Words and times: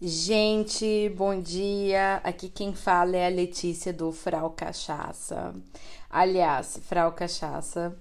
Gente, 0.00 1.12
bom 1.16 1.40
dia. 1.40 2.20
Aqui 2.22 2.48
quem 2.48 2.72
fala 2.72 3.16
é 3.16 3.26
a 3.26 3.30
Letícia 3.30 3.92
do 3.92 4.12
Frau 4.12 4.50
Cachaça. 4.50 5.52
Aliás, 6.08 6.78
Frau 6.84 7.10
Cachaça. 7.10 7.96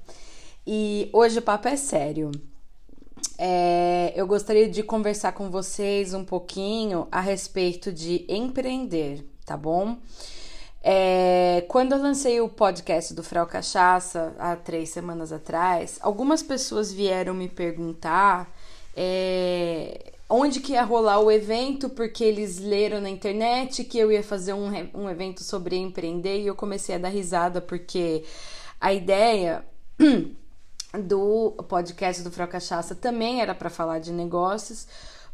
E 0.66 1.10
hoje 1.12 1.40
o 1.40 1.42
papo 1.42 1.68
é 1.68 1.76
sério. 1.76 2.30
É, 3.36 4.14
eu 4.16 4.28
gostaria 4.28 4.70
de 4.70 4.84
conversar 4.84 5.32
com 5.32 5.50
vocês 5.50 6.14
um 6.14 6.24
pouquinho 6.24 7.08
a 7.12 7.20
respeito 7.20 7.92
de 7.92 8.28
empreender, 8.30 9.26
tá 9.44 9.58
bom? 9.58 9.98
É, 10.84 11.66
quando 11.68 11.94
eu 11.94 11.98
lancei 12.02 12.40
o 12.40 12.48
podcast 12.48 13.12
do 13.16 13.24
Frau 13.24 13.48
Cachaça 13.48 14.36
há 14.38 14.56
três 14.56 14.90
semanas 14.90 15.32
atrás, 15.32 15.98
algumas 16.04 16.44
pessoas 16.44 16.94
vieram 16.94 17.34
me 17.34 17.50
perguntar. 17.50 18.56
É, 18.96 20.14
onde 20.30 20.60
que 20.60 20.74
ia 20.74 20.84
rolar 20.84 21.20
o 21.20 21.32
evento, 21.32 21.90
porque 21.90 22.24
eles 22.24 22.60
leram 22.60 23.00
na 23.00 23.10
internet 23.10 23.84
que 23.84 23.98
eu 23.98 24.12
ia 24.12 24.24
fazer 24.24 24.54
um, 24.54 24.70
um 24.94 25.10
evento 25.10 25.44
sobre 25.44 25.78
empreender 25.78 26.42
e 26.42 26.48
eu 26.48 26.56
comecei 26.56 26.96
a 26.96 26.98
dar 26.98 27.10
risada 27.10 27.62
porque 27.62 28.24
a 28.80 28.94
ideia 28.94 29.66
do 31.04 31.52
podcast 31.68 32.22
do 32.24 32.32
Frau 32.32 32.48
Cachaça 32.48 32.94
também 32.94 33.42
era 33.42 33.56
para 33.56 33.70
falar 33.70 34.00
de 34.00 34.12
negócios. 34.12 34.88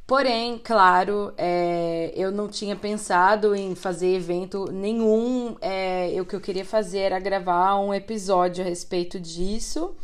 Porém, 0.05 0.57
claro, 0.57 1.34
é, 1.37 2.12
eu 2.15 2.29
não 2.29 2.49
tinha 2.49 2.75
pensado 2.75 3.55
em 3.55 3.73
fazer 3.73 4.13
evento 4.13 4.70
nenhum. 4.70 5.55
É, 5.62 6.13
o 6.20 6.25
que 6.25 6.35
eu 6.35 6.41
queria 6.41 6.65
fazer 6.65 6.99
era 6.99 7.20
gravar 7.20 7.79
um 7.79 7.93
episódio 7.93 8.63
a 8.63 8.68
respeito 8.68 9.18
disso. 9.18 9.96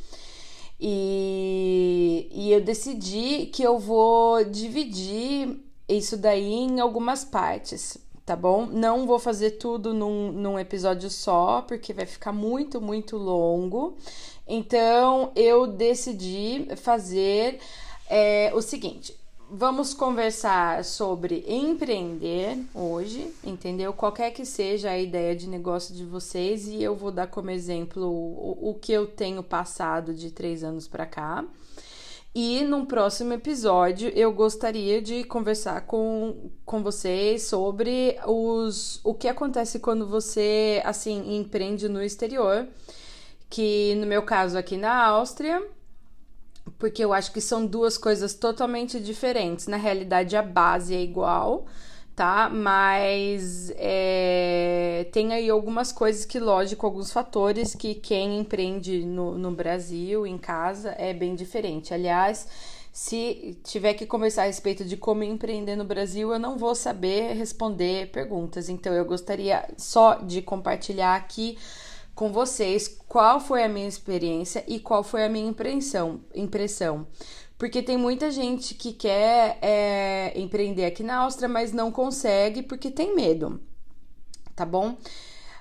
E, 0.79 2.29
e 2.31 2.51
eu 2.51 2.61
decidi 2.61 3.47
que 3.47 3.61
eu 3.61 3.77
vou 3.77 4.43
dividir 4.45 5.59
isso 5.87 6.15
daí 6.15 6.53
em 6.53 6.79
algumas 6.79 7.25
partes, 7.25 7.97
tá 8.25 8.35
bom? 8.35 8.65
Não 8.65 9.05
vou 9.05 9.19
fazer 9.19 9.51
tudo 9.51 9.93
num, 9.93 10.31
num 10.31 10.57
episódio 10.57 11.09
só, 11.09 11.63
porque 11.67 11.91
vai 11.91 12.05
ficar 12.05 12.31
muito, 12.31 12.79
muito 12.79 13.17
longo. 13.17 13.97
Então 14.47 15.31
eu 15.35 15.67
decidi 15.67 16.67
fazer 16.77 17.59
é, 18.09 18.51
o 18.53 18.61
seguinte: 18.61 19.18
vamos 19.51 19.93
conversar 19.93 20.85
sobre 20.85 21.43
empreender 21.47 22.57
hoje, 22.73 23.33
entendeu? 23.43 23.91
Qualquer 23.91 24.31
que 24.31 24.45
seja 24.45 24.91
a 24.91 24.99
ideia 24.99 25.35
de 25.35 25.47
negócio 25.47 25.95
de 25.95 26.05
vocês, 26.05 26.67
e 26.67 26.81
eu 26.81 26.95
vou 26.95 27.11
dar 27.11 27.27
como 27.27 27.49
exemplo 27.49 28.05
o, 28.05 28.69
o 28.69 28.73
que 28.75 28.91
eu 28.91 29.07
tenho 29.07 29.41
passado 29.41 30.13
de 30.13 30.31
três 30.31 30.63
anos 30.63 30.87
para 30.87 31.05
cá. 31.05 31.43
E 32.33 32.61
num 32.61 32.85
próximo 32.85 33.33
episódio 33.33 34.09
eu 34.09 34.31
gostaria 34.31 35.01
de 35.01 35.23
conversar 35.23 35.81
com, 35.81 36.51
com 36.63 36.83
vocês 36.83 37.43
sobre 37.43 38.19
os, 38.27 39.01
o 39.03 39.15
que 39.15 39.27
acontece 39.27 39.79
quando 39.79 40.07
você 40.07 40.79
assim 40.85 41.35
empreende 41.37 41.89
no 41.89 42.03
exterior, 42.03 42.67
que 43.49 43.95
no 43.95 44.05
meu 44.05 44.21
caso 44.21 44.59
aqui 44.59 44.77
na 44.77 45.07
Áustria 45.07 45.59
porque 46.77 47.03
eu 47.03 47.13
acho 47.13 47.31
que 47.31 47.41
são 47.41 47.65
duas 47.65 47.97
coisas 47.97 48.33
totalmente 48.33 48.99
diferentes. 48.99 49.67
Na 49.67 49.77
realidade, 49.77 50.35
a 50.35 50.41
base 50.41 50.93
é 50.93 51.01
igual, 51.01 51.65
tá? 52.15 52.49
Mas 52.49 53.71
é, 53.77 55.07
tem 55.11 55.33
aí 55.33 55.49
algumas 55.49 55.91
coisas 55.91 56.25
que, 56.25 56.39
lógico, 56.39 56.85
alguns 56.85 57.11
fatores 57.11 57.73
que 57.75 57.95
quem 57.95 58.39
empreende 58.39 59.05
no, 59.05 59.37
no 59.37 59.51
Brasil, 59.51 60.27
em 60.27 60.37
casa, 60.37 60.95
é 60.97 61.13
bem 61.13 61.35
diferente. 61.35 61.93
Aliás, 61.93 62.47
se 62.91 63.57
tiver 63.63 63.93
que 63.93 64.05
conversar 64.05 64.43
a 64.43 64.47
respeito 64.47 64.83
de 64.83 64.97
como 64.97 65.23
empreender 65.23 65.75
no 65.75 65.85
Brasil, 65.85 66.33
eu 66.33 66.39
não 66.39 66.57
vou 66.57 66.75
saber 66.75 67.33
responder 67.33 68.11
perguntas. 68.11 68.67
Então, 68.67 68.93
eu 68.93 69.05
gostaria 69.05 69.69
só 69.77 70.15
de 70.15 70.41
compartilhar 70.41 71.15
aqui 71.15 71.57
com 72.19 72.33
vocês 72.33 72.99
qual 73.07 73.39
foi 73.39 73.63
a 73.63 73.69
minha 73.69 73.87
experiência 73.87 74.61
e 74.67 74.77
qual 74.77 75.05
foi 75.05 75.23
a 75.23 75.29
minha 75.29 75.47
impressão. 75.47 76.19
impressão. 76.35 77.07
Porque 77.57 77.81
tem 77.81 77.95
muita 77.95 78.29
gente 78.29 78.75
que 78.75 78.91
quer 78.91 79.57
é, 79.61 80.33
empreender 80.37 80.83
aqui 80.83 81.01
na 81.01 81.19
Áustria, 81.19 81.47
mas 81.47 81.71
não 81.71 81.93
consegue 81.93 82.61
porque 82.61 82.91
tem 82.91 83.15
medo. 83.15 83.61
Tá 84.53 84.65
bom? 84.65 84.97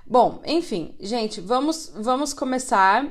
Bom, 0.04 0.42
enfim, 0.44 0.96
gente, 0.98 1.40
vamos, 1.40 1.92
vamos 1.94 2.34
começar 2.34 3.08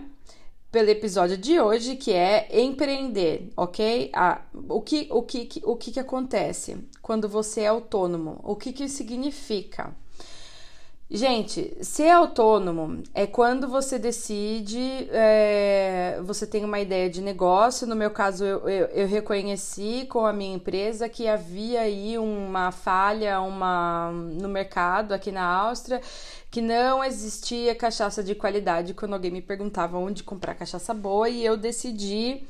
pelo 0.69 0.89
episódio 0.89 1.37
de 1.37 1.57
hoje, 1.57 1.95
que 1.95 2.11
é 2.11 2.49
empreender, 2.51 3.53
ok? 3.55 4.11
Ah, 4.13 4.41
o, 4.67 4.81
que, 4.81 5.07
o, 5.09 5.23
que, 5.23 5.61
o 5.63 5.77
que, 5.77 5.91
que 5.91 5.99
acontece 6.01 6.85
quando 7.01 7.29
você 7.29 7.61
é 7.61 7.67
autônomo? 7.67 8.41
O 8.43 8.57
que, 8.57 8.73
que 8.73 8.89
significa? 8.89 9.95
Gente, 11.09 11.73
ser 11.81 12.09
autônomo 12.09 13.01
é 13.13 13.25
quando 13.25 13.65
você 13.69 13.97
decide, 13.97 15.07
é, 15.09 16.19
você 16.25 16.45
tem 16.45 16.65
uma 16.65 16.81
ideia 16.81 17.09
de 17.09 17.21
negócio. 17.21 17.87
No 17.87 17.95
meu 17.95 18.11
caso, 18.11 18.43
eu, 18.43 18.67
eu, 18.67 18.87
eu, 18.87 19.07
reconheci 19.07 20.05
com 20.09 20.25
a 20.25 20.33
minha 20.33 20.53
empresa 20.53 21.07
que 21.07 21.25
havia 21.25 21.79
aí 21.79 22.17
uma 22.17 22.73
falha 22.73 23.39
uma, 23.39 24.11
no 24.11 24.49
mercado 24.49 25.13
aqui 25.13 25.31
na 25.31 25.45
Áustria, 25.45 26.01
que 26.51 26.59
não 26.59 27.01
existia 27.01 27.73
cachaça 27.73 28.21
de 28.21 28.35
qualidade. 28.35 28.93
Quando 28.93 29.13
alguém 29.13 29.31
me 29.31 29.41
perguntava 29.41 29.97
onde 29.97 30.23
comprar 30.23 30.55
cachaça 30.55 30.93
boa, 30.93 31.29
e 31.29 31.45
eu 31.45 31.55
decidi 31.55 32.45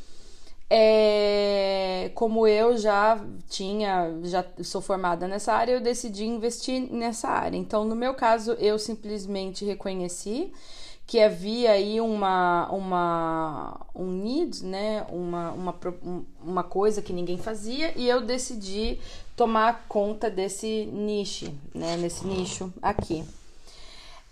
é, 0.70 2.12
como 2.14 2.46
eu 2.46 2.78
já 2.78 3.24
tinha, 3.48 4.20
já 4.24 4.46
sou 4.64 4.82
formada 4.82 5.28
nessa 5.28 5.54
área, 5.54 5.74
eu 5.74 5.82
decidi 5.82 6.26
investir 6.26 6.92
nessa 6.92 7.30
área. 7.30 7.58
Então, 7.58 7.86
no 7.86 7.96
meu 7.96 8.14
caso, 8.14 8.52
eu 8.54 8.78
simplesmente 8.78 9.64
reconheci 9.64 10.52
que 11.06 11.22
havia 11.22 11.72
aí 11.72 12.02
uma, 12.02 12.70
uma 12.70 13.80
um 13.96 14.12
need, 14.12 14.66
né, 14.66 15.06
uma, 15.10 15.52
uma, 15.52 15.76
uma 16.44 16.64
coisa 16.64 17.02
que 17.02 17.14
ninguém 17.14 17.38
fazia 17.38 17.94
e 17.96 18.10
eu 18.10 18.20
decidi 18.20 19.00
tomar 19.34 19.86
conta 19.88 20.30
desse 20.30 20.86
nicho, 20.92 21.54
né, 21.74 21.96
nesse 21.96 22.28
nicho 22.28 22.74
aqui. 22.82 23.24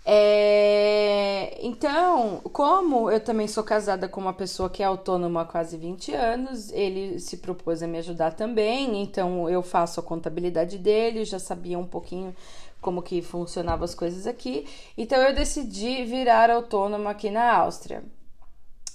É, 0.08 1.58
então, 1.66 2.40
como 2.52 3.10
eu 3.10 3.18
também 3.18 3.48
sou 3.48 3.64
casada 3.64 4.08
com 4.08 4.20
uma 4.20 4.32
pessoa 4.32 4.70
que 4.70 4.80
é 4.80 4.86
autônoma 4.86 5.40
há 5.40 5.44
quase 5.44 5.76
20 5.76 6.14
anos, 6.14 6.70
ele 6.70 7.18
se 7.18 7.38
propôs 7.38 7.82
a 7.82 7.88
me 7.88 7.98
ajudar 7.98 8.32
também, 8.34 9.02
então 9.02 9.50
eu 9.50 9.64
faço 9.64 9.98
a 9.98 10.02
contabilidade 10.04 10.78
dele, 10.78 11.24
já 11.24 11.40
sabia 11.40 11.76
um 11.76 11.86
pouquinho 11.86 12.32
como 12.80 13.02
que 13.02 13.20
funcionavam 13.20 13.84
as 13.84 13.96
coisas 13.96 14.28
aqui, 14.28 14.64
então 14.96 15.18
eu 15.18 15.34
decidi 15.34 16.04
virar 16.04 16.52
autônoma 16.52 17.10
aqui 17.10 17.28
na 17.28 17.52
Áustria. 17.52 18.04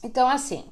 Então, 0.01 0.29
assim, 0.29 0.63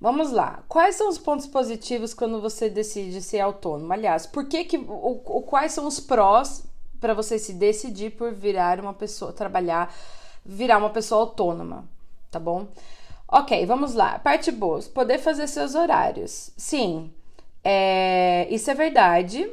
vamos 0.00 0.30
lá. 0.30 0.62
Quais 0.68 0.94
são 0.94 1.08
os 1.08 1.18
pontos 1.18 1.48
positivos 1.48 2.14
quando 2.14 2.40
você 2.40 2.70
decide 2.70 3.20
ser 3.20 3.40
autônomo? 3.40 3.92
Aliás, 3.92 4.24
por 4.24 4.44
que 4.46 4.62
que, 4.62 4.78
o, 4.78 5.20
o 5.24 5.42
quais 5.42 5.72
são 5.72 5.84
os 5.88 5.98
prós 5.98 6.69
para 7.00 7.14
você 7.14 7.38
se 7.38 7.54
decidir 7.54 8.10
por 8.10 8.32
virar 8.32 8.80
uma 8.80 8.92
pessoa, 8.92 9.32
trabalhar, 9.32 9.94
virar 10.44 10.78
uma 10.78 10.90
pessoa 10.90 11.22
autônoma, 11.22 11.88
tá 12.30 12.38
bom? 12.38 12.68
Ok, 13.26 13.64
vamos 13.64 13.94
lá. 13.94 14.18
Parte 14.18 14.50
boa, 14.50 14.80
poder 14.94 15.18
fazer 15.18 15.46
seus 15.46 15.74
horários. 15.74 16.50
Sim, 16.56 17.10
é, 17.62 18.46
isso 18.50 18.70
é 18.70 18.74
verdade. 18.74 19.48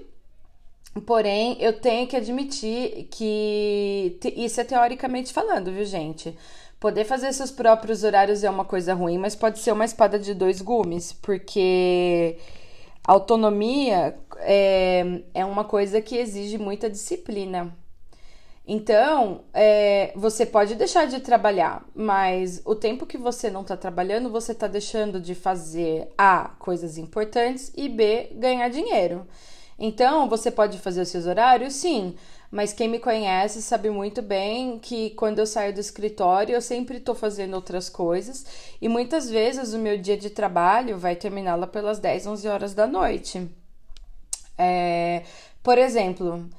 Porém, 1.06 1.58
eu 1.60 1.80
tenho 1.80 2.08
que 2.08 2.16
admitir 2.16 3.08
que 3.12 4.18
isso 4.36 4.60
é 4.60 4.64
teoricamente 4.64 5.32
falando, 5.32 5.72
viu, 5.72 5.86
gente? 5.86 6.36
Poder 6.80 7.06
fazer 7.06 7.32
seus 7.34 7.52
próprios 7.52 8.04
horários 8.04 8.44
é 8.44 8.50
uma 8.50 8.66
coisa 8.66 8.94
ruim, 8.94 9.18
mas 9.18 9.36
pode 9.36 9.60
ser 9.60 9.72
uma 9.72 9.86
espada 9.86 10.18
de 10.20 10.34
dois 10.34 10.62
gumes, 10.62 11.14
porque 11.14 12.38
autonomia 13.08 14.20
é, 14.40 15.22
é 15.34 15.46
uma 15.46 15.64
coisa 15.64 16.02
que 16.02 16.18
exige 16.18 16.58
muita 16.58 16.90
disciplina. 16.90 17.74
Então, 18.70 19.46
é, 19.54 20.12
você 20.14 20.46
pode 20.46 20.76
deixar 20.76 21.08
de 21.08 21.22
trabalhar, 21.22 21.86
mas 21.96 22.62
o 22.66 22.76
tempo 22.76 23.06
que 23.06 23.18
você 23.18 23.50
não 23.50 23.62
está 23.62 23.78
trabalhando, 23.78 24.30
você 24.30 24.52
está 24.52 24.68
deixando 24.68 25.22
de 25.22 25.34
fazer 25.34 26.10
A, 26.18 26.50
coisas 26.60 26.98
importantes 26.98 27.72
e 27.78 27.88
B, 27.88 28.30
ganhar 28.34 28.68
dinheiro. 28.68 29.26
Então, 29.80 30.28
você 30.28 30.52
pode 30.52 30.78
fazer 30.80 31.02
os 31.02 31.08
seus 31.08 31.26
horários, 31.26 31.76
sim, 31.76 32.16
mas 32.52 32.74
quem 32.74 32.88
me 32.88 33.00
conhece 33.00 33.62
sabe 33.62 33.90
muito 33.90 34.22
bem 34.22 34.80
que 34.80 35.10
quando 35.12 35.40
eu 35.40 35.46
saio 35.46 35.74
do 35.74 35.80
escritório 35.80 36.56
eu 36.56 36.62
sempre 36.62 36.98
estou 36.98 37.14
fazendo 37.14 37.54
outras 37.54 37.90
coisas 37.90 38.46
e 38.82 38.88
muitas 38.88 39.30
vezes 39.30 39.74
o 39.74 39.80
meu 39.80 39.98
dia 39.98 40.18
de 40.18 40.30
trabalho 40.30 40.98
vai 40.98 41.16
terminar 41.16 41.56
lá 41.56 41.68
pelas 41.68 42.00
10, 42.00 42.28
11 42.28 42.48
horas 42.48 42.74
da 42.74 42.88
noite. 42.88 43.50
É, 44.58 45.24
por 45.62 45.78
exemplo, 45.78 46.50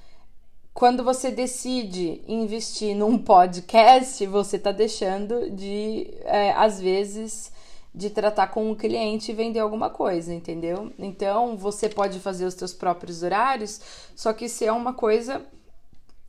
quando 0.75 1.03
você 1.03 1.31
decide 1.31 2.23
investir 2.29 2.95
num 2.95 3.19
podcast, 3.19 4.25
você 4.27 4.57
está 4.57 4.71
deixando 4.71 5.51
de, 5.51 6.09
é, 6.25 6.53
às 6.53 6.81
vezes, 6.81 7.51
de 7.93 8.11
tratar 8.11 8.49
com 8.49 8.71
um 8.71 8.77
cliente 8.77 9.33
e 9.33 9.35
vender 9.35 9.59
alguma 9.59 9.91
coisa, 9.91 10.33
entendeu? 10.33 10.93
Então, 10.99 11.57
você 11.57 11.89
pode 11.89 12.21
fazer 12.21 12.45
os 12.45 12.55
seus 12.55 12.73
próprios 12.73 13.25
horários, 13.25 13.81
só 14.15 14.33
que 14.33 14.49
se 14.49 14.67
é 14.67 14.73
uma 14.73 14.93
coisa 14.93 15.45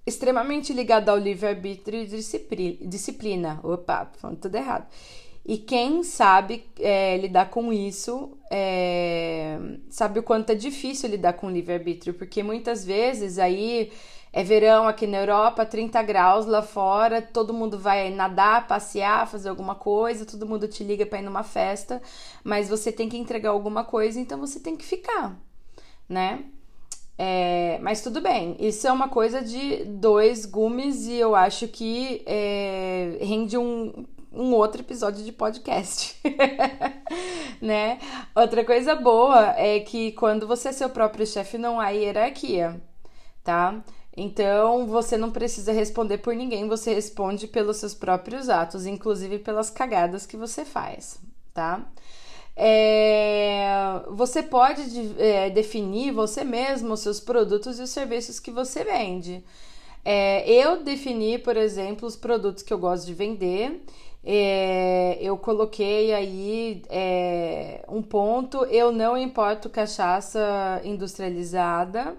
extremamente 0.10 0.74
ligada 0.74 1.12
ao 1.12 1.18
livre-arbítrio 1.18 2.02
e 2.02 2.86
disciplina. 2.86 3.60
Opa, 3.64 4.12
falando 4.18 4.40
tudo 4.40 4.56
errado. 4.56 4.88
E 5.46 5.58
quem 5.58 6.04
sabe 6.04 6.66
é, 6.80 7.18
lidar 7.18 7.50
com 7.50 7.74
isso, 7.74 8.38
é, 8.52 9.58
sabe 9.90 10.20
o 10.20 10.24
quanto 10.24 10.52
é 10.52 10.56
difícil 10.56 11.10
lidar 11.10 11.34
com 11.34 11.50
livre-arbítrio, 11.50 12.14
porque 12.14 12.44
muitas 12.44 12.86
vezes 12.86 13.40
aí 13.40 13.92
é 14.32 14.44
verão 14.44 14.88
aqui 14.88 15.08
na 15.08 15.18
Europa, 15.18 15.66
30 15.66 16.04
graus 16.04 16.46
lá 16.46 16.62
fora, 16.62 17.20
todo 17.20 17.54
mundo 17.54 17.80
vai 17.80 18.12
nadar, 18.12 18.68
passear, 18.68 19.28
fazer 19.28 19.50
alguma 19.50 19.74
coisa, 19.74 20.26
todo 20.26 20.46
mundo 20.46 20.68
te 20.68 20.84
liga 20.84 21.06
para 21.06 21.20
ir 21.20 21.24
numa 21.24 21.42
festa, 21.42 22.00
mas 22.44 22.70
você 22.70 22.92
tem 22.92 23.10
que 23.10 23.18
entregar 23.18 23.50
alguma 23.50 23.84
coisa, 23.84 24.20
então 24.20 24.40
você 24.40 24.60
tem 24.60 24.78
que 24.78 24.86
ficar, 24.86 25.36
né? 26.08 26.44
É, 27.22 27.78
mas 27.82 28.00
tudo 28.00 28.22
bem, 28.22 28.56
isso 28.62 28.88
é 28.88 28.92
uma 28.94 29.10
coisa 29.10 29.42
de 29.42 29.84
dois 29.84 30.46
gumes 30.46 31.06
e 31.06 31.16
eu 31.16 31.36
acho 31.36 31.68
que 31.68 32.24
é, 32.26 33.18
rende 33.20 33.58
um, 33.58 34.06
um 34.32 34.54
outro 34.54 34.80
episódio 34.82 35.26
de 35.26 35.34
podcast, 35.34 36.18
né? 37.62 38.00
Outra 38.34 38.64
coisa 38.64 38.96
boa 38.96 39.54
é 39.58 39.82
que 39.82 40.14
quando 40.14 40.48
você 40.48 40.70
é 40.70 40.72
seu 40.72 40.90
próprio 40.90 41.28
chefe 41.28 41.58
não 41.58 41.78
há 41.78 41.90
hierarquia, 41.90 42.82
tá? 43.44 43.84
Então 44.16 44.88
você 44.88 45.18
não 45.18 45.30
precisa 45.30 45.74
responder 45.74 46.20
por 46.20 46.34
ninguém, 46.34 46.70
você 46.70 46.94
responde 46.94 47.48
pelos 47.48 47.78
seus 47.78 47.94
próprios 47.94 48.48
atos, 48.48 48.86
inclusive 48.86 49.40
pelas 49.40 49.70
cagadas 49.70 50.26
que 50.26 50.38
você 50.38 50.64
faz, 50.64 51.20
tá? 51.54 51.86
É, 52.62 54.02
você 54.10 54.44
pode 54.44 54.82
é, 55.18 55.50
definir 55.50 56.12
você 56.12 56.44
mesmo 56.44 56.94
os 56.94 57.00
seus 57.00 57.20
produtos 57.20 57.80
e 57.80 57.84
os 57.84 57.90
serviços 57.90 58.40
que 58.40 58.52
você 58.52 58.84
vende. 58.84 59.44
É, 60.04 60.50
eu 60.50 60.84
defini, 60.84 61.38
por 61.38 61.56
exemplo, 61.56 62.06
os 62.08 62.18
produtos 62.18 62.62
que 62.62 62.74
eu 62.74 62.78
gosto 62.78 63.06
de 63.06 63.14
vender 63.14 63.82
é, 64.24 65.18
eu 65.22 65.38
coloquei 65.38 66.14
aí 66.14 66.84
é, 66.90 67.86
um 67.88 68.02
ponto. 68.02 68.66
Eu 68.66 68.92
não 68.92 69.18
importo 69.18 69.70
cachaça 69.70 70.82
industrializada, 70.84 72.18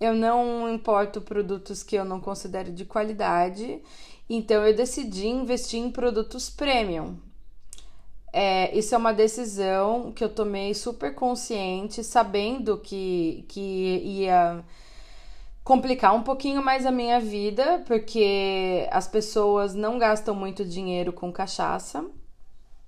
eu 0.00 0.14
não 0.14 0.72
importo 0.72 1.20
produtos 1.20 1.82
que 1.82 1.96
eu 1.96 2.04
não 2.04 2.20
considero 2.20 2.72
de 2.72 2.84
qualidade. 2.84 3.80
Então 4.28 4.66
eu 4.66 4.74
decidi 4.74 5.26
investir 5.28 5.80
em 5.80 5.90
produtos 5.90 6.48
premium. 6.48 7.16
É, 8.36 8.76
isso 8.76 8.92
é 8.96 8.98
uma 8.98 9.14
decisão 9.14 10.10
que 10.10 10.24
eu 10.24 10.28
tomei 10.28 10.74
super 10.74 11.14
consciente, 11.14 12.02
sabendo 12.02 12.76
que, 12.78 13.44
que 13.48 14.00
ia 14.04 14.64
complicar 15.62 16.12
um 16.16 16.22
pouquinho 16.24 16.60
mais 16.60 16.84
a 16.84 16.90
minha 16.90 17.20
vida, 17.20 17.84
porque 17.86 18.88
as 18.90 19.06
pessoas 19.06 19.72
não 19.72 20.00
gastam 20.00 20.34
muito 20.34 20.64
dinheiro 20.64 21.12
com 21.12 21.32
cachaça, 21.32 22.04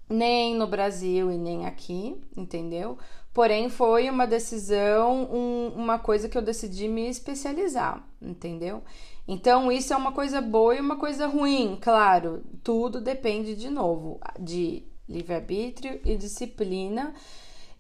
nem 0.09 0.57
no 0.57 0.67
Brasil 0.67 1.31
e 1.31 1.39
nem 1.39 1.65
aqui, 1.65 2.21
entendeu? 2.37 2.99
Porém, 3.33 3.69
foi 3.69 4.11
uma 4.11 4.27
decisão, 4.27 5.33
um, 5.33 5.69
uma 5.77 5.97
coisa 5.97 6.29
que 6.29 6.37
eu 6.37 6.43
decidi 6.43 6.89
me 6.89 7.09
especializar, 7.09 8.05
entendeu? 8.21 8.83
Então, 9.29 9.71
isso 9.71 9.93
é 9.95 9.97
uma 9.97 10.11
coisa 10.11 10.41
boa 10.41 10.75
e 10.75 10.81
uma 10.81 10.97
coisa 10.97 11.29
ruim, 11.29 11.79
claro. 11.81 12.43
Tudo 12.65 13.01
depende, 13.01 13.55
de 13.55 13.71
novo, 13.71 14.19
de 14.41 14.83
livre-arbítrio 15.09 16.01
e 16.05 16.17
disciplina. 16.17 17.15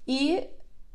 E 0.07 0.49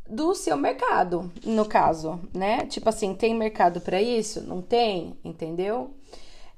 do 0.07 0.33
seu 0.35 0.57
mercado, 0.57 1.31
no 1.45 1.65
caso, 1.65 2.19
né? 2.33 2.65
Tipo 2.65 2.89
assim, 2.89 3.13
tem 3.13 3.33
mercado 3.33 3.79
para 3.79 4.01
isso? 4.01 4.41
Não 4.41 4.61
tem, 4.61 5.17
entendeu? 5.23 5.91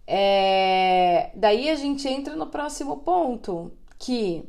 É... 0.08 1.32
Daí 1.36 1.70
a 1.70 1.76
gente 1.76 2.08
entra 2.08 2.36
no 2.36 2.48
próximo 2.48 2.98
ponto, 2.98 3.72
que 4.00 4.44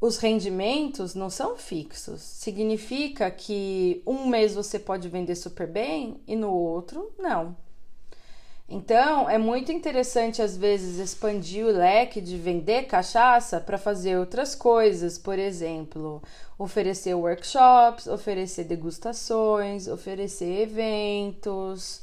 os 0.00 0.18
rendimentos 0.18 1.14
não 1.14 1.30
são 1.30 1.56
fixos. 1.56 2.20
Significa 2.20 3.30
que 3.30 4.02
um 4.06 4.26
mês 4.26 4.54
você 4.54 4.78
pode 4.78 5.08
vender 5.08 5.36
super 5.36 5.66
bem 5.66 6.20
e 6.26 6.36
no 6.36 6.52
outro 6.52 7.12
não. 7.18 7.56
Então, 8.74 9.28
é 9.28 9.36
muito 9.36 9.70
interessante 9.70 10.40
às 10.40 10.56
vezes 10.56 10.98
expandir 10.98 11.66
o 11.66 11.70
leque 11.70 12.22
de 12.22 12.38
vender 12.38 12.84
cachaça 12.84 13.60
para 13.60 13.76
fazer 13.76 14.16
outras 14.16 14.54
coisas, 14.54 15.18
por 15.18 15.38
exemplo, 15.38 16.22
oferecer 16.58 17.12
workshops, 17.12 18.06
oferecer 18.06 18.64
degustações, 18.64 19.88
oferecer 19.88 20.62
eventos, 20.62 22.00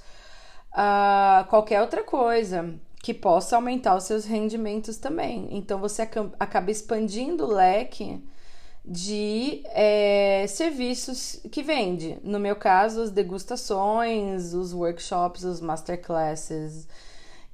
uh, 0.71 1.43
qualquer 1.49 1.81
outra 1.81 2.03
coisa 2.03 2.75
que 3.01 3.15
possa 3.15 3.55
aumentar 3.55 3.95
os 3.95 4.03
seus 4.03 4.25
rendimentos 4.25 4.97
também. 4.97 5.47
Então, 5.49 5.79
você 5.79 6.03
acaba 6.39 6.69
expandindo 6.69 7.45
o 7.45 7.51
leque 7.51 8.23
de 8.83 9.61
é, 9.67 10.45
serviços 10.47 11.39
que 11.51 11.61
vende. 11.61 12.17
No 12.23 12.39
meu 12.39 12.55
caso, 12.55 13.01
as 13.01 13.11
degustações, 13.11 14.53
os 14.53 14.73
workshops, 14.73 15.43
os 15.43 15.61
masterclasses. 15.61 16.87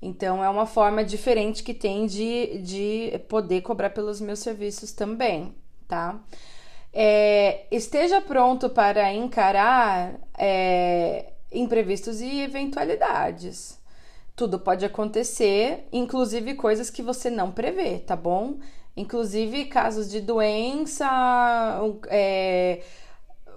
Então, 0.02 0.44
é 0.44 0.50
uma 0.50 0.66
forma 0.66 1.04
diferente 1.04 1.64
que 1.64 1.74
tem 1.74 2.06
de, 2.06 2.60
de 2.60 3.20
poder 3.28 3.62
cobrar 3.62 3.90
pelos 3.90 4.22
meus 4.22 4.40
serviços 4.40 4.92
também, 4.92 5.54
tá? 5.88 6.20
É, 6.94 7.66
esteja 7.72 8.22
pronto 8.22 8.70
para 8.70 9.14
encarar 9.14 10.14
é, 10.38 11.34
imprevistos 11.52 12.22
e 12.22 12.42
eventualidades. 12.42 13.80
Tudo 14.36 14.60
pode 14.60 14.86
acontecer, 14.86 15.88
inclusive 15.92 16.56
coisas 16.56 16.90
que 16.90 17.02
você 17.02 17.30
não 17.30 17.52
prevê, 17.52 18.00
tá 18.00 18.16
bom? 18.16 18.58
Inclusive 18.98 19.66
casos 19.66 20.10
de 20.10 20.22
doença, 20.22 21.06
é, 22.08 22.82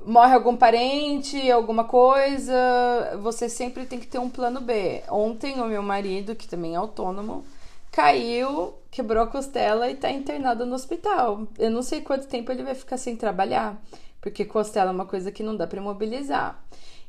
morre 0.05 0.35
algum 0.35 0.57
parente, 0.57 1.51
alguma 1.51 1.85
coisa, 1.85 3.17
você 3.23 3.49
sempre 3.49 3.87
tem 3.87 4.01
que 4.01 4.07
ter 4.07 4.19
um 4.19 4.31
plano 4.31 4.61
B. 4.61 5.03
Ontem 5.09 5.61
o 5.61 5.67
meu 5.67 5.83
marido, 5.83 6.35
que 6.35 6.49
também 6.49 6.75
é 6.75 6.77
autônomo, 6.77 7.45
caiu, 7.93 8.75
quebrou 8.91 9.23
a 9.23 9.27
costela 9.27 9.91
e 9.91 9.95
tá 9.95 10.11
internado 10.11 10.67
no 10.67 10.75
hospital. 10.75 11.47
Eu 11.59 11.71
não 11.71 11.83
sei 11.83 12.01
quanto 12.01 12.27
tempo 12.27 12.51
ele 12.51 12.63
vai 12.63 12.75
ficar 12.75 12.97
sem 12.97 13.17
trabalhar, 13.17 13.81
porque 14.21 14.45
costela 14.45 14.91
é 14.91 14.95
uma 14.95 15.07
coisa 15.07 15.31
que 15.31 15.43
não 15.43 15.57
dá 15.57 15.67
para 15.67 15.79
imobilizar. 15.79 16.63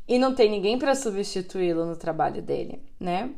E 0.08 0.18
não 0.18 0.34
tem 0.34 0.50
ninguém 0.50 0.78
para 0.78 0.96
substituí-lo 0.96 1.86
no 1.86 1.96
trabalho 1.96 2.42
dele, 2.42 2.82
né? 3.00 3.30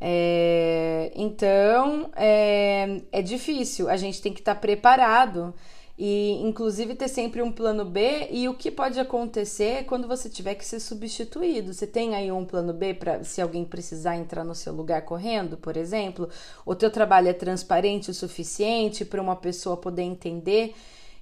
É, 0.00 1.12
então 1.14 2.10
é, 2.16 3.00
é 3.12 3.22
difícil, 3.22 3.88
a 3.88 3.96
gente 3.96 4.20
tem 4.20 4.32
que 4.32 4.40
estar 4.40 4.54
tá 4.54 4.60
preparado 4.60 5.54
e 5.96 6.40
inclusive 6.42 6.96
ter 6.96 7.06
sempre 7.08 7.40
um 7.40 7.52
plano 7.52 7.84
B 7.84 8.28
e 8.30 8.48
o 8.48 8.54
que 8.54 8.70
pode 8.70 8.98
acontecer 8.98 9.84
quando 9.84 10.08
você 10.08 10.28
tiver 10.28 10.56
que 10.56 10.64
ser 10.64 10.80
substituído. 10.80 11.72
Você 11.72 11.86
tem 11.86 12.14
aí 12.14 12.32
um 12.32 12.44
plano 12.44 12.72
B 12.72 12.94
para 12.94 13.22
se 13.22 13.40
alguém 13.40 13.64
precisar 13.64 14.16
entrar 14.16 14.44
no 14.44 14.54
seu 14.54 14.72
lugar 14.72 15.02
correndo, 15.02 15.56
por 15.56 15.76
exemplo, 15.76 16.28
o 16.66 16.74
teu 16.74 16.90
trabalho 16.90 17.28
é 17.28 17.32
transparente 17.32 18.10
o 18.10 18.14
suficiente 18.14 19.04
para 19.04 19.22
uma 19.22 19.36
pessoa 19.36 19.76
poder 19.76 20.02
entender 20.02 20.74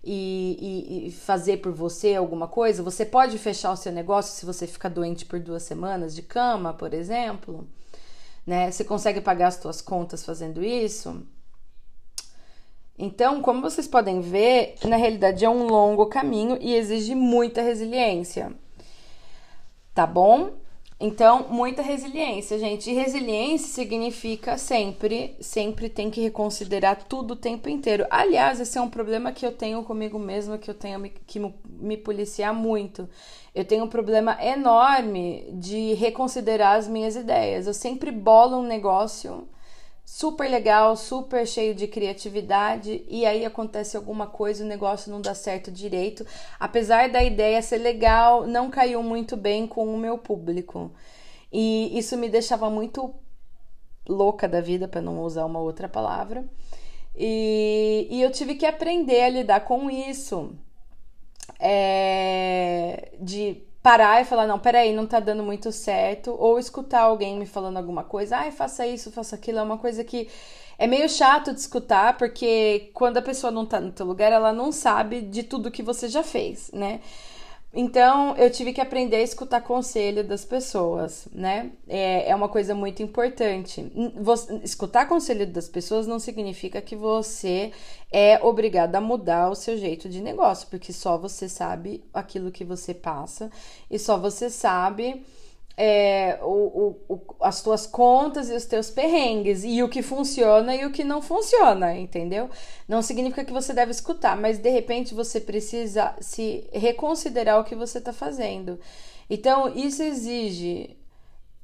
e, 0.03 1.05
e, 1.05 1.09
e, 1.09 1.13
fazer 1.13 1.59
por 1.59 1.73
você 1.73 2.15
alguma 2.15 2.49
coisa. 2.49 2.83
Você 2.83 3.05
pode 3.05 3.39
fechar 3.39 3.73
o 3.73 3.77
seu 3.77 3.93
negócio 3.93 4.35
se 4.35 4.47
você 4.47 4.67
ficar 4.67 4.89
doente 4.89 5.25
por 5.27 5.39
duas 5.39 5.63
semanas 5.63 6.15
de 6.15 6.23
cama, 6.23 6.73
por 6.73 6.95
exemplo 6.95 7.69
né? 8.47 8.71
Você 8.71 8.85
consegue 8.85 9.21
pagar 9.21 9.49
as 9.49 9.55
suas 9.55 9.81
contas 9.81 10.25
fazendo 10.25 10.63
isso? 10.65 11.27
Então, 12.99 13.41
como 13.41 13.63
vocês 13.63 13.89
podem 13.89 14.21
ver, 14.21 14.77
na 14.85 14.97
realidade 14.97 15.45
é 15.45 15.51
um 15.51 15.67
longo 15.67 16.07
caminho 16.07 16.59
e 16.61 16.75
exige 16.75 17.15
muita 17.15 17.63
resiliência. 17.63 18.53
Tá 19.95 20.07
bom? 20.07 20.62
Então, 21.05 21.49
muita 21.49 21.83
resiliência, 21.83 22.57
gente. 22.61 22.89
E 22.89 22.95
resiliência 22.95 23.67
significa 23.67 24.57
sempre, 24.57 25.35
sempre 25.41 25.89
tem 25.89 26.09
que 26.09 26.21
reconsiderar 26.21 27.09
tudo 27.09 27.33
o 27.33 27.37
tempo 27.37 27.69
inteiro. 27.69 28.07
Aliás, 28.09 28.61
esse 28.61 28.79
é 28.79 28.81
um 28.81 28.89
problema 28.89 29.33
que 29.33 29.45
eu 29.45 29.51
tenho 29.51 29.83
comigo 29.83 30.17
mesma, 30.17 30.59
que 30.59 30.71
eu 30.71 30.75
tenho 30.75 31.03
que 31.27 31.41
me 31.67 31.97
policiar 31.97 32.55
muito. 32.55 33.09
Eu 33.53 33.65
tenho 33.65 33.83
um 33.83 33.89
problema 33.89 34.39
enorme 34.41 35.45
de 35.55 35.95
reconsiderar 35.95 36.77
as 36.77 36.87
minhas 36.87 37.17
ideias. 37.17 37.67
Eu 37.67 37.75
sempre 37.75 38.13
bolo 38.13 38.59
um 38.59 38.63
negócio 38.63 39.49
super 40.13 40.47
legal, 40.47 40.95
super 40.95 41.47
cheio 41.47 41.75
de 41.75 41.87
criatividade 41.87 43.03
e 43.09 43.25
aí 43.25 43.47
acontece 43.47 43.97
alguma 43.97 44.27
coisa, 44.27 44.63
o 44.63 44.67
negócio 44.67 45.11
não 45.11 45.23
dá 45.23 45.35
certo 45.35 45.71
direito. 45.73 46.27
Apesar 46.61 47.09
da 47.09 47.25
ideia 47.25 47.63
ser 47.63 47.79
legal, 47.79 48.47
não 48.47 48.69
caiu 48.69 49.03
muito 49.03 49.39
bem 49.39 49.67
com 49.67 49.87
o 49.87 49.97
meu 49.97 50.19
público. 50.19 50.93
E 51.51 51.99
isso 51.99 52.15
me 52.19 52.29
deixava 52.29 52.69
muito 52.69 53.15
louca 54.07 54.47
da 54.47 54.61
vida, 54.61 54.87
para 54.87 55.01
não 55.01 55.19
usar 55.23 55.47
uma 55.47 55.61
outra 55.61 55.89
palavra. 55.89 56.45
E, 57.17 58.07
e 58.11 58.21
eu 58.21 58.31
tive 58.31 58.55
que 58.55 58.67
aprender 58.67 59.23
a 59.23 59.31
lidar 59.31 59.61
com 59.61 59.91
isso. 59.91 60.55
É, 61.59 63.13
de 63.19 63.63
parar 63.83 64.21
e 64.21 64.25
falar, 64.25 64.47
não, 64.47 64.59
peraí, 64.59 64.93
não 64.93 65.07
tá 65.07 65.19
dando 65.21 65.43
muito 65.43 65.73
certo, 65.73 66.35
ou 66.39 66.59
escutar 66.59 67.03
alguém 67.03 67.39
me 67.39 67.47
falando 67.47 67.77
alguma 67.77 68.05
coisa, 68.05 68.37
ai, 68.39 68.53
faça 68.53 68.87
isso, 68.87 69.11
faça 69.11 69.35
aquilo, 69.37 69.59
é 69.59 69.63
uma 69.63 69.79
coisa 69.79 70.05
que 70.05 70.29
é 70.79 70.87
meio 70.87 71.09
chato 71.09 71.53
de 71.53 71.61
escutar, 71.61 72.17
porque 72.17 72.91
quando 72.95 73.19
a 73.19 73.23
pessoa 73.23 73.51
não 73.51 73.67
tá 73.67 73.81
no 73.81 73.93
teu 73.93 74.07
lugar, 74.07 74.33
ela 74.33 74.53
não 74.53 74.71
sabe 74.73 75.21
de 75.23 75.43
tudo 75.43 75.71
que 75.71 75.83
você 75.83 76.09
já 76.09 76.23
fez, 76.23 76.71
né? 76.73 77.01
Então, 77.75 78.37
eu 78.37 78.51
tive 78.51 78.73
que 78.73 78.83
aprender 78.83 79.17
a 79.17 79.23
escutar 79.23 79.63
conselho 79.63 80.23
das 80.23 80.45
pessoas, 80.45 81.27
né? 81.33 81.71
É, 81.89 82.29
é 82.29 82.35
uma 82.35 82.49
coisa 82.49 82.75
muito 82.75 83.03
importante. 83.03 83.91
Você, 84.21 84.57
escutar 84.63 85.09
conselho 85.09 85.47
das 85.47 85.69
pessoas 85.69 86.07
não 86.07 86.19
significa 86.19 86.83
que 86.83 86.95
você 86.95 87.73
é 88.13 88.39
obrigado 88.45 88.95
a 88.97 89.01
mudar 89.01 89.49
o 89.49 89.55
seu 89.55 89.79
jeito 89.79 90.07
de 90.07 90.21
negócio, 90.21 90.69
porque 90.69 90.93
só 90.93 91.17
você 91.17 91.49
sabe 91.49 92.05
aquilo 92.13 92.53
que 92.53 92.63
você 92.63 92.93
passa 92.93 93.51
e 93.91 93.99
só 93.99 94.19
você 94.19 94.51
sabe 94.51 95.25
é, 95.77 96.39
o, 96.43 96.97
o, 97.09 97.21
as 97.41 97.63
tuas 97.63 97.87
contas 97.87 98.51
e 98.51 98.55
os 98.55 98.65
teus 98.65 98.91
perrengues, 98.91 99.65
e 99.65 99.83
o 99.83 99.89
que 99.89 100.03
funciona 100.03 100.75
e 100.75 100.85
o 100.85 100.93
que 100.93 101.05
não 101.05 101.23
funciona, 101.23 101.97
entendeu? 101.97 102.51
Não 102.89 103.03
significa 103.03 103.45
que 103.45 103.53
você 103.53 103.73
deve 103.73 103.91
escutar, 103.91 104.37
mas 104.37 104.59
de 104.59 104.71
repente 104.71 105.15
você 105.15 105.41
precisa 105.41 106.15
se 106.21 106.69
reconsiderar 106.73 107.61
o 107.61 107.65
que 107.65 107.75
você 107.75 107.99
está 107.99 108.13
fazendo. 108.13 108.79
Então, 109.29 109.75
isso 109.75 110.03
exige 110.03 110.97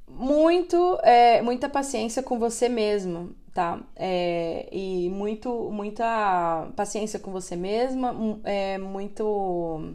muito, 0.07 0.99
é, 1.03 1.41
muita 1.41 1.69
paciência 1.69 2.23
com 2.23 2.39
você 2.39 2.67
mesmo, 2.67 3.35
tá? 3.53 3.79
É, 3.95 4.67
e 4.71 5.09
muito, 5.09 5.69
muita 5.71 6.71
paciência 6.75 7.19
com 7.19 7.31
você 7.31 7.55
mesma, 7.55 8.15
é, 8.43 8.77
muito 8.79 9.93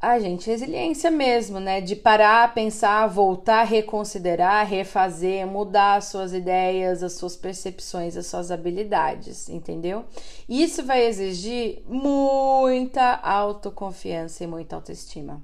ah, 0.00 0.16
gente, 0.20 0.48
resiliência 0.48 1.10
mesmo, 1.10 1.58
né? 1.58 1.80
De 1.80 1.96
parar, 1.96 2.54
pensar, 2.54 3.08
voltar, 3.08 3.64
reconsiderar, 3.64 4.64
refazer, 4.64 5.44
mudar 5.44 5.96
as 5.96 6.04
suas 6.04 6.32
ideias, 6.32 7.02
as 7.02 7.14
suas 7.14 7.34
percepções, 7.36 8.16
as 8.16 8.26
suas 8.26 8.52
habilidades, 8.52 9.48
entendeu? 9.48 10.04
Isso 10.48 10.84
vai 10.84 11.04
exigir 11.04 11.82
muita 11.88 13.16
autoconfiança 13.16 14.44
e 14.44 14.46
muita 14.46 14.76
autoestima. 14.76 15.42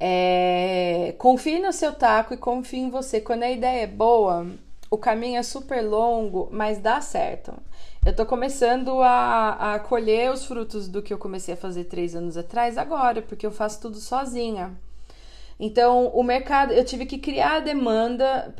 É... 0.00 1.14
Confie 1.16 1.60
no 1.60 1.72
seu 1.72 1.92
taco 1.92 2.34
e 2.34 2.36
confie 2.36 2.80
em 2.80 2.90
você. 2.90 3.20
Quando 3.20 3.44
a 3.44 3.50
ideia 3.52 3.82
é 3.82 3.86
boa, 3.86 4.48
o 4.90 4.98
caminho 4.98 5.38
é 5.38 5.44
super 5.44 5.80
longo, 5.80 6.48
mas 6.50 6.78
dá 6.78 7.00
certo. 7.00 7.54
Eu 8.04 8.14
tô 8.14 8.26
começando 8.26 9.00
a, 9.00 9.74
a 9.74 9.78
colher 9.78 10.32
os 10.32 10.44
frutos 10.44 10.88
do 10.88 11.00
que 11.00 11.14
eu 11.14 11.18
comecei 11.18 11.54
a 11.54 11.56
fazer 11.56 11.84
três 11.84 12.16
anos 12.16 12.36
atrás 12.36 12.76
agora, 12.76 13.22
porque 13.22 13.46
eu 13.46 13.52
faço 13.52 13.80
tudo 13.80 13.98
sozinha. 13.98 14.76
Então, 15.58 16.08
o 16.08 16.24
mercado, 16.24 16.72
eu 16.72 16.84
tive 16.84 17.06
que 17.06 17.16
criar 17.16 17.56
a 17.56 17.60
demanda 17.60 18.52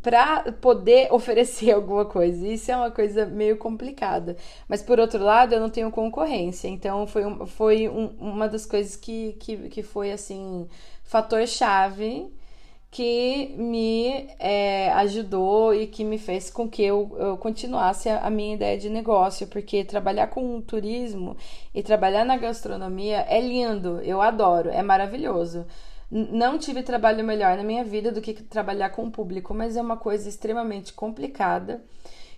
para 0.00 0.44
poder 0.60 1.08
oferecer 1.12 1.72
alguma 1.72 2.04
coisa. 2.04 2.46
Isso 2.46 2.70
é 2.70 2.76
uma 2.76 2.90
coisa 2.92 3.26
meio 3.26 3.56
complicada. 3.56 4.36
Mas, 4.68 4.80
por 4.80 5.00
outro 5.00 5.24
lado, 5.24 5.52
eu 5.52 5.60
não 5.60 5.68
tenho 5.68 5.90
concorrência. 5.90 6.68
Então, 6.68 7.04
foi, 7.04 7.26
um, 7.26 7.46
foi 7.46 7.88
um, 7.88 8.14
uma 8.20 8.48
das 8.48 8.64
coisas 8.64 8.94
que, 8.94 9.32
que, 9.40 9.68
que 9.68 9.82
foi, 9.82 10.12
assim, 10.12 10.68
fator-chave 11.02 12.32
que 12.96 13.54
me 13.58 14.26
é, 14.38 14.90
ajudou 14.92 15.74
e 15.74 15.86
que 15.86 16.02
me 16.02 16.16
fez 16.16 16.48
com 16.48 16.66
que 16.66 16.82
eu, 16.82 17.14
eu 17.18 17.36
continuasse 17.36 18.08
a, 18.08 18.20
a, 18.20 18.30
minha 18.30 18.54
ideia 18.54 18.78
de 18.78 18.88
negócio, 18.88 19.46
porque 19.48 19.84
trabalhar 19.84 20.28
com 20.28 20.62
turismo 20.62 21.36
e 21.74 21.82
trabalhar 21.82 22.24
na 22.24 22.38
gastronomia 22.38 23.26
é 23.28 23.38
lindo, 23.38 24.00
eu 24.00 24.22
adoro, 24.22 24.70
é 24.70 24.82
maravilhoso. 24.82 25.66
Não 26.10 26.56
tive 26.56 26.82
trabalho 26.82 27.22
melhor 27.22 27.58
na 27.58 27.62
minha 27.62 27.84
vida 27.84 28.10
do 28.10 28.22
que 28.22 28.32
trabalhar 28.32 28.88
com 28.88 29.04
o 29.04 29.10
público, 29.10 29.52
mas 29.52 29.76
é 29.76 29.82
uma 29.82 29.98
coisa 29.98 30.26
extremamente 30.26 30.94
complicada 30.94 31.82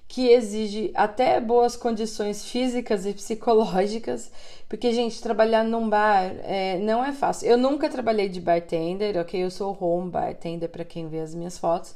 que 0.08 0.30
exige 0.30 0.90
até 0.94 1.38
boas 1.38 1.76
condições 1.76 2.44
físicas 2.44 3.04
e 3.04 3.12
psicológicas, 3.12 4.32
porque, 4.66 4.92
gente, 4.92 5.20
trabalhar 5.20 5.62
num 5.62 5.88
bar 5.88 6.34
é, 6.44 6.78
não 6.78 7.04
é 7.04 7.12
fácil. 7.12 7.48
Eu 7.48 7.58
nunca 7.58 7.90
trabalhei 7.90 8.28
de 8.28 8.40
bartender, 8.40 9.18
ok? 9.18 9.44
Eu 9.44 9.50
sou 9.50 9.76
home 9.78 10.10
bartender 10.10 10.68
para 10.70 10.84
quem 10.84 11.08
vê 11.08 11.20
as 11.20 11.34
minhas 11.34 11.58
fotos. 11.58 11.94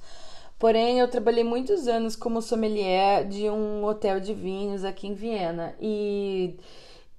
Porém, 0.58 0.98
eu 1.00 1.08
trabalhei 1.08 1.42
muitos 1.42 1.88
anos 1.88 2.14
como 2.14 2.40
sommelier 2.42 3.26
de 3.26 3.50
um 3.50 3.84
hotel 3.84 4.20
de 4.20 4.34
vinhos 4.34 4.84
aqui 4.84 5.08
em 5.08 5.14
Viena. 5.14 5.74
E, 5.80 6.56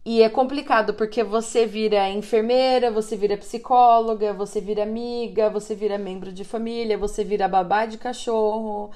e 0.05 0.21
é 0.21 0.29
complicado 0.29 0.93
porque 0.93 1.23
você 1.23 1.65
vira 1.65 2.09
enfermeira, 2.09 2.91
você 2.91 3.15
vira 3.17 3.37
psicóloga, 3.37 4.33
você 4.33 4.61
vira 4.61 4.83
amiga, 4.83 5.49
você 5.49 5.75
vira 5.75 5.97
membro 5.97 6.31
de 6.31 6.43
família, 6.43 6.97
você 6.97 7.23
vira 7.23 7.47
babá 7.47 7.85
de 7.85 7.97
cachorro 7.97 8.91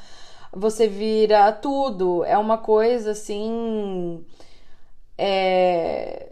você 0.54 0.88
vira 0.88 1.52
tudo. 1.52 2.24
É 2.26 2.38
uma 2.38 2.58
coisa 2.58 3.12
assim. 3.12 4.26
É, 5.18 6.32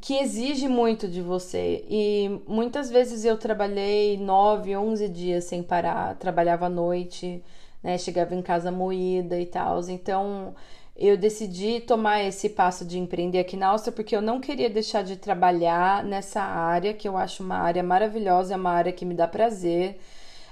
que 0.00 0.14
exige 0.18 0.68
muito 0.68 1.08
de 1.08 1.20
você. 1.22 1.84
E 1.88 2.40
muitas 2.46 2.90
vezes 2.90 3.24
eu 3.24 3.36
trabalhei 3.36 4.16
9, 4.18 4.76
11 4.76 5.08
dias 5.08 5.44
sem 5.44 5.62
parar, 5.62 6.16
trabalhava 6.16 6.66
à 6.66 6.68
noite, 6.68 7.42
né? 7.82 7.98
Chegava 7.98 8.34
em 8.34 8.42
casa 8.42 8.70
moída 8.70 9.40
e 9.40 9.46
tal. 9.46 9.80
Então 9.88 10.54
eu 10.96 11.16
decidi 11.16 11.80
tomar 11.80 12.22
esse 12.24 12.48
passo 12.48 12.84
de 12.84 12.98
empreender 12.98 13.38
aqui 13.38 13.56
na 13.56 13.68
Áustria 13.68 13.92
porque 13.92 14.16
eu 14.16 14.22
não 14.22 14.40
queria 14.40 14.70
deixar 14.70 15.02
de 15.02 15.16
trabalhar 15.16 16.02
nessa 16.04 16.40
área, 16.40 16.94
que 16.94 17.06
eu 17.08 17.16
acho 17.16 17.42
uma 17.42 17.58
área 17.58 17.82
maravilhosa, 17.82 18.54
é 18.54 18.56
uma 18.56 18.70
área 18.70 18.92
que 18.92 19.04
me 19.04 19.14
dá 19.14 19.28
prazer. 19.28 19.98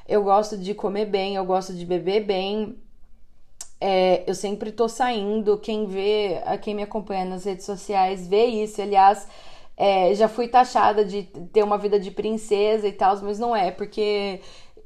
Eu 0.07 0.23
gosto 0.23 0.59
de 0.59 0.75
comer 0.75 1.07
bem, 1.07 1.37
eu 1.37 1.45
gosto 1.47 1.73
de 1.73 1.87
beber 1.87 2.25
bem, 2.25 2.77
é, 3.87 4.25
eu 4.27 4.35
sempre 4.35 4.73
tô 4.73 4.89
saindo. 4.89 5.59
Quem 5.59 5.85
vê, 5.85 6.41
quem 6.63 6.75
me 6.75 6.83
acompanha 6.83 7.27
nas 7.27 7.45
redes 7.45 7.67
sociais 7.67 8.27
vê 8.27 8.47
isso. 8.47 8.81
Aliás, 8.81 9.29
é, 9.77 10.15
já 10.15 10.27
fui 10.27 10.49
taxada 10.49 11.05
de 11.05 11.25
ter 11.53 11.63
uma 11.63 11.77
vida 11.77 12.01
de 12.01 12.11
princesa 12.11 12.89
e 12.89 12.93
tal, 12.93 13.21
mas 13.21 13.39
não 13.39 13.55
é, 13.55 13.71
porque 13.71 14.41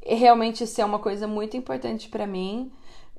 realmente 0.04 0.64
isso 0.64 0.80
é 0.80 0.84
uma 0.84 0.98
coisa 0.98 1.28
muito 1.28 1.56
importante 1.56 2.08
para 2.08 2.26
mim. 2.26 2.72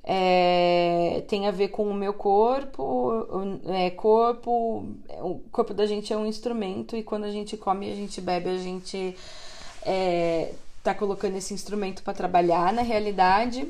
É, 0.03 1.23
tem 1.29 1.47
a 1.47 1.51
ver 1.51 1.69
com 1.69 1.83
o 1.89 1.93
meu 1.93 2.13
corpo, 2.13 3.25
é, 3.67 3.89
corpo, 3.91 4.85
o 5.21 5.39
corpo 5.49 5.73
da 5.73 5.85
gente 5.85 6.11
é 6.11 6.17
um 6.17 6.25
instrumento 6.25 6.97
e 6.97 7.03
quando 7.03 7.23
a 7.23 7.31
gente 7.31 7.55
come, 7.55 7.89
a 7.89 7.95
gente 7.95 8.19
bebe, 8.19 8.49
a 8.49 8.57
gente 8.57 9.15
é, 9.85 10.51
tá 10.83 10.93
colocando 10.93 11.37
esse 11.37 11.53
instrumento 11.53 12.03
para 12.03 12.13
trabalhar 12.13 12.73
na 12.73 12.81
realidade. 12.81 13.65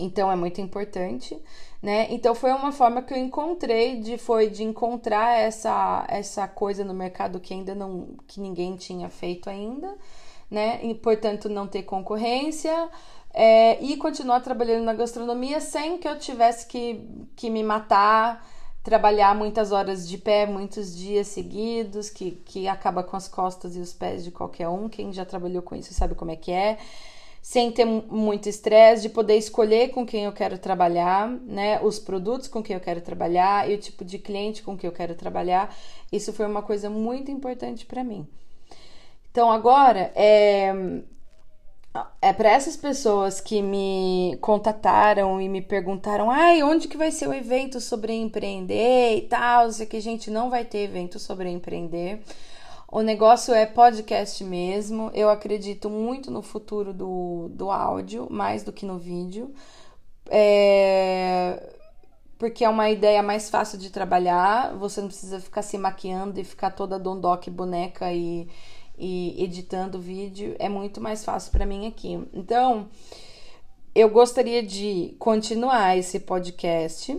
Então 0.00 0.30
é 0.32 0.36
muito 0.36 0.60
importante, 0.60 1.38
né? 1.82 2.06
Então 2.10 2.34
foi 2.34 2.52
uma 2.52 2.72
forma 2.72 3.02
que 3.02 3.12
eu 3.12 3.18
encontrei 3.18 4.00
de 4.00 4.18
foi 4.18 4.48
de 4.48 4.64
encontrar 4.64 5.38
essa 5.38 6.04
essa 6.08 6.48
coisa 6.48 6.84
no 6.84 6.94
mercado 6.94 7.40
que 7.40 7.52
ainda 7.54 7.74
não 7.74 8.08
que 8.26 8.40
ninguém 8.40 8.76
tinha 8.76 9.08
feito 9.10 9.50
ainda, 9.50 9.96
né? 10.50 10.80
E 10.82 10.94
portanto 10.94 11.48
não 11.48 11.66
ter 11.66 11.82
concorrência. 11.82 12.88
É, 13.32 13.80
e 13.80 13.96
continuar 13.96 14.40
trabalhando 14.40 14.84
na 14.84 14.92
gastronomia 14.92 15.60
sem 15.60 15.98
que 15.98 16.08
eu 16.08 16.18
tivesse 16.18 16.66
que, 16.66 17.08
que 17.36 17.48
me 17.48 17.62
matar, 17.62 18.44
trabalhar 18.82 19.36
muitas 19.36 19.70
horas 19.70 20.08
de 20.08 20.18
pé, 20.18 20.46
muitos 20.46 20.96
dias 20.96 21.28
seguidos, 21.28 22.10
que, 22.10 22.32
que 22.44 22.66
acaba 22.66 23.04
com 23.04 23.16
as 23.16 23.28
costas 23.28 23.76
e 23.76 23.78
os 23.78 23.92
pés 23.92 24.24
de 24.24 24.32
qualquer 24.32 24.68
um. 24.68 24.88
Quem 24.88 25.12
já 25.12 25.24
trabalhou 25.24 25.62
com 25.62 25.76
isso 25.76 25.94
sabe 25.94 26.16
como 26.16 26.32
é 26.32 26.36
que 26.36 26.50
é 26.50 26.78
sem 27.42 27.72
ter 27.72 27.84
muito 27.84 28.48
estresse, 28.48 29.02
de 29.02 29.08
poder 29.08 29.36
escolher 29.36 29.90
com 29.90 30.04
quem 30.04 30.24
eu 30.24 30.32
quero 30.32 30.58
trabalhar, 30.58 31.28
né? 31.28 31.80
Os 31.82 31.98
produtos 31.98 32.48
com 32.48 32.62
quem 32.62 32.74
eu 32.74 32.80
quero 32.80 33.00
trabalhar 33.00 33.70
e 33.70 33.74
o 33.74 33.78
tipo 33.78 34.04
de 34.04 34.18
cliente 34.18 34.62
com 34.62 34.76
quem 34.76 34.88
eu 34.88 34.94
quero 34.94 35.14
trabalhar. 35.14 35.74
Isso 36.12 36.32
foi 36.32 36.46
uma 36.46 36.62
coisa 36.62 36.90
muito 36.90 37.30
importante 37.30 37.86
para 37.86 38.04
mim. 38.04 38.26
Então 39.30 39.50
agora 39.50 40.12
é 40.14 40.74
é 42.22 42.32
para 42.32 42.50
essas 42.50 42.76
pessoas 42.76 43.40
que 43.40 43.60
me 43.60 44.38
contataram 44.40 45.40
e 45.40 45.48
me 45.48 45.60
perguntaram, 45.60 46.30
ai, 46.30 46.62
onde 46.62 46.86
que 46.86 46.96
vai 46.96 47.10
ser 47.10 47.28
o 47.28 47.34
evento 47.34 47.80
sobre 47.80 48.12
empreender 48.12 49.16
e 49.16 49.22
tal, 49.22 49.72
sei 49.72 49.86
que 49.86 49.96
a 49.96 50.02
gente 50.02 50.30
não 50.30 50.50
vai 50.50 50.64
ter 50.64 50.78
evento 50.78 51.18
sobre 51.18 51.50
empreender. 51.50 52.22
O 52.92 53.02
negócio 53.02 53.54
é 53.54 53.66
podcast 53.66 54.42
mesmo. 54.42 55.10
Eu 55.14 55.30
acredito 55.30 55.88
muito 55.88 56.28
no 56.30 56.42
futuro 56.42 56.92
do, 56.92 57.48
do 57.50 57.70
áudio, 57.70 58.26
mais 58.28 58.64
do 58.64 58.72
que 58.72 58.84
no 58.84 58.98
vídeo. 58.98 59.54
É... 60.26 61.72
Porque 62.36 62.64
é 62.64 62.68
uma 62.68 62.90
ideia 62.90 63.22
mais 63.22 63.48
fácil 63.48 63.78
de 63.78 63.90
trabalhar. 63.90 64.74
Você 64.76 65.00
não 65.00 65.08
precisa 65.08 65.38
ficar 65.40 65.62
se 65.62 65.78
maquiando 65.78 66.40
e 66.40 66.44
ficar 66.44 66.70
toda 66.70 66.98
dondoque 66.98 67.48
boneca 67.48 68.12
e, 68.12 68.48
e 68.98 69.40
editando 69.44 70.00
vídeo. 70.00 70.56
É 70.58 70.68
muito 70.68 71.00
mais 71.00 71.24
fácil 71.24 71.52
para 71.52 71.66
mim 71.66 71.86
aqui. 71.86 72.26
Então, 72.32 72.88
eu 73.94 74.10
gostaria 74.10 74.64
de 74.64 75.14
continuar 75.18 75.96
esse 75.96 76.18
podcast 76.18 77.16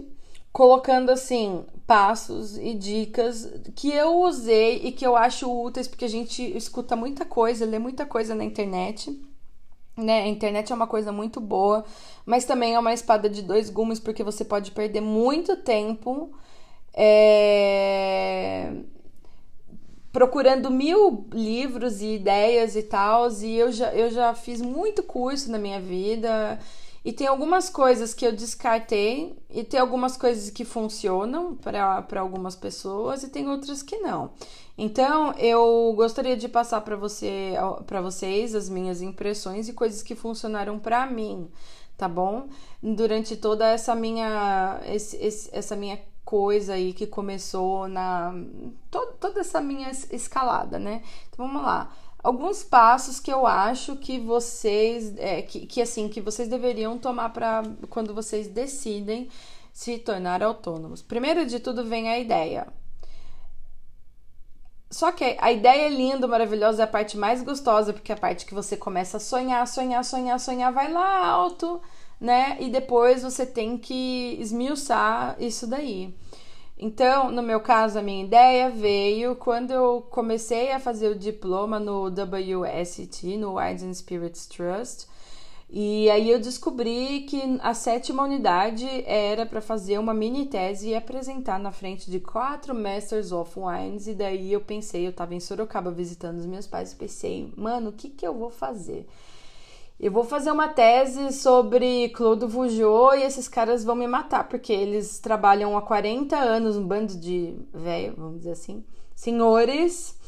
colocando 0.51 1.09
assim 1.09 1.63
passos 1.87 2.57
e 2.57 2.73
dicas 2.73 3.51
que 3.75 3.91
eu 3.91 4.21
usei 4.21 4.77
e 4.83 4.91
que 4.91 5.05
eu 5.05 5.15
acho 5.15 5.51
úteis 5.51 5.87
porque 5.87 6.05
a 6.05 6.09
gente 6.09 6.41
escuta 6.55 6.95
muita 6.95 7.25
coisa, 7.25 7.65
lê 7.65 7.79
muita 7.79 8.05
coisa 8.05 8.35
na 8.35 8.43
internet. 8.43 9.19
Né? 9.97 10.23
A 10.23 10.27
internet 10.27 10.71
é 10.71 10.75
uma 10.75 10.87
coisa 10.87 11.11
muito 11.11 11.39
boa, 11.41 11.83
mas 12.25 12.45
também 12.45 12.75
é 12.75 12.79
uma 12.79 12.93
espada 12.93 13.29
de 13.29 13.41
dois 13.41 13.69
gumes 13.69 13.99
porque 13.99 14.23
você 14.23 14.45
pode 14.45 14.71
perder 14.71 15.01
muito 15.01 15.57
tempo 15.57 16.31
é... 16.93 18.71
procurando 20.11 20.71
mil 20.71 21.27
livros 21.33 22.01
e 22.01 22.15
ideias 22.15 22.75
e 22.75 22.83
tal. 22.83 23.29
E 23.31 23.57
eu 23.57 23.71
já, 23.71 23.93
eu 23.93 24.09
já 24.09 24.33
fiz 24.33 24.61
muito 24.61 25.03
curso 25.03 25.51
na 25.51 25.57
minha 25.57 25.79
vida. 25.79 26.59
E 27.03 27.11
tem 27.11 27.25
algumas 27.25 27.67
coisas 27.67 28.13
que 28.13 28.25
eu 28.25 28.31
descartei, 28.31 29.35
e 29.49 29.63
tem 29.63 29.79
algumas 29.79 30.15
coisas 30.15 30.51
que 30.51 30.63
funcionam 30.63 31.55
para 31.55 32.19
algumas 32.19 32.55
pessoas, 32.55 33.23
e 33.23 33.29
tem 33.29 33.49
outras 33.49 33.81
que 33.81 33.97
não. 33.97 34.31
Então, 34.77 35.33
eu 35.33 35.93
gostaria 35.95 36.37
de 36.37 36.47
passar 36.47 36.81
para 36.81 36.95
você, 36.95 37.53
para 37.87 38.01
vocês 38.01 38.53
as 38.53 38.69
minhas 38.69 39.01
impressões 39.01 39.67
e 39.67 39.73
coisas 39.73 40.03
que 40.03 40.15
funcionaram 40.15 40.77
para 40.77 41.07
mim, 41.07 41.49
tá 41.97 42.07
bom? 42.07 42.47
Durante 42.81 43.35
toda 43.35 43.67
essa 43.67 43.95
minha, 43.95 44.79
esse, 44.85 45.17
esse, 45.17 45.49
essa 45.51 45.75
minha 45.75 45.99
coisa 46.23 46.73
aí 46.73 46.93
que 46.93 47.07
começou 47.07 47.87
na. 47.87 48.31
toda 49.19 49.39
essa 49.39 49.59
minha 49.59 49.89
escalada, 49.89 50.77
né? 50.77 51.01
Então, 51.29 51.47
vamos 51.47 51.63
lá 51.63 51.91
alguns 52.23 52.63
passos 52.63 53.19
que 53.19 53.31
eu 53.31 53.47
acho 53.47 53.95
que 53.95 54.19
vocês 54.19 55.15
é, 55.17 55.41
que, 55.41 55.65
que 55.65 55.81
assim 55.81 56.07
que 56.07 56.21
vocês 56.21 56.47
deveriam 56.47 56.97
tomar 56.97 57.29
para 57.29 57.63
quando 57.89 58.13
vocês 58.13 58.47
decidem 58.47 59.29
se 59.73 59.97
tornar 59.97 60.43
autônomos. 60.43 61.01
Primeiro 61.01 61.45
de 61.45 61.59
tudo 61.59 61.83
vem 61.85 62.09
a 62.09 62.19
ideia. 62.19 62.67
Só 64.89 65.09
que 65.13 65.37
a 65.39 65.51
ideia 65.51 65.87
é 65.87 65.89
linda, 65.89 66.27
maravilhosa, 66.27 66.81
é 66.81 66.85
a 66.85 66.87
parte 66.87 67.17
mais 67.17 67.41
gostosa, 67.41 67.93
porque 67.93 68.11
é 68.11 68.15
a 68.15 68.17
parte 68.17 68.45
que 68.45 68.53
você 68.53 68.75
começa 68.75 69.17
a 69.17 69.19
sonhar, 69.21 69.65
sonhar, 69.65 70.03
sonhar, 70.03 70.37
sonhar, 70.37 70.73
vai 70.73 70.91
lá 70.91 71.25
alto, 71.27 71.81
né? 72.19 72.57
E 72.59 72.69
depois 72.69 73.23
você 73.23 73.45
tem 73.45 73.77
que 73.77 74.35
esmiuçar 74.37 75.37
isso 75.39 75.65
daí. 75.65 76.13
Então, 76.83 77.29
no 77.31 77.43
meu 77.43 77.59
caso, 77.59 77.99
a 77.99 78.01
minha 78.01 78.23
ideia 78.23 78.71
veio 78.71 79.35
quando 79.35 79.69
eu 79.69 80.01
comecei 80.09 80.71
a 80.71 80.79
fazer 80.79 81.09
o 81.09 81.15
diploma 81.15 81.79
no 81.79 82.07
WST, 82.07 83.37
no 83.37 83.59
Wines 83.59 83.83
and 83.83 83.93
Spirits 83.93 84.47
Trust. 84.47 85.07
E 85.69 86.09
aí 86.09 86.29
eu 86.31 86.39
descobri 86.39 87.21
que 87.21 87.59
a 87.61 87.75
sétima 87.75 88.23
unidade 88.23 88.87
era 89.05 89.45
para 89.45 89.61
fazer 89.61 89.99
uma 89.99 90.13
mini 90.13 90.47
tese 90.47 90.89
e 90.89 90.95
apresentar 90.95 91.59
na 91.59 91.71
frente 91.71 92.09
de 92.09 92.19
quatro 92.19 92.73
Masters 92.73 93.31
of 93.31 93.57
Wines. 93.57 94.07
E 94.07 94.15
daí 94.15 94.51
eu 94.51 94.59
pensei, 94.59 95.05
eu 95.05 95.11
estava 95.11 95.35
em 95.35 95.39
Sorocaba 95.39 95.91
visitando 95.91 96.39
os 96.39 96.47
meus 96.47 96.65
pais 96.65 96.93
e 96.93 96.95
pensei, 96.95 97.53
mano, 97.55 97.91
o 97.91 97.93
que, 97.93 98.09
que 98.09 98.25
eu 98.25 98.33
vou 98.33 98.49
fazer? 98.49 99.07
Eu 100.01 100.11
vou 100.11 100.23
fazer 100.23 100.49
uma 100.49 100.67
tese 100.67 101.31
sobre 101.31 102.09
Claude 102.09 102.47
Vougeot 102.47 103.17
e 103.17 103.23
esses 103.23 103.47
caras 103.47 103.83
vão 103.83 103.95
me 103.95 104.07
matar, 104.07 104.49
porque 104.49 104.73
eles 104.73 105.19
trabalham 105.19 105.77
há 105.77 105.81
40 105.83 106.35
anos, 106.35 106.75
um 106.75 106.87
bando 106.87 107.15
de 107.15 107.53
velho, 107.71 108.15
vamos 108.17 108.39
dizer 108.39 108.53
assim, 108.53 108.83
senhores, 109.13 110.19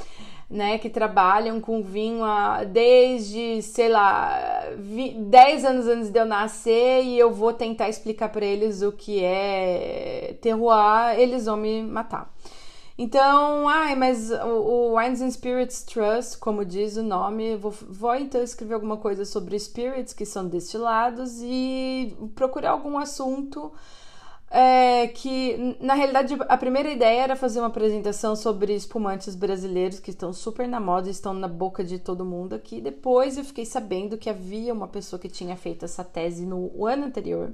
né, 0.47 0.77
que 0.77 0.91
trabalham 0.91 1.59
com 1.59 1.81
vinho 1.81 2.23
há, 2.23 2.63
desde, 2.63 3.63
sei 3.63 3.89
lá, 3.89 4.63
10 4.77 5.65
anos 5.65 5.87
antes 5.87 6.11
de 6.11 6.19
eu 6.19 6.25
nascer 6.25 7.03
e 7.03 7.17
eu 7.17 7.31
vou 7.31 7.51
tentar 7.51 7.89
explicar 7.89 8.29
para 8.29 8.45
eles 8.45 8.83
o 8.83 8.91
que 8.91 9.23
é 9.23 10.35
terroir, 10.39 11.19
eles 11.19 11.45
vão 11.45 11.57
me 11.57 11.81
matar. 11.81 12.31
Então, 12.97 13.67
ai, 13.67 13.95
mas 13.95 14.29
o, 14.29 14.35
o, 14.35 14.97
Wines 14.97 15.19
and 15.21 15.31
Spirits 15.31 15.83
Trust, 15.83 16.37
como 16.37 16.63
diz 16.63 16.95
o 16.95 17.01
nome, 17.01 17.55
vou, 17.55 17.71
vou 17.71 18.15
então 18.15 18.41
escrever 18.41 18.75
alguma 18.75 18.97
coisa 18.97 19.25
sobre 19.25 19.57
spirits 19.57 20.13
que 20.13 20.25
são 20.25 20.47
destilados 20.47 21.41
e 21.41 22.15
procurar 22.35 22.71
algum 22.71 22.97
assunto 22.99 23.71
é, 24.51 25.07
que, 25.07 25.75
na 25.79 25.95
realidade, 25.95 26.37
a 26.47 26.55
primeira 26.55 26.91
ideia 26.91 27.23
era 27.23 27.35
fazer 27.35 27.59
uma 27.59 27.67
apresentação 27.69 28.35
sobre 28.35 28.75
espumantes 28.75 29.33
brasileiros 29.33 29.99
que 29.99 30.11
estão 30.11 30.31
super 30.31 30.67
na 30.67 30.79
moda, 30.79 31.09
estão 31.09 31.33
na 31.33 31.47
boca 31.47 31.83
de 31.83 31.97
todo 31.97 32.23
mundo 32.23 32.53
aqui. 32.53 32.79
Depois 32.79 33.35
eu 33.35 33.43
fiquei 33.43 33.65
sabendo 33.65 34.19
que 34.19 34.29
havia 34.29 34.71
uma 34.71 34.87
pessoa 34.87 35.19
que 35.19 35.27
tinha 35.27 35.57
feito 35.57 35.83
essa 35.83 36.03
tese 36.03 36.45
no 36.45 36.85
ano 36.85 37.05
anterior 37.05 37.51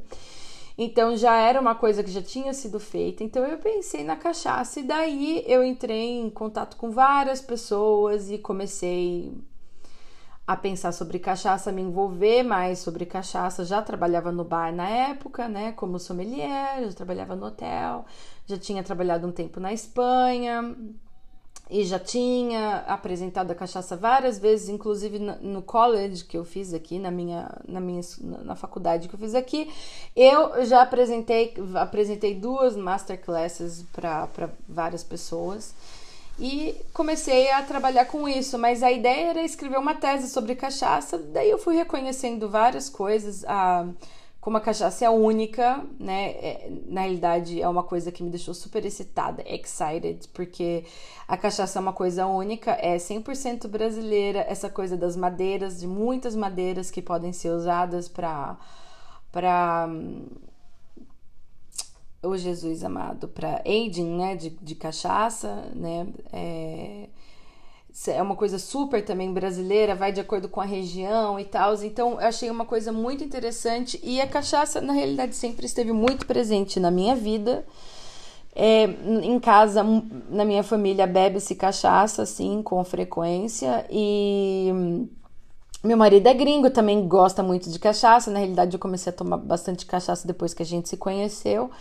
então 0.82 1.18
já 1.18 1.36
era 1.36 1.60
uma 1.60 1.76
coisa 1.76 2.02
que 2.02 2.10
já 2.10 2.22
tinha 2.22 2.54
sido 2.54 2.80
feita. 2.80 3.22
Então 3.22 3.44
eu 3.46 3.58
pensei 3.58 4.02
na 4.02 4.15
cachaça 4.15 4.80
e 4.80 4.84
daí 4.84 5.44
eu 5.46 5.62
entrei 5.62 6.22
em 6.22 6.30
contato 6.30 6.78
com 6.78 6.89
várias 6.89 7.42
pessoas 7.42 8.32
e 8.32 8.38
comecei 8.38 9.30
a 10.48 10.56
pensar 10.56 10.94
sobre 10.94 11.20
cachaça, 11.20 11.70
me 11.70 11.82
envolver 11.82 12.44
mais 12.44 12.80
sobre 12.80 13.06
cachaça. 13.06 13.65
Já 13.65 13.82
trabalhava 13.82 14.32
no 14.32 14.46
bar 14.46 14.74
na 14.74 14.88
época, 14.88 15.50
né, 15.50 15.74
como 15.74 16.00
sommelier, 16.00 16.82
já 16.86 16.94
trabalhava 16.94 17.36
no 17.36 17.48
hotel, 17.48 18.06
já 18.48 18.58
tinha 18.58 18.82
trabalhado 18.82 19.28
um 19.28 19.34
tempo 19.34 19.60
na 19.60 19.74
Espanha 19.74 20.78
e 21.69 21.84
já 21.84 21.99
tinha 21.99 22.77
apresentado 22.88 23.51
a 23.51 23.55
cachaça 23.55 23.95
várias 23.95 24.39
vezes, 24.39 24.69
inclusive 24.69 25.19
no 25.19 25.62
college 25.62 26.25
que 26.25 26.36
eu 26.36 26.43
fiz 26.43 26.73
aqui, 26.73 26.97
na 26.97 27.12
minha, 27.12 27.47
na 27.67 27.79
minha 27.79 28.01
na 28.43 28.55
faculdade 28.55 29.08
que 29.08 29.13
eu 29.13 29.19
fiz 29.19 29.36
aqui, 29.36 29.71
eu 30.15 30.65
já 30.65 30.82
apresentei, 30.82 31.53
apresentei 31.75 32.34
duas 32.34 32.75
masterclasses 32.75 33.86
para 33.93 34.49
várias 34.67 35.03
pessoas. 35.03 35.75
E 36.39 36.73
comecei 36.93 37.51
a 37.51 37.62
trabalhar 37.62 38.05
com 38.05 38.27
isso, 38.27 38.58
mas 38.58 38.82
a 38.82 38.89
ideia 38.89 39.32
era 39.32 39.43
escrever 39.43 39.77
uma 39.77 39.93
tese 39.93 40.29
sobre 40.29 40.55
cachaça, 40.55 41.17
daí 41.17 41.49
eu 41.49 41.58
fui 41.58 41.75
reconhecendo 41.75 42.49
várias 42.49 42.89
coisas, 42.89 43.43
a 43.43 43.86
como 44.41 44.56
a 44.56 44.62
cachaça 44.62 45.04
é 45.06 45.10
única, 45.10 45.86
né? 45.99 46.30
É, 46.32 46.71
na 46.88 47.02
realidade, 47.02 47.62
é 47.62 47.67
uma 47.67 47.84
coisa 47.84 48.12
que 48.12 48.23
me 48.23 48.30
deixou 48.30 48.54
super 48.54 48.86
excitada, 48.86 49.43
excited, 49.45 50.28
porque 50.34 50.86
a 51.28 51.36
cachaça 51.36 51.78
é 51.78 51.82
uma 51.82 51.91
coisa 51.91 52.25
única, 52.25 52.71
é 52.71 52.95
100% 52.95 53.67
brasileira, 53.67 54.39
essa 54.47 54.69
coisa 54.69 54.95
das 54.95 55.17
madeiras, 55.17 55.80
de 55.80 55.88
muitas 55.88 56.36
madeiras 56.36 56.89
que 56.89 57.02
podem 57.02 57.34
ser 57.34 57.49
usadas 57.49 58.08
para. 58.08 58.58
para 59.32 59.89
o 62.21 62.36
Jesus 62.36 62.84
amado, 62.84 63.30
para 63.30 63.62
aging, 63.65 64.17
né? 64.17 64.36
De, 64.36 64.49
de 64.52 64.75
cachaça, 64.75 65.69
né? 65.75 66.08
É, 66.32 67.10
é 68.08 68.21
uma 68.21 68.36
coisa 68.36 68.60
super 68.60 69.04
também 69.04 69.34
brasileira, 69.34 69.95
vai 69.95 70.12
de 70.12 70.21
acordo 70.21 70.47
com 70.47 70.62
a 70.62 70.65
região 70.65 71.39
e 71.39 71.45
tal. 71.45 71.73
Então, 71.84 72.13
eu 72.13 72.28
achei 72.28 72.49
uma 72.49 72.65
coisa 72.65 72.91
muito 72.91 73.23
interessante. 73.23 73.99
E 74.04 74.21
a 74.21 74.28
cachaça, 74.28 74.80
na 74.80 74.93
realidade, 74.93 75.36
sempre 75.36 75.65
esteve 75.65 75.91
muito 75.91 76.25
presente 76.25 76.80
na 76.80 76.91
minha 76.91 77.15
vida. 77.15 77.65
É, 78.56 78.84
em 78.84 79.39
casa, 79.39 79.84
na 80.30 80.45
minha 80.45 80.63
família, 80.63 81.08
bebe-se 81.08 81.56
cachaça, 81.56 82.23
assim, 82.23 82.62
com 82.62 82.84
frequência. 82.84 83.86
E 83.89 84.69
meu 85.84 85.97
marido 85.97 86.28
é 86.28 86.34
gringo, 86.34 86.69
também 86.69 87.08
gosta 87.08 87.41
muito 87.41 87.69
de 87.69 87.80
cachaça. 87.80 88.32
Na 88.32 88.39
realidade, 88.39 88.75
eu 88.75 88.80
comecei 88.80 89.12
a 89.12 89.15
tomar 89.15 89.38
bastante 89.38 89.86
cachaça 89.86 90.28
depois 90.28 90.54
que 90.54 90.63
a 90.63 90.65
gente 90.65 90.89
se 90.89 90.97
conheceu. 90.97 91.71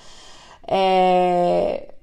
É 0.66 1.94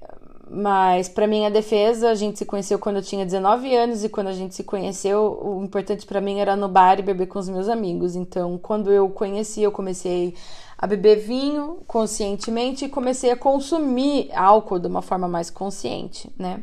mas, 0.48 1.08
para 1.08 1.26
minha 1.26 1.50
defesa, 1.50 2.08
a 2.08 2.14
gente 2.14 2.38
se 2.38 2.44
conheceu 2.44 2.78
quando 2.78 2.96
eu 2.96 3.02
tinha 3.02 3.24
19 3.24 3.74
anos 3.74 4.04
e 4.04 4.08
quando 4.08 4.28
a 4.28 4.32
gente 4.32 4.54
se 4.54 4.62
conheceu, 4.62 5.40
o 5.42 5.64
importante 5.64 6.06
para 6.06 6.20
mim 6.20 6.38
era 6.38 6.54
no 6.54 6.68
bar 6.68 7.00
e 7.00 7.02
beber 7.02 7.26
com 7.26 7.38
os 7.38 7.48
meus 7.48 7.68
amigos. 7.68 8.14
Então, 8.14 8.56
quando 8.56 8.92
eu 8.92 9.08
conheci, 9.10 9.62
eu 9.62 9.72
comecei 9.72 10.34
a 10.78 10.86
beber 10.86 11.16
vinho 11.16 11.78
conscientemente 11.86 12.84
e 12.84 12.88
comecei 12.88 13.32
a 13.32 13.36
consumir 13.36 14.30
álcool 14.34 14.78
de 14.78 14.86
uma 14.86 15.02
forma 15.02 15.26
mais 15.26 15.50
consciente, 15.50 16.30
né? 16.38 16.62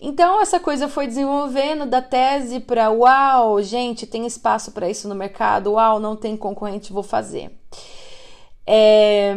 Então, 0.00 0.40
essa 0.40 0.58
coisa 0.58 0.88
foi 0.88 1.06
desenvolvendo 1.06 1.84
da 1.84 2.00
tese 2.00 2.58
para 2.58 2.90
uau, 2.90 3.62
gente, 3.62 4.06
tem 4.06 4.24
espaço 4.24 4.72
para 4.72 4.88
isso 4.88 5.06
no 5.06 5.14
mercado, 5.14 5.72
uau, 5.72 6.00
não 6.00 6.16
tem 6.16 6.38
concorrente, 6.38 6.90
vou 6.90 7.02
fazer. 7.02 7.50
É 8.66 9.34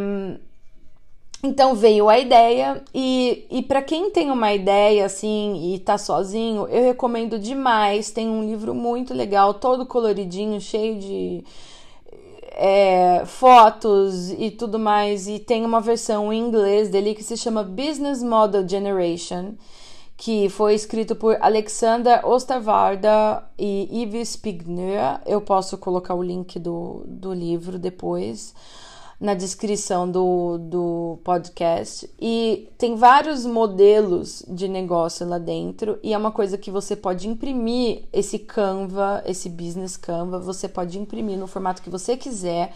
então 1.45 1.75
veio 1.75 2.07
a 2.07 2.17
ideia 2.17 2.81
e, 2.93 3.45
e 3.51 3.61
para 3.61 3.81
quem 3.81 4.09
tem 4.09 4.31
uma 4.31 4.53
ideia 4.53 5.05
assim 5.05 5.73
e 5.73 5.79
tá 5.79 5.97
sozinho, 5.97 6.65
eu 6.69 6.85
recomendo 6.85 7.37
demais. 7.37 8.11
Tem 8.11 8.29
um 8.29 8.45
livro 8.45 8.73
muito 8.73 9.13
legal, 9.13 9.53
todo 9.53 9.85
coloridinho, 9.85 10.61
cheio 10.61 10.97
de 10.97 11.43
é, 12.51 13.23
fotos 13.25 14.31
e 14.31 14.51
tudo 14.51 14.79
mais. 14.79 15.27
E 15.27 15.37
tem 15.37 15.65
uma 15.65 15.81
versão 15.81 16.31
em 16.31 16.39
inglês 16.39 16.87
dele 16.87 17.13
que 17.13 17.23
se 17.23 17.35
chama 17.35 17.61
Business 17.61 18.23
Model 18.23 18.65
Generation, 18.65 19.55
que 20.15 20.47
foi 20.47 20.75
escrito 20.75 21.13
por 21.13 21.37
Alexander 21.41 22.25
Osterwalder 22.25 23.43
e 23.59 24.03
Yves 24.03 24.37
Pigneur. 24.37 25.19
Eu 25.25 25.41
posso 25.41 25.77
colocar 25.77 26.15
o 26.15 26.23
link 26.23 26.57
do, 26.57 27.03
do 27.05 27.33
livro 27.33 27.77
depois 27.77 28.53
na 29.23 29.33
descrição 29.33 30.11
do, 30.11 30.57
do 30.57 31.17
podcast. 31.23 32.09
E 32.19 32.67
tem 32.77 32.97
vários 32.97 33.45
modelos 33.45 34.43
de 34.49 34.67
negócio 34.67 35.25
lá 35.25 35.37
dentro. 35.37 35.97
E 36.03 36.13
é 36.13 36.17
uma 36.17 36.29
coisa 36.29 36.57
que 36.57 36.69
você 36.69 36.93
pode 36.93 37.29
imprimir 37.29 38.03
esse 38.11 38.37
Canva, 38.37 39.23
esse 39.25 39.47
business 39.47 39.95
Canva, 39.95 40.39
você 40.39 40.67
pode 40.67 40.99
imprimir 40.99 41.37
no 41.37 41.47
formato 41.47 41.81
que 41.81 41.89
você 41.89 42.17
quiser. 42.17 42.73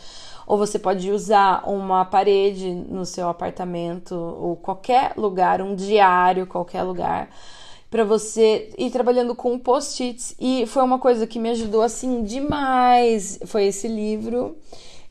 Ou 0.47 0.57
você 0.57 0.79
pode 0.79 1.11
usar 1.11 1.69
uma 1.69 2.05
parede 2.05 2.73
no 2.73 3.05
seu 3.05 3.27
apartamento, 3.27 4.15
ou 4.15 4.55
qualquer 4.55 5.15
lugar, 5.17 5.61
um 5.61 5.75
diário, 5.75 6.47
qualquer 6.47 6.83
lugar 6.83 7.29
para 7.91 8.03
você 8.03 8.69
ir 8.77 8.89
trabalhando 8.89 9.33
com 9.33 9.57
post-its 9.57 10.35
e 10.39 10.65
foi 10.65 10.83
uma 10.83 10.99
coisa 10.99 11.25
que 11.25 11.39
me 11.39 11.49
ajudou 11.49 11.81
assim 11.81 12.23
demais. 12.23 13.37
Foi 13.45 13.65
esse 13.65 13.87
livro. 13.89 14.57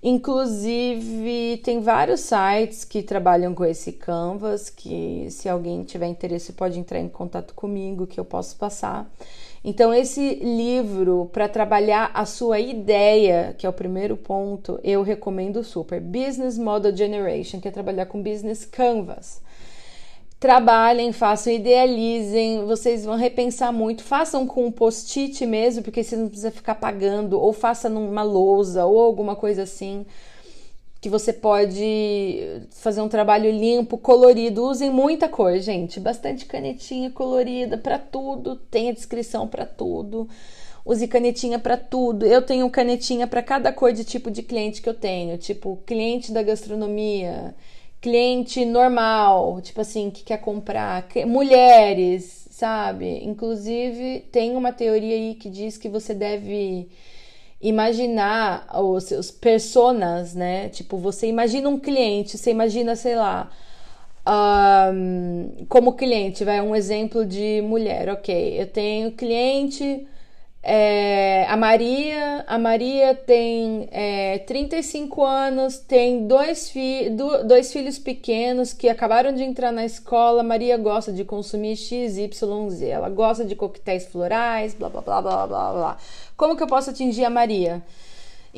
Inclusive, 0.02 1.60
tem 1.64 1.80
vários 1.80 2.20
sites 2.20 2.84
que 2.84 3.02
trabalham 3.02 3.54
com 3.54 3.64
esse 3.64 3.92
Canvas, 3.92 4.70
que 4.70 5.26
se 5.30 5.48
alguém 5.48 5.82
tiver 5.82 6.06
interesse 6.06 6.52
pode 6.52 6.78
entrar 6.78 7.00
em 7.00 7.08
contato 7.08 7.54
comigo, 7.54 8.06
que 8.06 8.20
eu 8.20 8.24
posso 8.24 8.56
passar. 8.56 9.10
Então, 9.64 9.92
esse 9.92 10.36
livro, 10.36 11.28
para 11.32 11.48
trabalhar 11.48 12.10
a 12.14 12.24
sua 12.24 12.60
ideia, 12.60 13.54
que 13.58 13.66
é 13.66 13.68
o 13.68 13.72
primeiro 13.72 14.16
ponto, 14.16 14.78
eu 14.84 15.02
recomendo 15.02 15.64
super. 15.64 16.00
Business 16.00 16.56
Model 16.56 16.94
Generation, 16.94 17.60
que 17.60 17.66
é 17.66 17.72
trabalhar 17.72 18.06
com 18.06 18.22
Business 18.22 18.64
Canvas 18.64 19.44
trabalhem, 20.46 21.10
façam, 21.10 21.52
idealizem, 21.52 22.64
vocês 22.66 23.04
vão 23.04 23.16
repensar 23.16 23.72
muito, 23.72 24.04
façam 24.04 24.46
com 24.46 24.64
um 24.64 24.70
post-it 24.70 25.44
mesmo, 25.44 25.82
porque 25.82 26.04
você 26.04 26.14
não 26.14 26.28
precisa 26.28 26.52
ficar 26.52 26.76
pagando, 26.76 27.36
ou 27.40 27.52
faça 27.52 27.88
numa 27.88 28.22
lousa 28.22 28.84
ou 28.84 29.00
alguma 29.00 29.34
coisa 29.34 29.64
assim, 29.64 30.06
que 31.00 31.08
você 31.08 31.32
pode 31.32 32.60
fazer 32.70 33.00
um 33.00 33.08
trabalho 33.08 33.50
limpo, 33.50 33.98
colorido. 33.98 34.62
Usem 34.64 34.88
muita 34.88 35.28
cor, 35.28 35.58
gente, 35.58 35.98
bastante 35.98 36.44
canetinha 36.44 37.10
colorida 37.10 37.76
para 37.76 37.98
tudo, 37.98 38.54
tem 38.54 38.90
a 38.90 38.92
descrição 38.92 39.48
para 39.48 39.66
tudo. 39.66 40.28
Use 40.84 41.08
canetinha 41.08 41.58
para 41.58 41.76
tudo. 41.76 42.24
Eu 42.24 42.40
tenho 42.40 42.70
canetinha 42.70 43.26
para 43.26 43.42
cada 43.42 43.72
cor 43.72 43.92
de 43.92 44.04
tipo 44.04 44.30
de 44.30 44.44
cliente 44.44 44.80
que 44.80 44.88
eu 44.88 44.94
tenho, 44.94 45.36
tipo 45.38 45.76
cliente 45.84 46.30
da 46.30 46.40
gastronomia, 46.40 47.52
cliente 48.06 48.64
normal, 48.64 49.60
tipo 49.60 49.80
assim, 49.80 50.10
que 50.12 50.22
quer 50.22 50.36
comprar, 50.36 51.08
mulheres, 51.26 52.46
sabe? 52.52 53.24
Inclusive, 53.24 54.20
tem 54.30 54.54
uma 54.54 54.72
teoria 54.72 55.16
aí 55.16 55.34
que 55.34 55.50
diz 55.50 55.76
que 55.76 55.88
você 55.88 56.14
deve 56.14 56.88
imaginar 57.60 58.64
os 58.80 59.02
seus 59.02 59.32
personas, 59.32 60.36
né? 60.36 60.68
Tipo, 60.68 60.96
você 60.98 61.26
imagina 61.26 61.68
um 61.68 61.80
cliente, 61.80 62.38
você 62.38 62.52
imagina, 62.52 62.94
sei 62.94 63.16
lá, 63.16 63.50
um, 64.94 65.66
como 65.68 65.94
cliente, 65.94 66.44
vai 66.44 66.60
um 66.60 66.76
exemplo 66.76 67.26
de 67.26 67.60
mulher, 67.62 68.08
ok? 68.08 68.60
Eu 68.60 68.68
tenho 68.68 69.10
cliente 69.10 70.06
é, 70.68 71.46
a 71.48 71.56
Maria, 71.56 72.44
a 72.44 72.58
Maria 72.58 73.14
tem 73.14 73.88
é, 73.92 74.38
35 74.38 75.24
anos, 75.24 75.78
tem 75.78 76.26
dois, 76.26 76.68
fi 76.70 77.08
do, 77.10 77.44
dois 77.44 77.72
filhos 77.72 78.00
pequenos 78.00 78.72
que 78.72 78.88
acabaram 78.88 79.32
de 79.32 79.44
entrar 79.44 79.70
na 79.70 79.84
escola. 79.84 80.42
Maria 80.42 80.76
gosta 80.76 81.12
de 81.12 81.24
consumir 81.24 81.76
X, 81.76 82.18
Y, 82.18 82.70
Z. 82.70 82.84
Ela 82.84 83.08
gosta 83.08 83.44
de 83.44 83.54
coquetéis 83.54 84.06
florais, 84.06 84.74
blá 84.74 84.88
blá 84.88 85.00
blá 85.00 85.22
blá 85.22 85.46
blá 85.46 85.72
blá. 85.72 85.98
Como 86.36 86.56
que 86.56 86.64
eu 86.64 86.66
posso 86.66 86.90
atingir 86.90 87.24
a 87.24 87.30
Maria? 87.30 87.80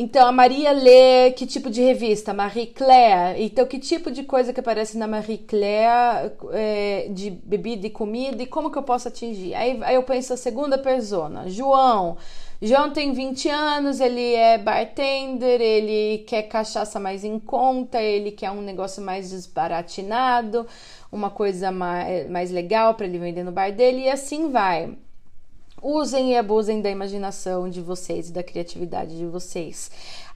Então, 0.00 0.28
a 0.28 0.30
Maria 0.30 0.70
lê 0.70 1.32
que 1.32 1.44
tipo 1.44 1.68
de 1.68 1.82
revista? 1.82 2.32
Marie 2.32 2.68
Claire. 2.68 3.42
Então, 3.42 3.66
que 3.66 3.80
tipo 3.80 4.12
de 4.12 4.22
coisa 4.22 4.52
que 4.52 4.60
aparece 4.60 4.96
na 4.96 5.08
Marie 5.08 5.38
Claire 5.38 6.32
é, 6.52 7.08
de 7.10 7.30
bebida 7.30 7.88
e 7.88 7.90
comida 7.90 8.40
e 8.40 8.46
como 8.46 8.70
que 8.70 8.78
eu 8.78 8.82
posso 8.84 9.08
atingir? 9.08 9.56
Aí, 9.56 9.76
aí 9.82 9.96
eu 9.96 10.04
penso 10.04 10.32
a 10.32 10.36
segunda 10.36 10.78
persona, 10.78 11.48
João. 11.48 12.16
João 12.62 12.92
tem 12.92 13.12
20 13.12 13.48
anos, 13.48 13.98
ele 13.98 14.34
é 14.34 14.56
bartender, 14.56 15.60
ele 15.60 16.18
quer 16.18 16.42
cachaça 16.44 17.00
mais 17.00 17.24
em 17.24 17.36
conta, 17.40 18.00
ele 18.00 18.30
quer 18.30 18.52
um 18.52 18.62
negócio 18.62 19.02
mais 19.02 19.30
desbaratinado, 19.30 20.64
uma 21.10 21.28
coisa 21.28 21.72
mais, 21.72 22.30
mais 22.30 22.52
legal 22.52 22.94
para 22.94 23.06
ele 23.06 23.18
vender 23.18 23.42
no 23.42 23.50
bar 23.50 23.72
dele 23.72 24.02
e 24.02 24.10
assim 24.10 24.48
vai. 24.52 24.96
Usem 25.82 26.32
e 26.32 26.36
abusem 26.36 26.80
da 26.82 26.90
imaginação 26.90 27.68
de 27.68 27.80
vocês 27.80 28.28
e 28.28 28.32
da 28.32 28.42
criatividade 28.42 29.16
de 29.16 29.26
vocês. 29.26 29.90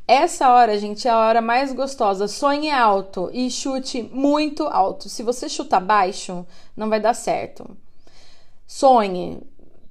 Essa 0.06 0.52
hora, 0.52 0.78
gente, 0.78 1.06
é 1.06 1.10
a 1.10 1.18
hora 1.18 1.40
mais 1.40 1.72
gostosa. 1.72 2.26
Sonhe 2.26 2.70
alto 2.70 3.30
e 3.32 3.50
chute 3.50 4.02
muito 4.02 4.64
alto. 4.64 5.08
Se 5.08 5.22
você 5.22 5.48
chutar 5.48 5.80
baixo, 5.80 6.46
não 6.76 6.88
vai 6.88 7.00
dar 7.00 7.14
certo. 7.14 7.76
Sonhe, 8.66 9.40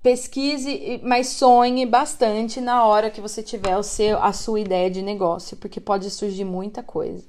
pesquise, 0.01 0.99
mas 1.03 1.27
sonhe 1.27 1.85
bastante 1.85 2.59
na 2.59 2.85
hora 2.85 3.09
que 3.09 3.21
você 3.21 3.41
tiver 3.41 3.77
o 3.77 3.83
seu, 3.83 4.21
a 4.21 4.33
sua 4.33 4.59
ideia 4.59 4.89
de 4.89 5.01
negócio, 5.01 5.55
porque 5.57 5.79
pode 5.79 6.09
surgir 6.09 6.45
muita 6.45 6.83
coisa. 6.83 7.23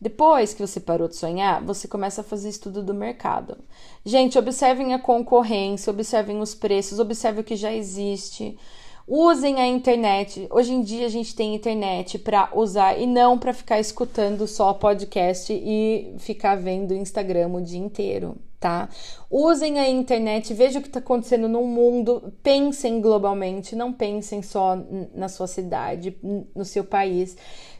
Depois 0.00 0.52
que 0.52 0.66
você 0.66 0.78
parou 0.78 1.08
de 1.08 1.16
sonhar, 1.16 1.64
você 1.64 1.88
começa 1.88 2.20
a 2.20 2.24
fazer 2.24 2.50
estudo 2.50 2.82
do 2.82 2.92
mercado. 2.92 3.56
Gente, 4.04 4.38
observem 4.38 4.92
a 4.92 4.98
concorrência, 4.98 5.90
observem 5.90 6.40
os 6.40 6.54
preços, 6.54 6.98
observem 6.98 7.40
o 7.40 7.44
que 7.44 7.56
já 7.56 7.72
existe. 7.72 8.58
Usem 9.08 9.60
a 9.60 9.66
internet. 9.66 10.48
Hoje 10.50 10.72
em 10.72 10.82
dia 10.82 11.06
a 11.06 11.08
gente 11.08 11.34
tem 11.34 11.54
internet 11.54 12.18
para 12.18 12.50
usar 12.52 13.00
e 13.00 13.06
não 13.06 13.38
para 13.38 13.54
ficar 13.54 13.78
escutando 13.78 14.48
só 14.48 14.74
podcast 14.74 15.52
e 15.52 16.14
ficar 16.18 16.56
vendo 16.56 16.92
Instagram 16.92 17.48
o 17.50 17.62
dia 17.62 17.78
inteiro, 17.78 18.36
tá? 18.58 18.88
Usem 19.30 19.78
a 19.78 19.88
internet, 19.88 20.52
vejam 20.52 20.80
o 20.80 20.82
que 20.82 20.88
está 20.88 20.98
acontecendo 20.98 21.48
no 21.48 21.62
mundo, 21.62 22.34
pensem 22.42 23.00
globalmente, 23.00 23.76
não 23.76 23.92
pensem 23.92 24.42
só 24.42 24.76
na 25.14 25.28
sua 25.28 25.46
cidade, 25.46 26.18
no 26.52 26.64
seu 26.64 26.82
país. 26.82 27.36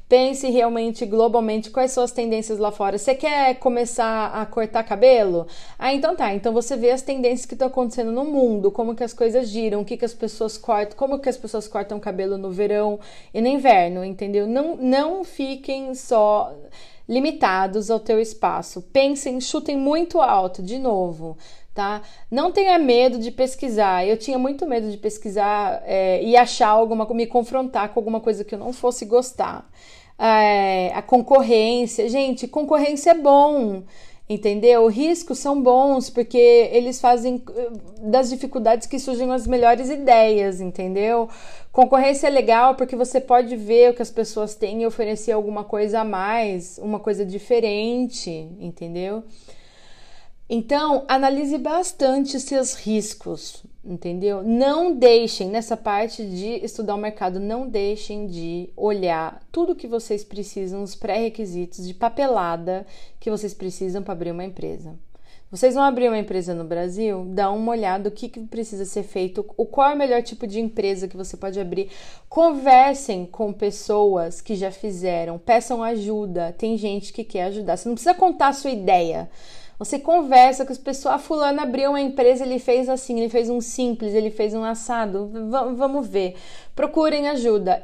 Pense 0.08 0.48
realmente 0.48 1.04
globalmente 1.04 1.68
quais 1.68 1.90
são 1.90 2.04
as 2.04 2.12
tendências 2.12 2.60
lá 2.60 2.70
fora. 2.70 2.96
Você 2.96 3.12
quer 3.12 3.56
começar 3.56 4.28
a 4.28 4.46
cortar 4.46 4.84
cabelo? 4.84 5.48
Ah, 5.76 5.92
então 5.92 6.14
tá. 6.14 6.32
Então 6.32 6.52
você 6.52 6.76
vê 6.76 6.92
as 6.92 7.02
tendências 7.02 7.44
que 7.44 7.54
estão 7.54 7.66
acontecendo 7.66 8.12
no 8.12 8.24
mundo, 8.24 8.70
como 8.70 8.94
que 8.94 9.02
as 9.02 9.12
coisas 9.12 9.48
giram, 9.48 9.80
o 9.80 9.84
que, 9.84 9.96
que 9.96 10.04
as 10.04 10.14
pessoas 10.14 10.56
cortam, 10.56 10.96
como 10.96 11.18
que 11.18 11.28
as 11.28 11.36
pessoas 11.36 11.66
cortam 11.66 11.98
cabelo 11.98 12.38
no 12.38 12.52
verão 12.52 13.00
e 13.34 13.40
no 13.40 13.48
inverno, 13.48 14.04
entendeu? 14.04 14.46
Não, 14.46 14.76
não 14.76 15.24
fiquem 15.24 15.92
só 15.92 16.54
limitados 17.08 17.90
ao 17.90 17.98
teu 17.98 18.20
espaço. 18.20 18.82
Pensem, 18.82 19.40
chutem 19.40 19.76
muito 19.76 20.20
alto, 20.20 20.62
de 20.62 20.78
novo. 20.78 21.36
Tá? 21.76 22.00
Não 22.30 22.50
tenha 22.50 22.78
medo 22.78 23.18
de 23.18 23.30
pesquisar. 23.30 24.04
Eu 24.04 24.16
tinha 24.16 24.38
muito 24.38 24.66
medo 24.66 24.90
de 24.90 24.96
pesquisar 24.96 25.82
é, 25.84 26.22
e 26.22 26.34
achar 26.34 26.68
alguma, 26.68 27.06
me 27.12 27.26
confrontar 27.26 27.90
com 27.90 28.00
alguma 28.00 28.18
coisa 28.18 28.42
que 28.42 28.54
eu 28.54 28.58
não 28.58 28.72
fosse 28.72 29.04
gostar 29.04 29.70
é, 30.18 30.90
a 30.94 31.02
concorrência. 31.02 32.08
Gente, 32.08 32.48
concorrência 32.48 33.10
é 33.10 33.14
bom, 33.14 33.82
entendeu? 34.28 34.86
Riscos 34.88 35.38
são 35.38 35.60
bons 35.62 36.10
porque 36.10 36.38
eles 36.72 37.00
fazem 37.00 37.42
eh, 37.54 37.70
das 38.00 38.30
dificuldades 38.30 38.86
que 38.86 38.98
surgem 38.98 39.30
as 39.30 39.46
melhores 39.46 39.90
ideias, 39.90 40.60
entendeu? 40.60 41.28
Concorrência 41.72 42.26
é 42.26 42.30
legal 42.30 42.74
porque 42.74 42.96
você 42.96 43.20
pode 43.20 43.54
ver 43.56 43.90
o 43.90 43.94
que 43.94 44.02
as 44.02 44.10
pessoas 44.10 44.54
têm 44.54 44.82
e 44.82 44.86
oferecer 44.86 45.32
alguma 45.32 45.64
coisa 45.64 46.00
a 46.00 46.04
mais, 46.04 46.78
uma 46.78 46.98
coisa 46.98 47.24
diferente, 47.24 48.30
entendeu? 48.58 49.22
Então, 50.48 51.04
analise 51.08 51.58
bastante 51.58 52.38
seus 52.38 52.74
riscos, 52.74 53.64
entendeu? 53.84 54.44
Não 54.44 54.94
deixem, 54.94 55.48
nessa 55.48 55.76
parte 55.76 56.24
de 56.24 56.64
estudar 56.64 56.94
o 56.94 56.98
mercado, 56.98 57.40
não 57.40 57.68
deixem 57.68 58.28
de 58.28 58.70
olhar 58.76 59.42
tudo 59.50 59.74
que 59.74 59.88
vocês 59.88 60.22
precisam, 60.22 60.84
os 60.84 60.94
pré-requisitos 60.94 61.84
de 61.84 61.92
papelada 61.92 62.86
que 63.18 63.28
vocês 63.28 63.52
precisam 63.52 64.04
para 64.04 64.12
abrir 64.12 64.30
uma 64.30 64.44
empresa. 64.44 64.94
Vocês 65.50 65.74
vão 65.74 65.82
abrir 65.82 66.08
uma 66.08 66.18
empresa 66.18 66.54
no 66.54 66.64
Brasil? 66.64 67.24
Dá 67.28 67.50
uma 67.50 67.72
olhada 67.72 68.08
o 68.08 68.12
que, 68.12 68.28
que 68.28 68.40
precisa 68.40 68.84
ser 68.84 69.04
feito, 69.04 69.44
o 69.56 69.64
qual 69.64 69.90
é 69.90 69.94
o 69.94 69.98
melhor 69.98 70.22
tipo 70.22 70.46
de 70.46 70.60
empresa 70.60 71.06
que 71.06 71.16
você 71.16 71.36
pode 71.36 71.58
abrir. 71.58 71.88
Conversem 72.28 73.24
com 73.26 73.52
pessoas 73.52 74.40
que 74.40 74.56
já 74.56 74.72
fizeram, 74.72 75.38
peçam 75.38 75.84
ajuda. 75.84 76.52
Tem 76.58 76.76
gente 76.76 77.12
que 77.12 77.22
quer 77.22 77.44
ajudar. 77.44 77.76
Você 77.76 77.88
não 77.88 77.94
precisa 77.94 78.14
contar 78.14 78.48
a 78.48 78.52
sua 78.52 78.70
ideia. 78.70 79.30
Você 79.78 79.98
conversa 79.98 80.64
com 80.64 80.72
as 80.72 80.78
pessoas. 80.78 81.14
Ah, 81.14 81.18
fulana 81.18 81.62
abriu 81.62 81.90
uma 81.90 82.00
empresa, 82.00 82.44
ele 82.44 82.58
fez 82.58 82.88
assim, 82.88 83.18
ele 83.20 83.28
fez 83.28 83.50
um 83.50 83.60
simples, 83.60 84.14
ele 84.14 84.30
fez 84.30 84.54
um 84.54 84.64
assado. 84.64 85.28
V 85.28 85.74
vamos 85.74 86.06
ver. 86.06 86.36
Procurem 86.74 87.28
ajuda. 87.28 87.82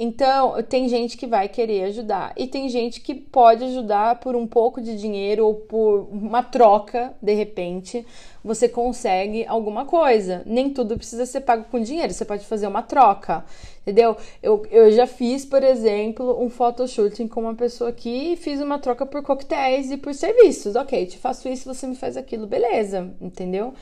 Então, 0.00 0.62
tem 0.62 0.88
gente 0.88 1.16
que 1.16 1.26
vai 1.26 1.48
querer 1.48 1.84
ajudar 1.84 2.32
e 2.36 2.46
tem 2.46 2.68
gente 2.68 3.00
que 3.00 3.12
pode 3.12 3.64
ajudar 3.64 4.20
por 4.20 4.36
um 4.36 4.46
pouco 4.46 4.80
de 4.80 4.96
dinheiro 4.96 5.44
ou 5.44 5.54
por 5.56 6.08
uma 6.12 6.40
troca, 6.40 7.16
de 7.20 7.34
repente, 7.34 8.06
você 8.44 8.68
consegue 8.68 9.44
alguma 9.44 9.84
coisa. 9.84 10.42
Nem 10.46 10.70
tudo 10.70 10.96
precisa 10.96 11.26
ser 11.26 11.40
pago 11.40 11.64
com 11.68 11.80
dinheiro, 11.80 12.12
você 12.12 12.24
pode 12.24 12.46
fazer 12.46 12.68
uma 12.68 12.80
troca, 12.80 13.44
entendeu? 13.82 14.16
Eu, 14.40 14.64
eu 14.70 14.92
já 14.92 15.06
fiz, 15.06 15.44
por 15.44 15.64
exemplo, 15.64 16.40
um 16.40 16.48
photoshooting 16.48 17.26
com 17.26 17.40
uma 17.40 17.56
pessoa 17.56 17.90
aqui 17.90 18.34
e 18.34 18.36
fiz 18.36 18.60
uma 18.60 18.78
troca 18.78 19.04
por 19.04 19.20
coquetéis 19.24 19.90
e 19.90 19.96
por 19.96 20.14
serviços. 20.14 20.76
Ok, 20.76 21.06
te 21.06 21.18
faço 21.18 21.48
isso, 21.48 21.74
você 21.74 21.88
me 21.88 21.96
faz 21.96 22.16
aquilo, 22.16 22.46
beleza, 22.46 23.12
entendeu? 23.20 23.74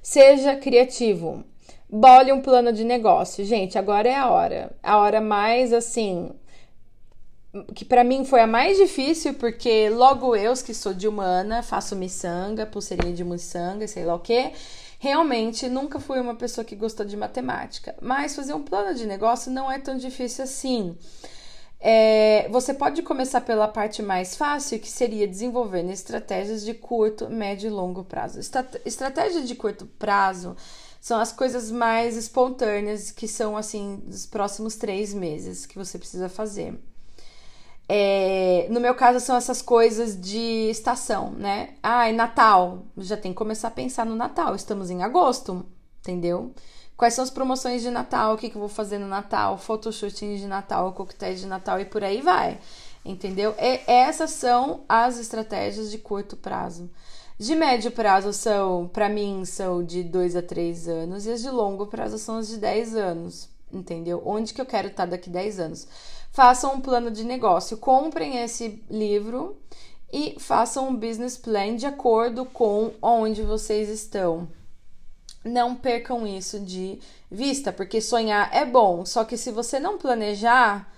Seja 0.00 0.54
criativo 0.54 1.42
Bole 1.88 2.32
um 2.32 2.40
plano 2.40 2.72
de 2.72 2.84
negócio. 2.84 3.44
Gente, 3.44 3.78
agora 3.78 4.08
é 4.08 4.16
a 4.16 4.28
hora. 4.28 4.72
A 4.82 4.98
hora 4.98 5.20
mais 5.20 5.72
assim. 5.72 6.30
Que 7.74 7.84
para 7.84 8.02
mim 8.02 8.24
foi 8.24 8.40
a 8.40 8.46
mais 8.46 8.76
difícil, 8.76 9.34
porque 9.34 9.88
logo 9.88 10.34
eu, 10.34 10.52
que 10.54 10.74
sou 10.74 10.92
de 10.92 11.06
humana, 11.06 11.62
faço 11.62 11.94
miçanga, 11.94 12.66
pulseirinha 12.66 13.12
de 13.12 13.22
miçanga, 13.22 13.86
sei 13.86 14.04
lá 14.04 14.14
o 14.14 14.18
quê. 14.18 14.52
Realmente 14.98 15.68
nunca 15.68 16.00
fui 16.00 16.18
uma 16.18 16.34
pessoa 16.34 16.64
que 16.64 16.74
gostou 16.74 17.06
de 17.06 17.16
matemática. 17.16 17.94
Mas 18.00 18.34
fazer 18.34 18.54
um 18.54 18.62
plano 18.62 18.94
de 18.94 19.06
negócio 19.06 19.52
não 19.52 19.70
é 19.70 19.78
tão 19.78 19.96
difícil 19.96 20.42
assim. 20.42 20.96
É, 21.78 22.48
você 22.50 22.72
pode 22.72 23.02
começar 23.02 23.42
pela 23.42 23.68
parte 23.68 24.02
mais 24.02 24.34
fácil, 24.34 24.80
que 24.80 24.88
seria 24.88 25.28
desenvolvendo 25.28 25.90
estratégias 25.90 26.64
de 26.64 26.72
curto, 26.72 27.28
médio 27.28 27.68
e 27.68 27.70
longo 27.70 28.02
prazo. 28.02 28.40
Estratégia 28.40 29.42
de 29.42 29.54
curto 29.54 29.84
prazo 29.98 30.56
são 31.04 31.20
as 31.20 31.30
coisas 31.30 31.70
mais 31.70 32.16
espontâneas, 32.16 33.10
que 33.10 33.28
são 33.28 33.58
assim, 33.58 34.02
dos 34.06 34.24
próximos 34.24 34.74
três 34.74 35.12
meses 35.12 35.66
que 35.66 35.76
você 35.76 35.98
precisa 35.98 36.30
fazer. 36.30 36.80
É, 37.86 38.66
no 38.70 38.80
meu 38.80 38.94
caso, 38.94 39.20
são 39.20 39.36
essas 39.36 39.60
coisas 39.60 40.18
de 40.18 40.70
estação, 40.70 41.32
né? 41.32 41.74
Ai, 41.82 42.10
Natal. 42.12 42.86
Já 42.96 43.18
tem 43.18 43.32
que 43.32 43.36
começar 43.36 43.68
a 43.68 43.70
pensar 43.70 44.06
no 44.06 44.16
Natal. 44.16 44.54
Estamos 44.54 44.88
em 44.88 45.02
agosto, 45.02 45.66
entendeu? 46.00 46.54
Quais 46.96 47.12
são 47.12 47.22
as 47.22 47.28
promoções 47.28 47.82
de 47.82 47.90
Natal? 47.90 48.32
O 48.32 48.38
que, 48.38 48.48
que 48.48 48.56
eu 48.56 48.60
vou 48.60 48.70
fazer 48.70 48.96
no 48.96 49.06
Natal? 49.06 49.58
Photoshooting 49.58 50.36
de 50.36 50.46
Natal, 50.46 50.90
coquetéis 50.94 51.38
de 51.38 51.46
Natal 51.46 51.78
e 51.78 51.84
por 51.84 52.02
aí 52.02 52.22
vai. 52.22 52.58
Entendeu? 53.04 53.54
E 53.58 53.82
essas 53.86 54.30
são 54.30 54.84
as 54.88 55.18
estratégias 55.18 55.90
de 55.90 55.98
curto 55.98 56.34
prazo. 56.34 56.88
De 57.36 57.56
médio 57.56 57.90
prazo 57.90 58.32
são, 58.32 58.86
para 58.86 59.08
mim, 59.08 59.44
são 59.44 59.84
de 59.84 60.04
2 60.04 60.36
a 60.36 60.42
3 60.42 60.86
anos, 60.88 61.26
e 61.26 61.32
as 61.32 61.42
de 61.42 61.50
longo 61.50 61.86
prazo 61.86 62.16
são 62.16 62.38
as 62.38 62.46
de 62.46 62.58
10 62.58 62.94
anos, 62.94 63.48
entendeu? 63.72 64.22
Onde 64.24 64.54
que 64.54 64.60
eu 64.60 64.66
quero 64.66 64.86
estar 64.86 65.06
daqui 65.06 65.28
10 65.28 65.58
anos? 65.58 65.88
Façam 66.30 66.74
um 66.74 66.80
plano 66.80 67.10
de 67.10 67.24
negócio, 67.24 67.76
comprem 67.76 68.38
esse 68.38 68.80
livro 68.88 69.56
e 70.12 70.36
façam 70.38 70.88
um 70.88 70.96
business 70.96 71.36
plan 71.36 71.74
de 71.74 71.86
acordo 71.86 72.44
com 72.44 72.92
onde 73.02 73.42
vocês 73.42 73.88
estão. 73.88 74.46
Não 75.44 75.74
percam 75.74 76.24
isso 76.24 76.60
de 76.60 77.00
vista, 77.28 77.72
porque 77.72 78.00
sonhar 78.00 78.48
é 78.54 78.64
bom, 78.64 79.04
só 79.04 79.24
que 79.24 79.36
se 79.36 79.50
você 79.50 79.80
não 79.80 79.98
planejar, 79.98 80.88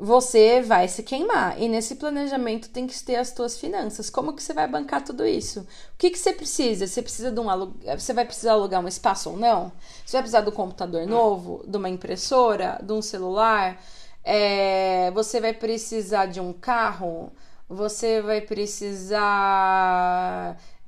você 0.00 0.62
vai 0.62 0.88
se 0.88 1.02
queimar. 1.02 1.60
E 1.60 1.68
nesse 1.68 1.96
planejamento 1.96 2.70
tem 2.70 2.86
que 2.86 3.02
ter 3.02 3.16
as 3.16 3.30
tuas 3.32 3.58
finanças. 3.58 4.08
Como 4.08 4.32
que 4.32 4.42
você 4.42 4.54
vai 4.54 4.66
bancar 4.66 5.04
tudo 5.04 5.26
isso? 5.26 5.60
O 5.60 5.66
que, 5.98 6.10
que 6.10 6.18
você 6.18 6.32
precisa? 6.32 6.86
Você 6.86 7.02
precisa 7.02 7.30
de 7.30 7.38
um 7.38 7.50
alug... 7.50 7.74
Você 7.98 8.12
vai 8.12 8.24
precisar 8.24 8.52
alugar 8.52 8.82
um 8.82 8.88
espaço 8.88 9.30
ou 9.30 9.36
não? 9.36 9.70
Você 10.04 10.16
vai 10.16 10.22
precisar 10.22 10.48
um 10.48 10.52
computador 10.52 11.06
novo, 11.06 11.62
de 11.66 11.76
uma 11.76 11.88
impressora, 11.88 12.80
de 12.82 12.92
um 12.92 13.02
celular? 13.02 13.80
É... 14.24 15.10
Você 15.12 15.40
vai 15.40 15.52
precisar 15.52 16.26
de 16.26 16.40
um 16.40 16.52
carro? 16.52 17.30
Você 17.68 18.20
vai 18.22 18.40
precisar 18.40 19.20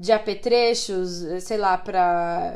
de 0.03 0.11
apetrechos, 0.11 1.23
sei 1.43 1.57
lá, 1.57 1.79
para 1.79 2.53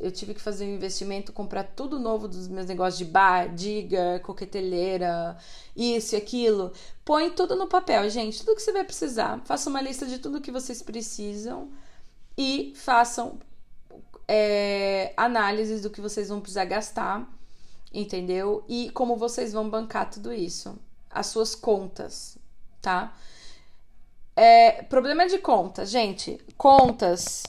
eu 0.00 0.10
tive 0.10 0.32
que 0.32 0.40
fazer 0.40 0.64
um 0.64 0.76
investimento, 0.76 1.30
comprar 1.30 1.62
tudo 1.62 1.98
novo 1.98 2.26
dos 2.26 2.48
meus 2.48 2.66
negócios 2.66 2.96
de 2.96 3.04
bar, 3.04 3.54
diga, 3.54 4.18
coqueteleira, 4.20 5.36
isso 5.76 6.14
e 6.14 6.16
aquilo. 6.16 6.72
Põe 7.04 7.28
tudo 7.32 7.54
no 7.54 7.66
papel, 7.66 8.08
gente, 8.08 8.38
tudo 8.38 8.56
que 8.56 8.62
você 8.62 8.72
vai 8.72 8.82
precisar. 8.82 9.42
Faça 9.44 9.68
uma 9.68 9.82
lista 9.82 10.06
de 10.06 10.18
tudo 10.18 10.40
que 10.40 10.50
vocês 10.50 10.80
precisam 10.80 11.70
e 12.34 12.72
façam 12.74 13.38
é, 14.26 15.12
análises 15.18 15.82
do 15.82 15.90
que 15.90 16.00
vocês 16.00 16.30
vão 16.30 16.40
precisar 16.40 16.64
gastar, 16.64 17.30
entendeu? 17.92 18.64
E 18.66 18.88
como 18.92 19.16
vocês 19.16 19.52
vão 19.52 19.68
bancar 19.68 20.08
tudo 20.08 20.32
isso, 20.32 20.78
as 21.10 21.26
suas 21.26 21.54
contas, 21.54 22.38
tá? 22.80 23.14
É, 24.40 24.82
problema 24.84 25.26
de 25.26 25.38
contas, 25.38 25.90
gente. 25.90 26.38
Contas. 26.56 27.42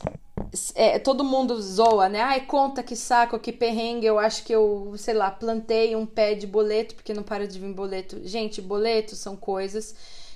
É, 0.73 0.97
todo 0.97 1.23
mundo 1.23 1.61
zoa, 1.61 2.09
né? 2.09 2.19
Ai, 2.21 2.41
conta 2.47 2.81
que 2.81 2.95
saco, 2.95 3.37
que 3.37 3.53
perrengue. 3.53 4.07
Eu 4.07 4.17
acho 4.17 4.43
que 4.43 4.51
eu, 4.51 4.95
sei 4.97 5.13
lá, 5.13 5.29
plantei 5.29 5.95
um 5.95 6.07
pé 6.07 6.33
de 6.33 6.47
boleto 6.47 6.95
porque 6.95 7.13
não 7.13 7.21
para 7.21 7.47
de 7.47 7.59
vir 7.59 7.71
boleto. 7.73 8.19
Gente, 8.23 8.59
boletos 8.59 9.19
são 9.19 9.35
coisas 9.35 9.93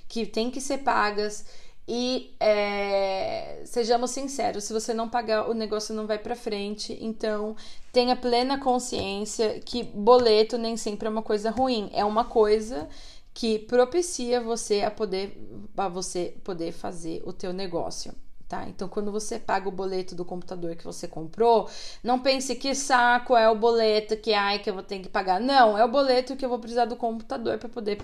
que 0.07 0.27
tem 0.27 0.51
que 0.51 0.61
ser 0.61 0.79
pagas. 0.79 1.43
E 1.87 2.35
é, 2.39 3.63
sejamos 3.65 4.11
sinceros, 4.11 4.63
se 4.63 4.71
você 4.71 4.93
não 4.93 5.09
pagar, 5.09 5.49
o 5.49 5.53
negócio 5.55 5.93
não 5.95 6.05
vai 6.05 6.19
para 6.19 6.35
frente. 6.35 6.95
Então, 7.01 7.55
tenha 7.91 8.15
plena 8.15 8.59
consciência 8.59 9.59
que 9.59 9.81
boleto 9.81 10.57
nem 10.57 10.77
sempre 10.77 11.07
é 11.07 11.11
uma 11.11 11.23
coisa 11.23 11.49
ruim. 11.49 11.89
É 11.93 12.05
uma 12.05 12.25
coisa 12.25 12.87
que 13.33 13.59
propicia 13.59 14.39
você 14.39 14.81
a 14.81 14.91
poder 14.91 15.37
a 15.75 15.87
você 15.87 16.35
poder 16.43 16.71
fazer 16.71 17.21
o 17.25 17.33
teu 17.33 17.51
negócio. 17.51 18.13
Tá? 18.47 18.67
Então, 18.69 18.87
quando 18.87 19.11
você 19.11 19.39
paga 19.39 19.67
o 19.67 19.71
boleto 19.71 20.13
do 20.13 20.23
computador 20.23 20.75
que 20.75 20.83
você 20.83 21.07
comprou, 21.07 21.67
não 22.03 22.19
pense 22.19 22.53
que 22.55 22.75
saco 22.75 23.35
é 23.35 23.49
o 23.49 23.55
boleto 23.55 24.15
que 24.15 24.31
ai 24.31 24.59
que 24.59 24.69
eu 24.69 24.75
vou 24.75 24.83
ter 24.83 24.99
que 24.99 25.09
pagar. 25.09 25.39
Não, 25.39 25.75
é 25.75 25.83
o 25.83 25.87
boleto 25.87 26.35
que 26.35 26.45
eu 26.45 26.49
vou 26.49 26.59
precisar 26.59 26.85
do 26.85 26.95
computador 26.95 27.57
para 27.57 27.69
poder 27.69 27.97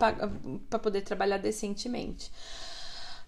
para 0.69 0.79
poder 0.79 1.01
trabalhar 1.01 1.37
decentemente. 1.37 2.31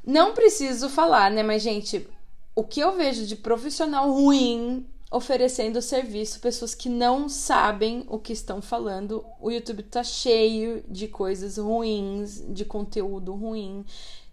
Não 0.04 0.34
preciso 0.34 0.90
falar, 0.90 1.30
né, 1.30 1.44
mas 1.44 1.62
gente, 1.62 2.10
o 2.56 2.64
que 2.64 2.80
eu 2.80 2.96
vejo 2.96 3.28
de 3.28 3.36
profissional 3.36 4.12
ruim 4.12 4.88
oferecendo 5.12 5.82
serviço, 5.82 6.40
pessoas 6.40 6.74
que 6.74 6.88
não 6.88 7.28
sabem 7.28 8.06
o 8.08 8.18
que 8.18 8.32
estão 8.32 8.62
falando. 8.62 9.26
O 9.42 9.52
YouTube 9.52 9.84
tá 9.84 10.04
cheio 10.04 10.82
de 10.88 11.10
coisas 11.10 11.58
ruins, 11.58 12.42
de 12.48 12.64
conteúdo 12.64 13.34
ruim. 13.36 13.86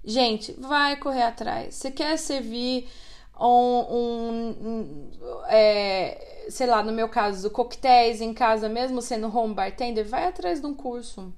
Gente, 0.04 0.52
vai 0.52 0.96
correr 0.96 1.24
atrás. 1.24 1.74
Você 1.74 1.90
quer 1.90 2.16
servir 2.16 2.88
um, 3.40 3.44
um, 3.90 5.10
é, 5.48 6.46
sei 6.48 6.68
lá, 6.68 6.80
no 6.82 6.92
meu 6.92 7.08
caso, 7.08 7.50
coquetéis 7.50 8.20
em 8.20 8.32
casa, 8.32 8.68
mesmo 8.68 9.02
sendo 9.02 9.36
home 9.36 9.54
bartender, 9.54 10.06
vai 10.06 10.26
atrás 10.26 10.60
de 10.60 10.66
um 10.66 10.74
curso 10.74 11.34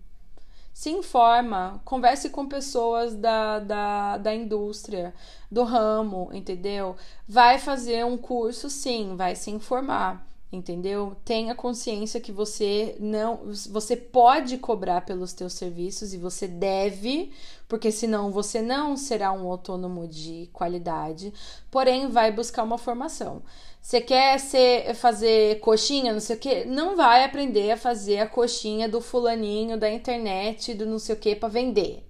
se 0.80 0.88
informa, 0.88 1.78
converse 1.84 2.30
com 2.30 2.48
pessoas 2.48 3.14
da, 3.14 3.58
da, 3.58 4.16
da 4.16 4.34
indústria, 4.34 5.12
do 5.50 5.62
ramo, 5.62 6.30
entendeu? 6.32 6.96
Vai 7.28 7.58
fazer 7.58 8.02
um 8.06 8.16
curso, 8.16 8.70
sim, 8.70 9.14
vai 9.14 9.36
se 9.36 9.50
informar 9.50 10.26
entendeu? 10.52 11.16
Tenha 11.24 11.54
consciência 11.54 12.20
que 12.20 12.32
você 12.32 12.96
não, 12.98 13.52
você 13.70 13.96
pode 13.96 14.58
cobrar 14.58 15.02
pelos 15.02 15.32
teus 15.32 15.52
serviços 15.52 16.12
e 16.12 16.18
você 16.18 16.48
deve, 16.48 17.32
porque 17.68 17.92
senão 17.92 18.32
você 18.32 18.60
não 18.60 18.96
será 18.96 19.32
um 19.32 19.48
autônomo 19.48 20.08
de 20.08 20.48
qualidade, 20.52 21.32
porém 21.70 22.08
vai 22.08 22.32
buscar 22.32 22.64
uma 22.64 22.78
formação. 22.78 23.42
Você 23.80 24.00
quer 24.00 24.38
ser, 24.38 24.94
fazer 24.94 25.60
coxinha, 25.60 26.12
não 26.12 26.20
sei 26.20 26.36
o 26.36 26.38
que, 26.38 26.64
não 26.64 26.96
vai 26.96 27.24
aprender 27.24 27.70
a 27.70 27.76
fazer 27.76 28.18
a 28.18 28.26
coxinha 28.26 28.88
do 28.88 29.00
fulaninho 29.00 29.78
da 29.78 29.90
internet, 29.90 30.74
do 30.74 30.84
não 30.84 30.98
sei 30.98 31.14
o 31.14 31.18
que 31.18 31.34
para 31.36 31.48
vender 31.48 32.10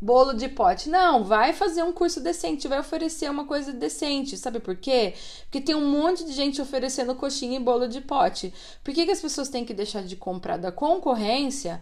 bolo 0.00 0.32
de 0.32 0.48
pote. 0.48 0.88
Não, 0.88 1.24
vai 1.24 1.52
fazer 1.52 1.82
um 1.82 1.92
curso 1.92 2.20
decente, 2.20 2.66
vai 2.66 2.80
oferecer 2.80 3.30
uma 3.30 3.44
coisa 3.44 3.72
decente. 3.72 4.36
Sabe 4.36 4.58
por 4.58 4.76
quê? 4.76 5.14
Porque 5.42 5.60
tem 5.60 5.74
um 5.74 5.90
monte 5.90 6.24
de 6.24 6.32
gente 6.32 6.62
oferecendo 6.62 7.14
coxinha 7.14 7.58
e 7.58 7.62
bolo 7.62 7.86
de 7.86 8.00
pote. 8.00 8.52
Por 8.82 8.94
que, 8.94 9.04
que 9.04 9.12
as 9.12 9.20
pessoas 9.20 9.48
têm 9.48 9.64
que 9.64 9.74
deixar 9.74 10.02
de 10.02 10.16
comprar 10.16 10.56
da 10.56 10.72
concorrência 10.72 11.80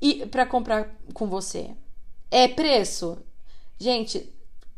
e 0.00 0.26
para 0.26 0.46
comprar 0.46 0.94
com 1.12 1.26
você? 1.26 1.70
É 2.30 2.46
preço? 2.46 3.18
Gente, 3.78 4.32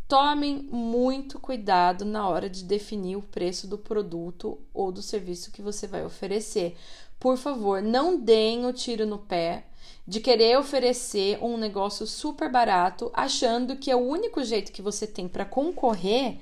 tomem 0.09 0.67
muito 0.73 1.39
cuidado 1.39 2.05
na 2.05 2.27
hora 2.27 2.49
de 2.49 2.65
definir 2.65 3.17
o 3.17 3.23
preço 3.23 3.67
do 3.67 3.77
produto 3.77 4.59
ou 4.73 4.91
do 4.91 5.03
serviço 5.03 5.53
que 5.53 5.61
você 5.61 5.87
vai 5.87 6.05
oferecer. 6.05 6.77
Por 7.21 7.37
favor, 7.37 7.83
não 7.83 8.19
deem 8.19 8.65
o 8.65 8.73
tiro 8.73 9.05
no 9.05 9.19
pé 9.19 9.68
de 10.09 10.21
querer 10.21 10.59
oferecer 10.59 11.39
um 11.45 11.59
negócio 11.59 12.07
super 12.07 12.51
barato, 12.51 13.11
achando 13.13 13.77
que 13.77 13.91
é 13.91 13.95
o 13.95 13.99
único 13.99 14.43
jeito 14.43 14.73
que 14.73 14.81
você 14.81 15.07
tem 15.07 15.29
para 15.29 15.45
concorrer 15.45 16.39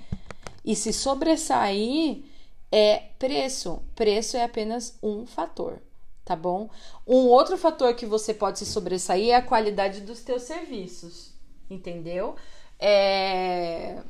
e 0.64 0.76
se 0.76 0.92
sobressair 0.92 2.22
é 2.70 2.98
preço. 3.18 3.82
Preço 3.96 4.36
é 4.36 4.44
apenas 4.44 4.96
um 5.02 5.26
fator, 5.26 5.82
tá 6.24 6.36
bom? 6.36 6.70
Um 7.04 7.26
outro 7.26 7.58
fator 7.58 7.92
que 7.94 8.06
você 8.06 8.32
pode 8.32 8.60
se 8.60 8.66
sobressair 8.66 9.30
é 9.30 9.34
a 9.34 9.42
qualidade 9.42 10.00
dos 10.02 10.20
teus 10.20 10.42
serviços, 10.42 11.32
entendeu? 11.68 12.36
É... 12.78 14.00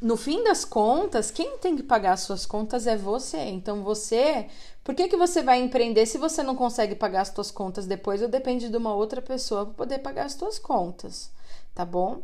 No 0.00 0.16
fim 0.16 0.44
das 0.44 0.64
contas, 0.64 1.30
quem 1.30 1.58
tem 1.58 1.74
que 1.74 1.82
pagar 1.82 2.12
as 2.12 2.20
suas 2.20 2.46
contas 2.46 2.86
é 2.86 2.96
você. 2.96 3.38
Então 3.38 3.82
você, 3.82 4.46
por 4.84 4.94
que, 4.94 5.08
que 5.08 5.16
você 5.16 5.42
vai 5.42 5.60
empreender 5.60 6.06
se 6.06 6.18
você 6.18 6.42
não 6.42 6.54
consegue 6.54 6.94
pagar 6.94 7.22
as 7.22 7.28
suas 7.28 7.50
contas 7.50 7.86
depois 7.86 8.22
ou 8.22 8.28
depende 8.28 8.68
de 8.68 8.76
uma 8.76 8.94
outra 8.94 9.20
pessoa 9.20 9.64
para 9.66 9.74
poder 9.74 9.98
pagar 9.98 10.26
as 10.26 10.34
suas 10.34 10.58
contas, 10.58 11.32
tá 11.74 11.84
bom? 11.84 12.22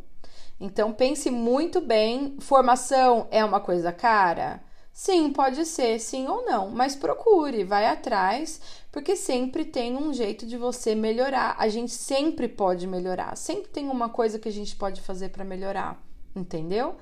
Então 0.61 0.93
pense 0.93 1.31
muito 1.31 1.81
bem, 1.81 2.37
formação 2.39 3.27
é 3.31 3.45
uma 3.45 3.59
coisa 3.59 3.93
cara? 3.93 4.63
Sim, 4.93 5.33
pode 5.33 5.67
ser, 5.67 5.99
sim 5.99 6.29
ou 6.29 6.45
não, 6.45 6.71
mas 6.71 6.95
procure, 6.95 7.65
vai 7.65 7.87
atrás, 7.87 8.61
porque 8.93 9.17
sempre 9.17 9.65
tem 9.65 9.97
um 9.97 10.13
jeito 10.13 10.47
de 10.47 10.57
você 10.57 10.95
melhorar. 10.95 11.57
A 11.59 11.69
gente 11.69 11.91
sempre 11.91 12.47
pode 12.47 12.87
melhorar, 12.87 13.37
sempre 13.37 13.69
tem 13.69 13.89
uma 13.89 14.09
coisa 14.09 14.39
que 14.39 14.49
a 14.49 14.53
gente 14.53 14.77
pode 14.77 15.01
fazer 15.01 15.31
para 15.31 15.45
melhorar, 15.45 16.01
entendeu? 16.37 16.95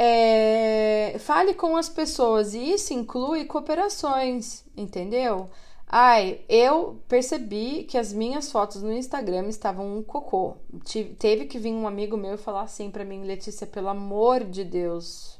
É, 0.00 1.16
fale 1.18 1.54
com 1.54 1.76
as 1.76 1.88
pessoas 1.88 2.54
e 2.54 2.72
isso 2.72 2.94
inclui 2.94 3.44
cooperações, 3.46 4.64
entendeu? 4.76 5.50
Ai, 5.88 6.40
eu 6.48 7.00
percebi 7.08 7.82
que 7.82 7.98
as 7.98 8.12
minhas 8.12 8.52
fotos 8.52 8.80
no 8.80 8.92
Instagram 8.92 9.48
estavam 9.48 9.98
um 9.98 10.02
cocô. 10.02 10.54
teve 11.18 11.46
que 11.46 11.58
vir 11.58 11.72
um 11.72 11.88
amigo 11.88 12.16
meu 12.16 12.38
falar 12.38 12.62
assim 12.62 12.92
para 12.92 13.04
mim, 13.04 13.24
Letícia, 13.24 13.66
pelo 13.66 13.88
amor 13.88 14.44
de 14.44 14.64
Deus, 14.64 15.36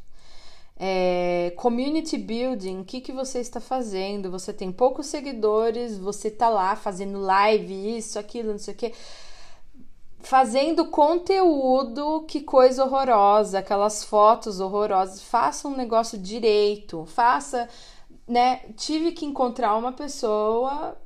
é, 0.77 1.53
community 1.57 2.19
building, 2.19 2.81
o 2.81 2.85
que, 2.85 3.01
que 3.01 3.13
você 3.13 3.39
está 3.39 3.61
fazendo? 3.61 4.29
Você 4.29 4.53
tem 4.53 4.73
poucos 4.73 5.07
seguidores, 5.07 5.97
você 5.99 6.33
tá 6.33 6.49
lá 6.49 6.75
fazendo 6.75 7.21
live, 7.21 7.97
isso, 7.97 8.19
aquilo, 8.19 8.51
não 8.53 8.59
sei 8.59 8.75
o 8.75 8.77
que. 8.77 8.93
Fazendo 10.21 10.87
conteúdo, 10.87 12.25
que 12.27 12.41
coisa 12.41 12.85
horrorosa, 12.85 13.61
aquelas 13.61 14.05
fotos 14.05 14.61
horrorosas. 14.61 15.23
Faça 15.23 15.69
um 15.69 15.77
negócio 15.77 16.19
direito, 16.19 17.07
faça, 17.07 17.69
né? 18.27 18.61
Tive 18.77 19.13
que 19.13 19.25
encontrar 19.25 19.77
uma 19.77 19.93
pessoa 19.93 20.97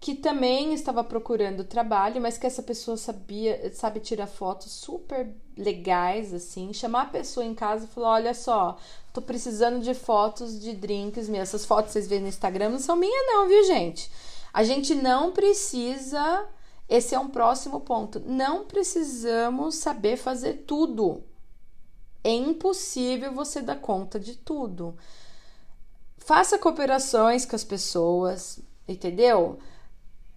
que 0.00 0.14
também 0.14 0.74
estava 0.74 1.02
procurando 1.02 1.64
trabalho, 1.64 2.20
mas 2.20 2.36
que 2.38 2.46
essa 2.46 2.62
pessoa 2.62 2.96
sabia, 2.96 3.72
sabe 3.74 3.98
tirar 4.00 4.26
fotos 4.26 4.72
super 4.72 5.28
legais 5.56 6.34
assim, 6.34 6.72
chamar 6.72 7.02
a 7.02 7.06
pessoa 7.06 7.44
em 7.44 7.54
casa 7.54 7.86
e 7.86 7.88
falar: 7.88 8.12
"Olha 8.14 8.34
só, 8.34 8.76
tô 9.12 9.22
precisando 9.22 9.80
de 9.80 9.94
fotos 9.94 10.60
de 10.60 10.74
drinks 10.74 11.28
minhas. 11.28 11.48
Essas 11.48 11.64
fotos 11.64 11.92
vocês 11.92 12.06
veem 12.06 12.22
no 12.22 12.28
Instagram 12.28 12.70
não 12.70 12.78
são 12.78 12.96
minhas 12.96 13.26
não, 13.26 13.48
viu, 13.48 13.64
gente? 13.64 14.10
A 14.52 14.62
gente 14.64 14.94
não 14.94 15.32
precisa 15.32 16.46
esse 16.88 17.14
é 17.14 17.18
um 17.18 17.28
próximo 17.28 17.80
ponto. 17.80 18.20
Não 18.24 18.64
precisamos 18.64 19.76
saber 19.76 20.16
fazer 20.16 20.64
tudo. 20.66 21.22
É 22.22 22.32
impossível 22.32 23.32
você 23.32 23.60
dar 23.60 23.76
conta 23.76 24.18
de 24.18 24.36
tudo. 24.36 24.96
Faça 26.18 26.58
cooperações 26.58 27.44
com 27.44 27.54
as 27.54 27.64
pessoas, 27.64 28.58
entendeu? 28.88 29.58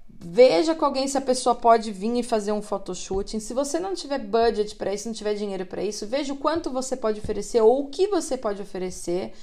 Veja 0.07 0.75
com 0.75 0.85
alguém 0.85 1.07
se 1.07 1.17
a 1.17 1.21
pessoa 1.21 1.55
pode 1.55 1.91
vir 1.91 2.15
e 2.17 2.23
fazer 2.23 2.51
um 2.51 2.61
photoshooting. 2.61 3.39
Se 3.39 3.53
você 3.53 3.79
não 3.79 3.93
tiver 3.93 4.19
budget 4.19 4.75
para 4.75 4.93
isso, 4.93 5.07
não 5.07 5.15
tiver 5.15 5.33
dinheiro 5.35 5.65
para 5.65 5.83
isso, 5.83 6.05
veja 6.05 6.33
o 6.33 6.37
quanto 6.37 6.69
você 6.69 6.97
pode 6.97 7.19
oferecer 7.19 7.61
ou 7.61 7.85
o 7.85 7.89
que 7.89 8.07
você 8.07 8.37
pode 8.37 8.61
oferecer 8.61 9.33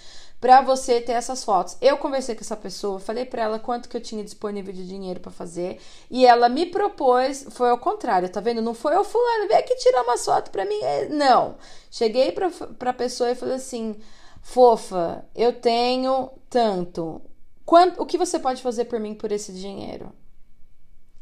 para 0.41 0.61
você 0.61 1.01
ter 1.01 1.13
essas 1.13 1.43
fotos. 1.43 1.77
Eu 1.81 1.97
conversei 1.97 2.35
com 2.35 2.43
essa 2.43 2.57
pessoa, 2.57 3.01
falei 3.01 3.25
para 3.25 3.43
ela 3.43 3.59
quanto 3.59 3.89
que 3.89 3.97
eu 3.97 4.01
tinha 4.01 4.23
disponível 4.23 4.73
de 4.73 4.87
dinheiro 4.87 5.21
para 5.21 5.33
fazer 5.33 5.81
e 6.11 6.27
ela 6.27 6.49
me 6.49 6.67
propôs, 6.67 7.47
foi 7.51 7.71
ao 7.71 7.79
contrário, 7.79 8.29
tá 8.29 8.41
vendo? 8.41 8.61
Não 8.61 8.75
foi 8.75 8.97
o 8.97 9.05
fulano, 9.05 9.49
vem 9.49 9.57
aqui 9.57 9.75
tirar 9.77 10.03
uma 10.03 10.19
foto 10.19 10.51
para 10.51 10.65
mim. 10.65 10.79
É, 10.83 11.09
não. 11.09 11.57
Cheguei 11.91 12.33
pra, 12.33 12.51
pra 12.79 12.93
pessoa 12.93 13.31
e 13.31 13.35
falei 13.35 13.57
assim: 13.57 13.97
"Fofa, 14.43 15.25
eu 15.35 15.53
tenho 15.53 16.31
tanto. 16.51 17.21
Quanto, 17.65 18.01
o 18.01 18.07
que 18.07 18.19
você 18.19 18.39
pode 18.39 18.63
fazer 18.63 18.85
por 18.85 19.01
mim 19.01 19.15
por 19.15 19.33
esse 19.33 19.53
dinheiro?" 19.53 20.13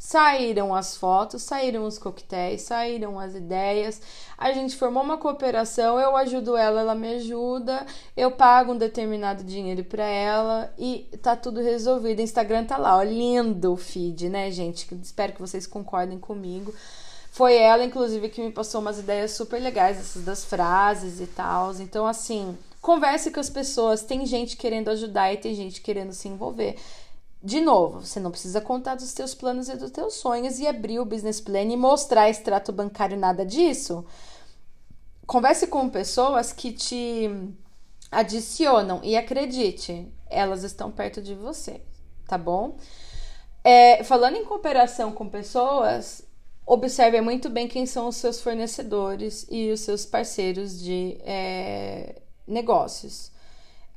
Saíram 0.07 0.75
as 0.75 0.95
fotos, 0.95 1.43
saíram 1.45 1.87
os 1.87 1.97
coquetéis, 1.97 2.61
saíram 2.61 3.19
as 3.19 3.35
ideias. 3.35 4.03
A 4.37 4.53
gente 4.53 4.77
formou 4.77 5.03
uma 5.03 5.17
cooperação, 5.17 5.99
eu 5.99 6.15
ajudo 6.15 6.59
ela, 6.59 6.83
ela 6.83 6.95
me 6.95 7.15
ajuda, 7.15 7.87
eu 8.15 8.31
pago 8.31 8.73
um 8.73 8.77
determinado 8.77 9.43
dinheiro 9.43 9.83
para 9.83 10.05
ela 10.05 10.71
e 10.79 11.09
tá 11.23 11.35
tudo 11.35 11.63
resolvido. 11.63 12.19
O 12.19 12.23
Instagram 12.23 12.67
tá 12.67 12.77
lá, 12.77 12.99
ó, 12.99 13.03
lindo 13.03 13.73
o 13.73 13.79
feed, 13.79 14.29
né, 14.29 14.51
gente? 14.51 14.87
Espero 15.03 15.33
que 15.33 15.41
vocês 15.41 15.67
concordem 15.67 16.19
comigo. 16.19 16.75
Foi 17.31 17.57
ela, 17.57 17.83
inclusive, 17.83 18.29
que 18.29 18.43
me 18.43 18.53
passou 18.53 18.83
umas 18.83 18.99
ideias 18.99 19.31
super 19.31 19.59
legais, 19.59 19.99
essas 19.99 20.23
das 20.23 20.45
frases 20.45 21.19
e 21.19 21.27
tal. 21.27 21.73
Então, 21.81 22.07
assim, 22.07 22.55
converse 22.79 23.31
com 23.31 23.41
as 23.41 23.49
pessoas. 23.49 24.03
Tem 24.03 24.27
gente 24.27 24.55
querendo 24.59 24.91
ajudar 24.91 25.33
e 25.33 25.39
tem 25.39 25.55
gente 25.55 25.81
querendo 25.81 26.13
se 26.13 26.29
envolver. 26.29 26.77
De 27.45 27.61
novo, 27.61 28.01
você 28.01 28.19
não 28.19 28.31
precisa 28.31 28.59
contar 28.59 28.95
dos 28.95 29.13
teus 29.13 29.35
planos 29.35 29.69
e 29.69 29.77
dos 29.77 29.91
teus 29.91 30.15
sonhos 30.15 30.59
e 30.59 30.67
abrir 30.67 30.99
o 30.99 31.05
business 31.05 31.43
plan 31.43 31.61
e 31.61 31.77
mostrar 31.77 32.31
extrato 32.31 32.73
bancário, 32.73 33.19
nada 33.19 33.45
disso. 33.45 34.03
Converse 35.27 35.67
com 35.67 35.91
pessoas 35.91 36.55
que 36.55 36.73
te 36.73 37.29
adicionam 38.11 39.01
e 39.03 39.15
acredite, 39.15 40.11
elas 40.31 40.63
estão 40.63 40.91
perto 40.91 41.21
de 41.21 41.35
você, 41.35 41.83
tá 42.27 42.39
bom? 42.39 42.79
É, 43.63 44.03
falando 44.05 44.37
em 44.37 44.45
cooperação 44.47 45.13
com 45.13 45.29
pessoas, 45.29 46.27
observe 46.65 47.21
muito 47.21 47.51
bem 47.51 47.69
quem 47.69 47.85
são 47.85 48.09
os 48.09 48.17
seus 48.17 48.41
fornecedores 48.41 49.47
e 49.51 49.71
os 49.71 49.81
seus 49.81 50.07
parceiros 50.07 50.81
de 50.81 51.19
é, 51.21 52.23
negócios. 52.47 53.34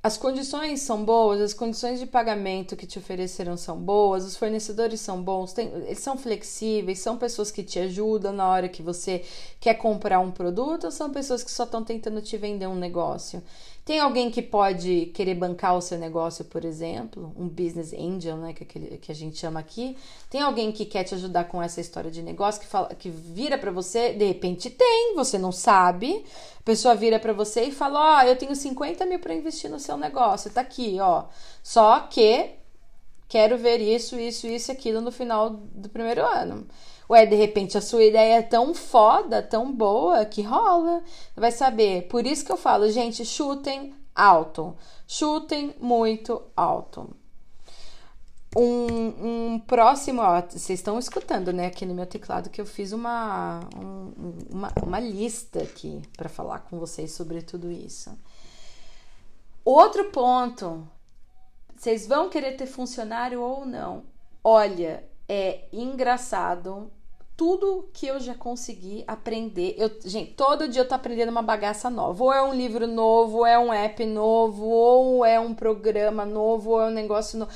As 0.02 0.16
condições 0.16 0.82
são 0.82 1.04
boas, 1.04 1.42
as 1.42 1.54
condições 1.54 2.00
de 2.00 2.06
pagamento 2.06 2.78
que 2.78 2.88
te 2.88 2.98
ofereceram 3.00 3.58
são 3.58 3.78
boas, 3.78 4.26
os 4.26 4.38
fornecedores 4.38 5.02
são 5.02 5.22
bons, 5.22 5.54
tem, 5.54 5.68
eles 5.68 6.00
são 6.00 6.18
flexíveis, 6.18 7.00
são 7.00 7.18
pessoas 7.18 7.52
que 7.52 7.64
te 7.64 7.80
ajudam 7.80 8.32
na 8.32 8.48
hora 8.48 8.70
que 8.70 8.82
você 8.82 9.26
quer 9.60 9.74
comprar 9.74 10.20
um 10.20 10.32
produto 10.32 10.86
ou 10.86 10.92
são 10.92 11.10
pessoas 11.12 11.44
que 11.44 11.52
só 11.52 11.64
estão 11.64 11.84
tentando 11.84 12.22
te 12.22 12.38
vender 12.38 12.68
um 12.68 12.76
negócio. 12.76 13.44
Tem 13.88 14.02
alguém 14.02 14.30
que 14.30 14.42
pode 14.42 15.06
querer 15.14 15.34
bancar 15.34 15.74
o 15.78 15.80
seu 15.80 15.98
negócio, 15.98 16.44
por 16.44 16.66
exemplo, 16.66 17.34
um 17.38 17.48
business 17.48 17.94
angel, 17.94 18.36
né, 18.36 18.52
que, 18.52 18.66
que 18.66 19.10
a 19.10 19.16
gente 19.16 19.38
chama 19.38 19.62
aqui. 19.62 19.96
Tem 20.30 20.42
alguém 20.42 20.74
que 20.74 20.84
quer 20.84 21.06
te 21.06 21.16
ajudar 21.16 21.46
com 21.46 21.64
essa 21.64 21.80
história 21.80 22.12
de 22.12 22.22
negócio, 22.22 22.60
que, 22.60 22.68
fala, 22.68 22.94
que 22.94 23.10
vira 23.10 23.58
para 23.58 23.72
você, 23.72 24.12
de 24.12 24.26
repente 24.26 24.70
tem, 24.70 25.16
você 25.16 25.38
não 25.38 25.54
sabe. 25.54 26.26
A 26.60 26.64
pessoa 26.64 26.96
vira 26.96 27.18
para 27.18 27.32
você 27.32 27.64
e 27.64 27.72
fala: 27.72 27.98
Ó, 27.98 28.18
oh, 28.18 28.28
eu 28.28 28.36
tenho 28.36 28.54
50 28.54 29.06
mil 29.06 29.20
para 29.20 29.34
investir 29.34 29.72
no 29.72 29.80
seu 29.80 29.96
negócio, 29.96 30.52
tá 30.52 30.60
aqui, 30.60 30.98
ó. 31.00 31.24
Só 31.64 32.02
que 32.02 32.56
quero 33.30 33.58
ver 33.58 33.80
isso, 33.80 34.20
isso, 34.20 34.48
isso 34.48 34.70
e 34.70 34.74
aquilo 34.74 35.00
no 35.00 35.14
final 35.14 35.50
do 35.50 35.88
primeiro 35.88 36.26
ano. 36.26 36.68
Ué, 37.10 37.26
de 37.26 37.36
repente 37.36 37.78
a 37.78 37.82
sua 37.82 38.04
ideia 38.04 38.40
é 38.40 38.42
tão 38.42 38.74
foda, 38.74 39.42
tão 39.42 39.72
boa, 39.72 40.26
que 40.26 40.42
rola. 40.42 41.02
Vai 41.36 41.52
saber. 41.52 42.08
Por 42.08 42.26
isso 42.26 42.46
que 42.46 42.52
eu 42.52 42.58
falo, 42.58 42.90
gente, 42.90 43.24
chutem 43.24 43.96
alto. 44.14 44.76
Chutem 45.08 45.74
muito 45.80 46.42
alto. 46.56 47.16
Um, 48.56 49.54
um 49.54 49.60
próximo, 49.60 50.22
ó, 50.22 50.42
vocês 50.42 50.80
estão 50.80 50.98
escutando, 50.98 51.54
né, 51.54 51.68
aqui 51.68 51.86
no 51.86 51.94
meu 51.94 52.08
teclado 52.08 52.50
que 52.50 52.60
eu 52.60 52.66
fiz 52.66 52.92
uma, 52.92 53.60
um, 53.76 54.14
uma, 54.50 54.74
uma 54.82 55.00
lista 55.00 55.62
aqui 55.62 56.02
para 56.16 56.28
falar 56.28 56.60
com 56.60 56.80
vocês 56.80 57.12
sobre 57.12 57.42
tudo 57.42 57.70
isso. 57.70 58.10
Outro 59.64 60.06
ponto, 60.06 60.88
vocês 61.76 62.08
vão 62.08 62.30
querer 62.30 62.54
ter 62.54 62.66
funcionário 62.66 63.42
ou 63.42 63.66
não? 63.66 64.06
Olha, 64.44 65.04
é 65.30 65.66
engraçado 65.72 66.90
tudo 67.38 67.88
que 67.94 68.08
eu 68.08 68.20
já 68.20 68.34
consegui 68.34 69.04
aprender. 69.08 69.76
Eu, 69.78 69.92
gente, 70.04 70.34
todo 70.34 70.68
dia 70.68 70.82
eu 70.82 70.88
tô 70.88 70.96
aprendendo 70.96 71.30
uma 71.30 71.44
bagaça 71.44 71.88
nova. 71.88 72.24
Ou 72.24 72.34
é 72.34 72.42
um 72.42 72.54
livro 72.54 72.88
novo, 72.88 73.38
ou 73.38 73.46
é 73.46 73.60
um 73.60 73.72
app 73.72 74.04
novo, 74.04 74.66
ou 74.66 75.24
é 75.24 75.40
um 75.40 75.54
programa 75.54 76.26
novo, 76.26 76.72
ou 76.72 76.82
é 76.82 76.88
um 76.88 76.94
negócio 76.94 77.38
novo. 77.38 77.52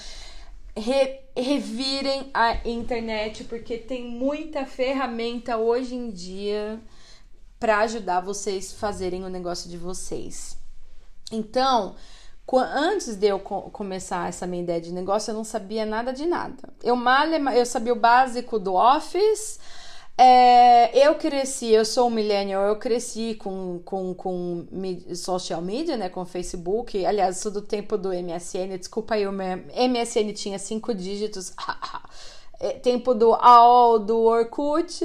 Re, 0.78 1.22
revirem 1.36 2.30
a 2.32 2.66
internet, 2.70 3.44
porque 3.46 3.76
tem 3.78 4.06
muita 4.06 4.68
ferramenta 4.68 5.58
hoje 5.58 5.96
em 5.96 6.12
dia 6.12 6.80
para 7.60 7.80
ajudar 7.80 8.22
vocês 8.22 8.72
fazerem 8.72 9.26
o 9.26 9.30
negócio 9.30 9.68
de 9.68 9.78
vocês. 9.78 10.58
Então, 11.32 11.96
antes 12.58 13.16
de 13.16 13.28
eu 13.28 13.40
começar 13.40 14.30
essa 14.30 14.48
minha 14.48 14.64
ideia 14.64 14.82
de 14.82 14.92
negócio, 14.94 15.32
eu 15.32 15.36
não 15.36 15.44
sabia 15.44 15.86
nada 15.86 16.12
de 16.14 16.26
nada. 16.26 16.70
Eu 16.84 16.96
mal, 16.96 17.28
eu 17.28 17.66
sabia 17.66 17.94
o 17.94 17.96
básico 17.96 18.60
do 18.60 18.74
Office, 18.76 19.60
É, 20.18 21.08
eu 21.08 21.16
cresci, 21.16 21.70
eu 21.72 21.84
sou 21.84 22.08
um 22.08 22.12
millennial, 22.12 22.64
eu 22.68 22.76
cresci 22.78 23.36
com, 23.36 23.80
com, 23.84 24.14
com 24.14 24.68
social 25.16 25.62
media, 25.62 25.98
né, 25.98 26.10
com 26.10 26.24
Facebook. 26.26 27.04
Aliás, 27.06 27.38
sou 27.38 27.52
do 27.52 27.62
tempo 27.62 27.98
do 27.98 28.10
MSN. 28.10 28.78
Desculpa 28.78 29.16
aí, 29.16 29.26
o 29.26 29.32
MSN 29.32 30.34
tinha 30.34 30.60
cinco 30.60 30.94
dígitos. 30.94 31.54
É, 32.64 32.74
tempo 32.74 33.16
do 33.16 33.34
AOL, 33.34 33.98
do 33.98 34.20
Orkut, 34.20 35.04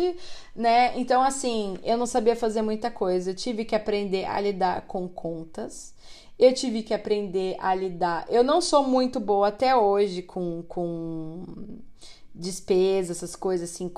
né? 0.55 0.93
Então, 0.99 1.23
assim, 1.23 1.79
eu 1.83 1.97
não 1.97 2.05
sabia 2.05 2.37
fazer 2.37 2.61
muita 2.61 2.91
coisa. 2.91 3.31
Eu 3.31 3.35
tive 3.35 3.65
que 3.65 3.75
aprender 3.75 4.27
a 4.27 4.39
lidar 4.39 4.83
com 4.83 5.09
contas. 5.09 5.95
Eu 6.39 6.53
tive 6.53 6.83
que 6.83 6.93
aprender 6.93 7.57
a 7.59 7.75
lidar. 7.75 8.27
Eu 8.29 8.45
não 8.45 8.61
sou 8.61 8.83
muito 8.83 9.19
boa 9.19 9.49
até 9.49 9.75
hoje 9.75 10.23
com, 10.23 10.63
com 10.69 11.45
despesas, 12.37 13.17
essas 13.17 13.35
coisas 13.35 13.71
assim, 13.71 13.91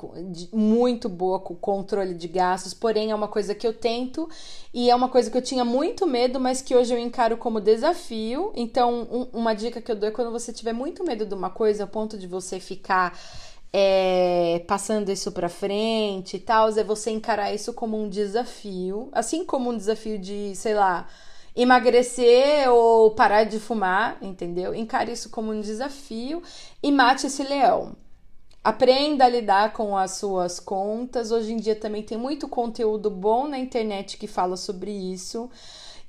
muito 0.53 1.09
boa 1.09 1.39
com 1.39 1.53
controle 1.53 2.13
de 2.13 2.27
gastos, 2.27 2.73
porém 2.73 3.11
é 3.11 3.15
uma 3.15 3.27
coisa 3.27 3.53
que 3.53 3.67
eu 3.67 3.73
tento 3.73 4.29
e 4.73 4.89
é 4.89 4.95
uma 4.95 5.09
coisa 5.09 5.29
que 5.29 5.37
eu 5.37 5.41
tinha 5.41 5.65
muito 5.65 6.07
medo, 6.07 6.39
mas 6.39 6.61
que 6.61 6.73
hoje 6.73 6.93
eu 6.93 6.97
encaro 6.97 7.35
como 7.37 7.59
desafio. 7.59 8.53
Então, 8.55 9.07
um, 9.11 9.39
uma 9.39 9.53
dica 9.53 9.81
que 9.81 9.91
eu 9.91 9.95
dou 9.95 10.07
é 10.07 10.11
quando 10.11 10.31
você 10.31 10.53
tiver 10.53 10.73
muito 10.73 11.03
medo 11.03 11.25
de 11.25 11.33
uma 11.33 11.49
coisa, 11.49 11.83
ao 11.83 11.89
ponto 11.89 12.17
de 12.17 12.27
você 12.27 12.59
ficar 12.61 13.19
é, 13.73 14.63
passando 14.67 15.11
isso 15.11 15.31
para 15.33 15.49
frente 15.49 16.37
e 16.37 16.39
tal, 16.39 16.69
é 16.69 16.83
você 16.83 17.11
encarar 17.11 17.53
isso 17.53 17.73
como 17.73 18.01
um 18.01 18.07
desafio, 18.07 19.09
assim 19.11 19.43
como 19.43 19.69
um 19.69 19.77
desafio 19.77 20.17
de, 20.17 20.55
sei 20.55 20.73
lá, 20.73 21.07
emagrecer 21.55 22.69
ou 22.71 23.11
parar 23.11 23.43
de 23.43 23.59
fumar, 23.59 24.17
entendeu? 24.21 24.73
Encare 24.73 25.11
isso 25.11 25.29
como 25.29 25.51
um 25.51 25.61
desafio 25.61 26.41
e 26.81 26.91
mate 26.91 27.27
esse 27.27 27.43
leão. 27.43 27.95
Aprenda 28.63 29.25
a 29.25 29.29
lidar 29.29 29.73
com 29.73 29.97
as 29.97 30.11
suas 30.17 30.59
contas. 30.59 31.31
Hoje 31.31 31.53
em 31.53 31.57
dia 31.57 31.75
também 31.75 32.03
tem 32.03 32.17
muito 32.17 32.47
conteúdo 32.47 33.09
bom 33.09 33.47
na 33.47 33.57
internet 33.57 34.17
que 34.17 34.27
fala 34.27 34.57
sobre 34.57 34.91
isso. 34.91 35.49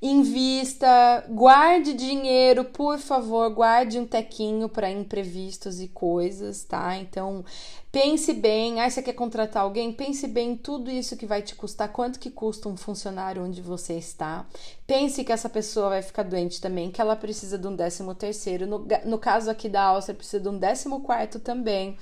Invista, 0.03 1.23
guarde 1.29 1.93
dinheiro, 1.93 2.65
por 2.65 2.97
favor, 2.97 3.47
guarde 3.53 3.99
um 3.99 4.05
tequinho 4.07 4.67
para 4.67 4.89
imprevistos 4.89 5.79
e 5.79 5.87
coisas, 5.87 6.63
tá? 6.63 6.97
Então, 6.97 7.45
pense 7.91 8.33
bem. 8.33 8.81
Ah, 8.81 8.89
você 8.89 9.03
quer 9.03 9.13
contratar 9.13 9.61
alguém? 9.61 9.93
Pense 9.93 10.27
bem 10.27 10.57
tudo 10.57 10.89
isso 10.89 11.15
que 11.15 11.27
vai 11.27 11.43
te 11.43 11.53
custar, 11.53 11.89
quanto 11.89 12.19
que 12.19 12.31
custa 12.31 12.67
um 12.67 12.75
funcionário 12.75 13.43
onde 13.43 13.61
você 13.61 13.93
está. 13.93 14.47
Pense 14.87 15.23
que 15.23 15.31
essa 15.31 15.47
pessoa 15.47 15.89
vai 15.89 16.01
ficar 16.01 16.23
doente 16.23 16.59
também, 16.59 16.89
que 16.89 16.99
ela 16.99 17.15
precisa 17.15 17.55
de 17.55 17.67
um 17.67 17.75
décimo 17.75 18.15
terceiro. 18.15 18.65
No, 18.65 18.87
no 19.05 19.19
caso 19.19 19.51
aqui 19.51 19.69
da 19.69 19.83
Áustria, 19.83 20.15
precisa 20.15 20.41
de 20.41 20.49
um 20.49 20.57
décimo 20.57 21.01
quarto 21.01 21.39
também. 21.39 21.95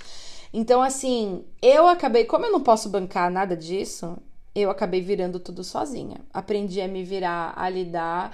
Então, 0.54 0.82
assim, 0.82 1.44
eu 1.62 1.86
acabei, 1.86 2.24
como 2.24 2.46
eu 2.46 2.52
não 2.52 2.62
posso 2.62 2.88
bancar 2.88 3.30
nada 3.30 3.58
disso, 3.58 4.18
eu 4.60 4.70
acabei 4.70 5.02
virando 5.02 5.40
tudo 5.40 5.64
sozinha. 5.64 6.18
Aprendi 6.34 6.82
a 6.82 6.88
me 6.88 7.04
virar, 7.04 7.54
a 7.56 7.70
lidar 7.70 8.32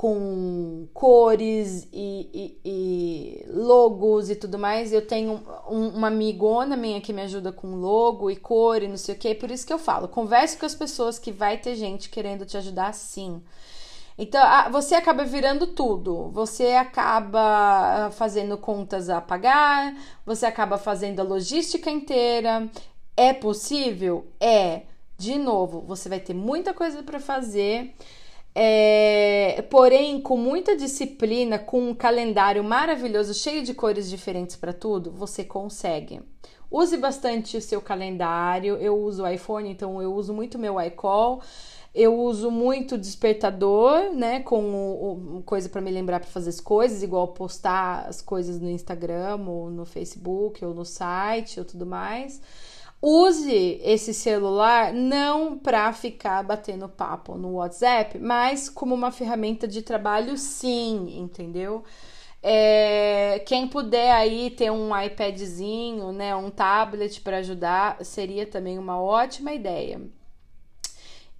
com 0.00 0.88
cores 0.94 1.86
e, 1.92 2.30
e, 2.32 2.60
e 2.64 3.44
logos 3.50 4.30
e 4.30 4.34
tudo 4.34 4.58
mais. 4.58 4.92
Eu 4.94 5.06
tenho 5.06 5.42
um, 5.68 5.88
uma 5.88 6.08
amigona 6.08 6.74
minha 6.74 7.02
que 7.02 7.12
me 7.12 7.20
ajuda 7.20 7.52
com 7.52 7.74
logo 7.74 8.30
e 8.30 8.36
cor 8.36 8.82
e 8.82 8.88
não 8.88 8.96
sei 8.96 9.14
o 9.14 9.18
que. 9.18 9.34
Por 9.34 9.50
isso 9.50 9.66
que 9.66 9.72
eu 9.72 9.78
falo, 9.78 10.08
converse 10.08 10.56
com 10.56 10.64
as 10.64 10.74
pessoas 10.74 11.18
que 11.18 11.30
vai 11.30 11.58
ter 11.58 11.74
gente 11.74 12.08
querendo 12.08 12.46
te 12.46 12.56
ajudar 12.56 12.94
sim. 12.94 13.42
Então, 14.16 14.42
você 14.70 14.94
acaba 14.94 15.24
virando 15.24 15.66
tudo. 15.66 16.30
Você 16.30 16.68
acaba 16.72 18.06
ah, 18.06 18.10
fazendo 18.10 18.56
contas 18.58 19.08
a 19.08 19.20
pagar, 19.20 19.94
você 20.24 20.46
acaba 20.46 20.76
fazendo 20.78 21.20
a 21.20 21.24
logística 21.24 21.90
inteira. 21.90 22.70
É 23.16 23.32
possível? 23.32 24.26
É. 24.40 24.82
De 25.20 25.36
novo, 25.36 25.82
você 25.82 26.08
vai 26.08 26.18
ter 26.18 26.32
muita 26.32 26.72
coisa 26.72 27.02
para 27.02 27.20
fazer. 27.20 27.94
É, 28.54 29.62
porém, 29.68 30.18
com 30.18 30.34
muita 30.34 30.74
disciplina, 30.74 31.58
com 31.58 31.90
um 31.90 31.94
calendário 31.94 32.64
maravilhoso, 32.64 33.34
cheio 33.34 33.62
de 33.62 33.74
cores 33.74 34.08
diferentes 34.08 34.56
para 34.56 34.72
tudo, 34.72 35.10
você 35.10 35.44
consegue. 35.44 36.22
Use 36.70 36.96
bastante 36.96 37.54
o 37.58 37.60
seu 37.60 37.82
calendário. 37.82 38.76
Eu 38.76 38.98
uso 38.98 39.24
o 39.24 39.28
iPhone, 39.28 39.68
então 39.68 40.00
eu 40.00 40.14
uso 40.14 40.32
muito 40.32 40.58
meu 40.58 40.80
iCall. 40.80 41.42
Eu 41.94 42.18
uso 42.18 42.50
muito 42.50 42.96
despertador, 42.96 44.14
né? 44.14 44.40
Com 44.40 44.62
o, 44.72 45.36
o, 45.36 45.42
coisa 45.42 45.68
para 45.68 45.82
me 45.82 45.90
lembrar 45.90 46.20
para 46.20 46.30
fazer 46.30 46.48
as 46.48 46.60
coisas, 46.62 47.02
igual 47.02 47.28
postar 47.28 48.06
as 48.08 48.22
coisas 48.22 48.58
no 48.58 48.70
Instagram, 48.70 49.36
ou 49.46 49.68
no 49.68 49.84
Facebook, 49.84 50.64
ou 50.64 50.72
no 50.72 50.86
site, 50.86 51.58
ou 51.60 51.66
tudo 51.66 51.84
mais. 51.84 52.40
Use 53.02 53.80
esse 53.82 54.12
celular 54.12 54.92
não 54.92 55.58
para 55.58 55.90
ficar 55.92 56.42
batendo 56.42 56.88
papo 56.88 57.34
no 57.36 57.54
WhatsApp, 57.54 58.18
mas 58.18 58.68
como 58.68 58.94
uma 58.94 59.10
ferramenta 59.10 59.66
de 59.66 59.80
trabalho, 59.80 60.36
sim, 60.36 61.18
entendeu? 61.18 61.82
É, 62.42 63.42
quem 63.46 63.66
puder 63.68 64.12
aí 64.12 64.50
ter 64.50 64.70
um 64.70 64.98
iPadzinho, 64.98 66.12
né, 66.12 66.34
um 66.34 66.50
tablet 66.50 67.20
para 67.22 67.38
ajudar, 67.38 68.04
seria 68.04 68.46
também 68.46 68.78
uma 68.78 69.00
ótima 69.00 69.52
ideia. 69.52 70.00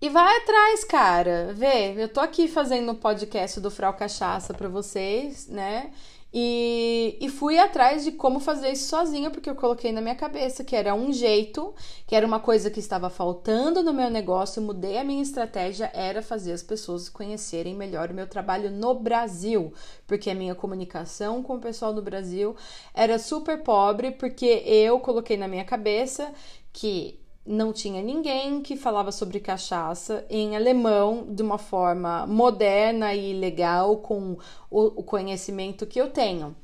E 0.00 0.08
vai 0.08 0.34
atrás, 0.38 0.82
cara. 0.84 1.52
Vê, 1.52 1.92
eu 2.02 2.08
tô 2.08 2.20
aqui 2.20 2.48
fazendo 2.48 2.92
um 2.92 2.94
podcast 2.94 3.60
do 3.60 3.70
Frau 3.70 3.92
Cachaça 3.92 4.54
para 4.54 4.68
vocês, 4.68 5.46
né? 5.46 5.90
E, 6.32 7.18
e 7.20 7.28
fui 7.28 7.58
atrás 7.58 8.04
de 8.04 8.12
como 8.12 8.38
fazer 8.38 8.70
isso 8.70 8.88
sozinha, 8.88 9.30
porque 9.30 9.50
eu 9.50 9.54
coloquei 9.56 9.90
na 9.90 10.00
minha 10.00 10.14
cabeça 10.14 10.62
que 10.62 10.76
era 10.76 10.94
um 10.94 11.12
jeito, 11.12 11.74
que 12.06 12.14
era 12.14 12.24
uma 12.26 12.38
coisa 12.38 12.70
que 12.70 12.78
estava 12.78 13.10
faltando 13.10 13.82
no 13.82 13.92
meu 13.92 14.08
negócio, 14.08 14.62
mudei 14.62 14.96
a 14.98 15.04
minha 15.04 15.22
estratégia, 15.22 15.90
era 15.92 16.22
fazer 16.22 16.52
as 16.52 16.62
pessoas 16.62 17.08
conhecerem 17.08 17.74
melhor 17.74 18.10
o 18.10 18.14
meu 18.14 18.28
trabalho 18.28 18.70
no 18.70 18.94
Brasil, 18.94 19.72
porque 20.06 20.30
a 20.30 20.34
minha 20.34 20.54
comunicação 20.54 21.42
com 21.42 21.56
o 21.56 21.60
pessoal 21.60 21.92
do 21.92 22.02
Brasil 22.02 22.54
era 22.94 23.18
super 23.18 23.62
pobre, 23.62 24.12
porque 24.12 24.62
eu 24.66 25.00
coloquei 25.00 25.36
na 25.36 25.48
minha 25.48 25.64
cabeça 25.64 26.32
que 26.72 27.19
não 27.50 27.72
tinha 27.72 28.00
ninguém 28.00 28.62
que 28.62 28.76
falava 28.76 29.10
sobre 29.10 29.40
cachaça 29.40 30.24
em 30.30 30.54
alemão 30.54 31.26
de 31.28 31.42
uma 31.42 31.58
forma 31.58 32.24
moderna 32.26 33.12
e 33.12 33.32
legal 33.32 33.96
com 33.96 34.38
o, 34.70 35.02
conhecimento 35.02 35.84
que 35.84 36.00
eu 36.00 36.10
tenho. 36.10 36.54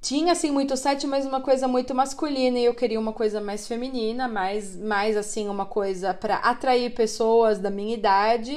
Tinha 0.00 0.32
assim 0.32 0.50
muito 0.50 0.76
site, 0.76 1.06
mas 1.06 1.24
uma 1.24 1.40
coisa 1.40 1.66
muito 1.66 1.94
masculina 1.94 2.58
e 2.58 2.66
eu 2.66 2.74
queria 2.74 3.00
uma 3.00 3.14
coisa 3.14 3.40
mais 3.40 3.66
feminina, 3.66 4.28
mais, 4.28 4.76
mais 4.76 5.16
assim 5.16 5.48
uma 5.48 5.64
coisa 5.64 6.12
para 6.12 6.36
atrair 6.36 6.94
pessoas 6.94 7.58
da 7.58 7.70
minha 7.70 7.94
idade, 7.94 8.54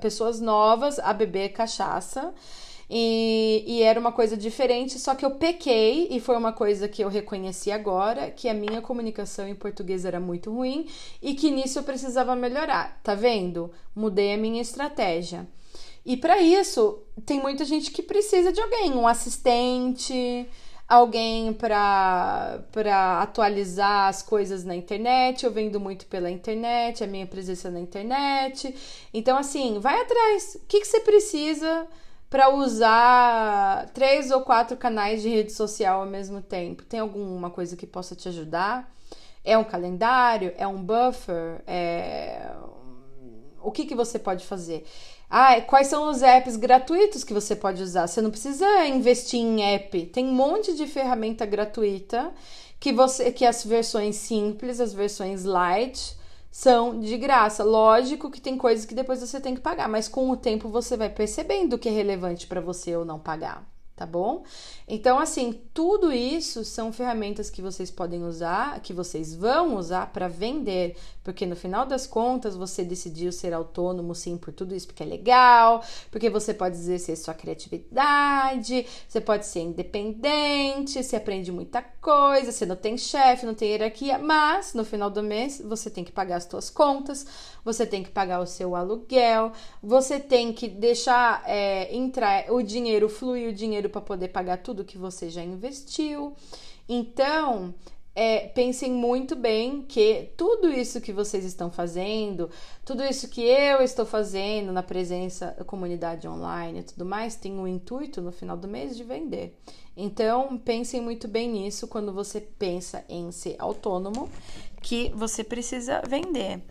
pessoas 0.00 0.40
novas 0.40 0.98
a 0.98 1.12
beber 1.12 1.50
cachaça. 1.50 2.34
E, 2.94 3.64
e, 3.66 3.82
era 3.82 3.98
uma 3.98 4.12
coisa 4.12 4.36
diferente, 4.36 4.98
só 4.98 5.14
que 5.14 5.24
eu 5.24 5.30
pequei 5.30 6.08
e 6.10 6.20
foi 6.20 6.36
uma 6.36 6.52
coisa 6.52 6.86
que 6.86 7.02
eu 7.02 7.08
reconheci 7.08 7.70
agora, 7.70 8.30
que 8.30 8.50
a 8.50 8.52
minha 8.52 8.82
comunicação 8.82 9.48
em 9.48 9.54
português 9.54 10.04
era 10.04 10.20
muito 10.20 10.52
ruim 10.52 10.86
e 11.22 11.32
que 11.32 11.50
nisso 11.50 11.78
eu 11.78 11.84
precisava 11.84 12.36
melhorar. 12.36 13.00
Tá 13.02 13.14
vendo? 13.14 13.70
Mudei 13.96 14.34
a 14.34 14.36
minha 14.36 14.60
estratégia. 14.60 15.48
E 16.04 16.18
para 16.18 16.38
isso, 16.42 17.02
tem 17.24 17.40
muita 17.40 17.64
gente 17.64 17.90
que 17.90 18.02
precisa 18.02 18.52
de 18.52 18.60
alguém, 18.60 18.92
um 18.92 19.08
assistente, 19.08 20.46
alguém 20.86 21.54
para 21.54 22.62
atualizar 23.22 24.08
as 24.08 24.22
coisas 24.22 24.64
na 24.64 24.76
internet. 24.76 25.46
Eu 25.46 25.50
vendo 25.50 25.80
muito 25.80 26.04
pela 26.04 26.30
internet, 26.30 27.02
a 27.02 27.06
minha 27.06 27.26
presença 27.26 27.70
na 27.70 27.80
internet. 27.80 28.74
Então, 29.14 29.38
assim, 29.38 29.78
vai 29.78 29.98
atrás. 29.98 30.56
O 30.56 30.66
que, 30.68 30.80
que 30.80 30.86
você 30.86 31.00
precisa? 31.00 31.88
Para 32.32 32.48
usar 32.48 33.90
três 33.92 34.30
ou 34.30 34.40
quatro 34.40 34.74
canais 34.74 35.20
de 35.20 35.28
rede 35.28 35.52
social 35.52 36.00
ao 36.00 36.06
mesmo 36.06 36.40
tempo? 36.40 36.82
Tem 36.82 36.98
alguma 36.98 37.50
coisa 37.50 37.76
que 37.76 37.86
possa 37.86 38.16
te 38.16 38.26
ajudar? 38.26 38.90
É 39.44 39.58
um 39.58 39.64
calendário? 39.64 40.50
É 40.56 40.66
um 40.66 40.82
buffer? 40.82 41.60
É... 41.66 42.50
O 43.62 43.70
que, 43.70 43.84
que 43.84 43.94
você 43.94 44.18
pode 44.18 44.46
fazer? 44.46 44.86
Ah, 45.28 45.60
quais 45.60 45.88
são 45.88 46.10
os 46.10 46.22
apps 46.22 46.56
gratuitos 46.56 47.22
que 47.22 47.34
você 47.34 47.54
pode 47.54 47.82
usar? 47.82 48.06
Você 48.06 48.22
não 48.22 48.30
precisa 48.30 48.86
investir 48.86 49.38
em 49.38 49.62
app. 49.74 50.06
Tem 50.06 50.24
um 50.24 50.32
monte 50.32 50.74
de 50.74 50.86
ferramenta 50.86 51.44
gratuita 51.44 52.32
que 52.80 52.94
você 52.94 53.30
que 53.30 53.44
as 53.44 53.62
versões 53.62 54.16
simples, 54.16 54.80
as 54.80 54.94
versões 54.94 55.44
light, 55.44 56.16
são 56.52 57.00
de 57.00 57.16
graça. 57.16 57.64
Lógico 57.64 58.30
que 58.30 58.40
tem 58.40 58.58
coisas 58.58 58.84
que 58.84 58.94
depois 58.94 59.20
você 59.20 59.40
tem 59.40 59.54
que 59.54 59.60
pagar, 59.60 59.88
mas 59.88 60.06
com 60.06 60.30
o 60.30 60.36
tempo 60.36 60.68
você 60.68 60.98
vai 60.98 61.08
percebendo 61.08 61.72
o 61.72 61.78
que 61.78 61.88
é 61.88 61.92
relevante 61.92 62.46
para 62.46 62.60
você 62.60 62.94
ou 62.94 63.06
não 63.06 63.18
pagar, 63.18 63.66
tá 64.02 64.06
bom? 64.06 64.42
Então, 64.88 65.20
assim, 65.20 65.60
tudo 65.72 66.12
isso 66.12 66.64
são 66.64 66.92
ferramentas 66.92 67.48
que 67.48 67.62
vocês 67.62 67.88
podem 67.88 68.24
usar, 68.24 68.80
que 68.80 68.92
vocês 68.92 69.32
vão 69.32 69.76
usar 69.76 70.12
para 70.12 70.26
vender, 70.26 70.96
porque 71.22 71.46
no 71.46 71.54
final 71.54 71.86
das 71.86 72.04
contas 72.04 72.56
você 72.56 72.82
decidiu 72.82 73.30
ser 73.30 73.54
autônomo, 73.54 74.12
sim, 74.12 74.36
por 74.36 74.52
tudo 74.52 74.74
isso, 74.74 74.88
porque 74.88 75.04
é 75.04 75.06
legal, 75.06 75.84
porque 76.10 76.28
você 76.28 76.52
pode 76.52 76.74
exercer 76.74 77.16
sua 77.16 77.32
criatividade, 77.32 78.84
você 79.06 79.20
pode 79.20 79.46
ser 79.46 79.60
independente, 79.60 81.00
você 81.00 81.14
aprende 81.14 81.52
muita 81.52 81.80
coisa, 81.80 82.50
você 82.50 82.66
não 82.66 82.74
tem 82.74 82.98
chefe, 82.98 83.46
não 83.46 83.54
tem 83.54 83.70
hierarquia, 83.70 84.18
mas 84.18 84.74
no 84.74 84.84
final 84.84 85.08
do 85.08 85.22
mês 85.22 85.62
você 85.64 85.88
tem 85.88 86.02
que 86.02 86.10
pagar 86.10 86.38
as 86.38 86.44
suas 86.44 86.68
contas, 86.68 87.24
você 87.64 87.86
tem 87.86 88.02
que 88.02 88.10
pagar 88.10 88.40
o 88.40 88.46
seu 88.46 88.74
aluguel, 88.74 89.52
você 89.82 90.18
tem 90.18 90.52
que 90.52 90.68
deixar 90.68 91.42
é, 91.46 91.94
entrar 91.94 92.50
o 92.50 92.62
dinheiro, 92.62 93.08
fluir 93.08 93.50
o 93.50 93.52
dinheiro 93.52 93.88
para 93.88 94.00
poder 94.00 94.28
pagar 94.28 94.58
tudo 94.58 94.84
que 94.84 94.98
você 94.98 95.30
já 95.30 95.42
investiu. 95.42 96.34
Então, 96.88 97.74
é, 98.14 98.48
pensem 98.48 98.92
muito 98.92 99.34
bem 99.34 99.82
que 99.82 100.32
tudo 100.36 100.68
isso 100.68 101.00
que 101.00 101.12
vocês 101.12 101.44
estão 101.44 101.70
fazendo, 101.70 102.50
tudo 102.84 103.02
isso 103.02 103.28
que 103.28 103.40
eu 103.42 103.80
estou 103.80 104.04
fazendo 104.04 104.70
na 104.70 104.82
presença 104.82 105.54
da 105.56 105.64
comunidade 105.64 106.28
online 106.28 106.80
e 106.80 106.82
tudo 106.82 107.06
mais, 107.06 107.36
tem 107.36 107.58
o 107.58 107.66
intuito 107.66 108.20
no 108.20 108.30
final 108.30 108.56
do 108.56 108.68
mês 108.68 108.96
de 108.96 109.04
vender. 109.04 109.58
Então, 109.96 110.58
pensem 110.58 111.00
muito 111.00 111.26
bem 111.26 111.50
nisso 111.50 111.86
quando 111.86 112.12
você 112.12 112.40
pensa 112.40 113.04
em 113.08 113.30
ser 113.32 113.56
autônomo, 113.58 114.28
que 114.82 115.12
você 115.14 115.44
precisa 115.44 116.02
vender. 116.06 116.62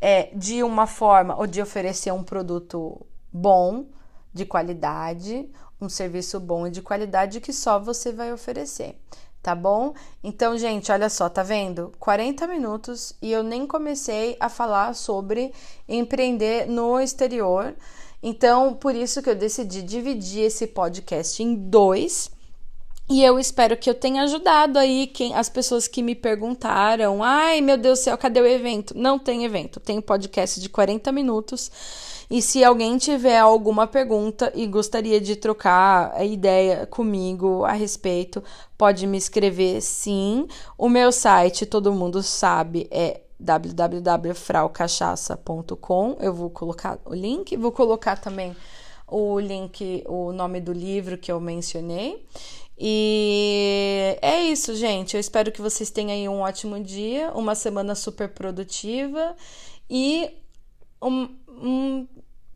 É, 0.00 0.30
de 0.34 0.62
uma 0.62 0.86
forma 0.86 1.38
ou 1.38 1.46
de 1.46 1.60
oferecer 1.60 2.12
um 2.12 2.22
produto 2.22 3.06
bom, 3.32 3.86
de 4.32 4.44
qualidade, 4.44 5.48
um 5.80 5.88
serviço 5.88 6.38
bom 6.38 6.66
e 6.66 6.70
de 6.70 6.82
qualidade 6.82 7.40
que 7.40 7.52
só 7.52 7.78
você 7.78 8.12
vai 8.12 8.32
oferecer, 8.32 8.96
tá 9.42 9.54
bom? 9.54 9.94
Então, 10.22 10.56
gente, 10.56 10.92
olha 10.92 11.08
só, 11.08 11.28
tá 11.28 11.42
vendo? 11.42 11.92
40 11.98 12.46
minutos 12.46 13.14
e 13.20 13.32
eu 13.32 13.42
nem 13.42 13.66
comecei 13.66 14.36
a 14.38 14.48
falar 14.48 14.94
sobre 14.94 15.52
empreender 15.88 16.66
no 16.66 17.00
exterior. 17.00 17.74
Então, 18.22 18.74
por 18.74 18.94
isso 18.94 19.22
que 19.22 19.30
eu 19.30 19.34
decidi 19.34 19.82
dividir 19.82 20.44
esse 20.44 20.66
podcast 20.66 21.42
em 21.42 21.54
dois. 21.54 22.30
E 23.10 23.24
eu 23.24 23.40
espero 23.40 23.76
que 23.76 23.90
eu 23.90 23.94
tenha 23.94 24.22
ajudado 24.22 24.78
aí 24.78 25.08
quem, 25.08 25.34
as 25.34 25.48
pessoas 25.48 25.88
que 25.88 26.00
me 26.00 26.14
perguntaram: 26.14 27.22
ai 27.22 27.60
meu 27.60 27.76
Deus 27.76 27.98
do 27.98 28.02
céu, 28.04 28.16
cadê 28.16 28.40
o 28.40 28.46
evento? 28.46 28.96
Não 28.96 29.18
tem 29.18 29.44
evento, 29.44 29.80
tem 29.80 30.00
podcast 30.00 30.60
de 30.60 30.68
40 30.68 31.10
minutos 31.10 31.70
e 32.30 32.40
se 32.40 32.62
alguém 32.62 32.96
tiver 32.96 33.40
alguma 33.40 33.88
pergunta 33.88 34.52
e 34.54 34.64
gostaria 34.64 35.20
de 35.20 35.34
trocar 35.34 36.12
a 36.14 36.24
ideia 36.24 36.86
comigo 36.86 37.64
a 37.64 37.72
respeito, 37.72 38.40
pode 38.78 39.04
me 39.04 39.18
escrever 39.18 39.80
sim. 39.80 40.46
O 40.78 40.88
meu 40.88 41.10
site, 41.10 41.66
todo 41.66 41.92
mundo 41.92 42.22
sabe, 42.22 42.86
é 42.88 43.22
www.fraucachaça.com. 43.40 46.18
Eu 46.20 46.32
vou 46.32 46.50
colocar 46.50 47.00
o 47.04 47.12
link, 47.12 47.56
vou 47.56 47.72
colocar 47.72 48.20
também 48.20 48.56
o 49.08 49.40
link, 49.40 50.04
o 50.06 50.30
nome 50.30 50.60
do 50.60 50.72
livro 50.72 51.18
que 51.18 51.32
eu 51.32 51.40
mencionei. 51.40 52.24
E 52.82 54.16
é 54.22 54.42
isso, 54.44 54.74
gente. 54.74 55.14
Eu 55.14 55.20
espero 55.20 55.52
que 55.52 55.60
vocês 55.60 55.90
tenham 55.90 56.12
aí 56.12 56.26
um 56.26 56.40
ótimo 56.40 56.82
dia, 56.82 57.30
uma 57.34 57.54
semana 57.54 57.94
super 57.94 58.30
produtiva 58.30 59.36
e 59.88 60.30
um, 61.02 61.28
um 61.46 62.08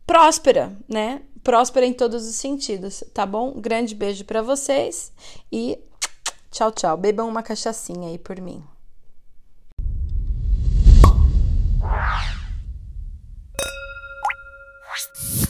próspera, 0.07 0.75
né? 0.89 1.21
Próspera 1.43 1.85
em 1.85 1.93
todos 1.93 2.25
os 2.25 2.35
sentidos, 2.35 3.03
tá 3.13 3.23
bom? 3.23 3.51
Grande 3.61 3.93
beijo 3.93 4.25
para 4.25 4.41
vocês 4.41 5.11
e 5.51 5.77
tchau, 6.49 6.71
tchau. 6.71 6.97
Bebam 6.97 7.27
uma 7.27 7.43
cachaçinha 7.43 8.09
aí 8.09 8.17
por 8.17 8.41
mim. 8.41 8.63
you 15.19 15.44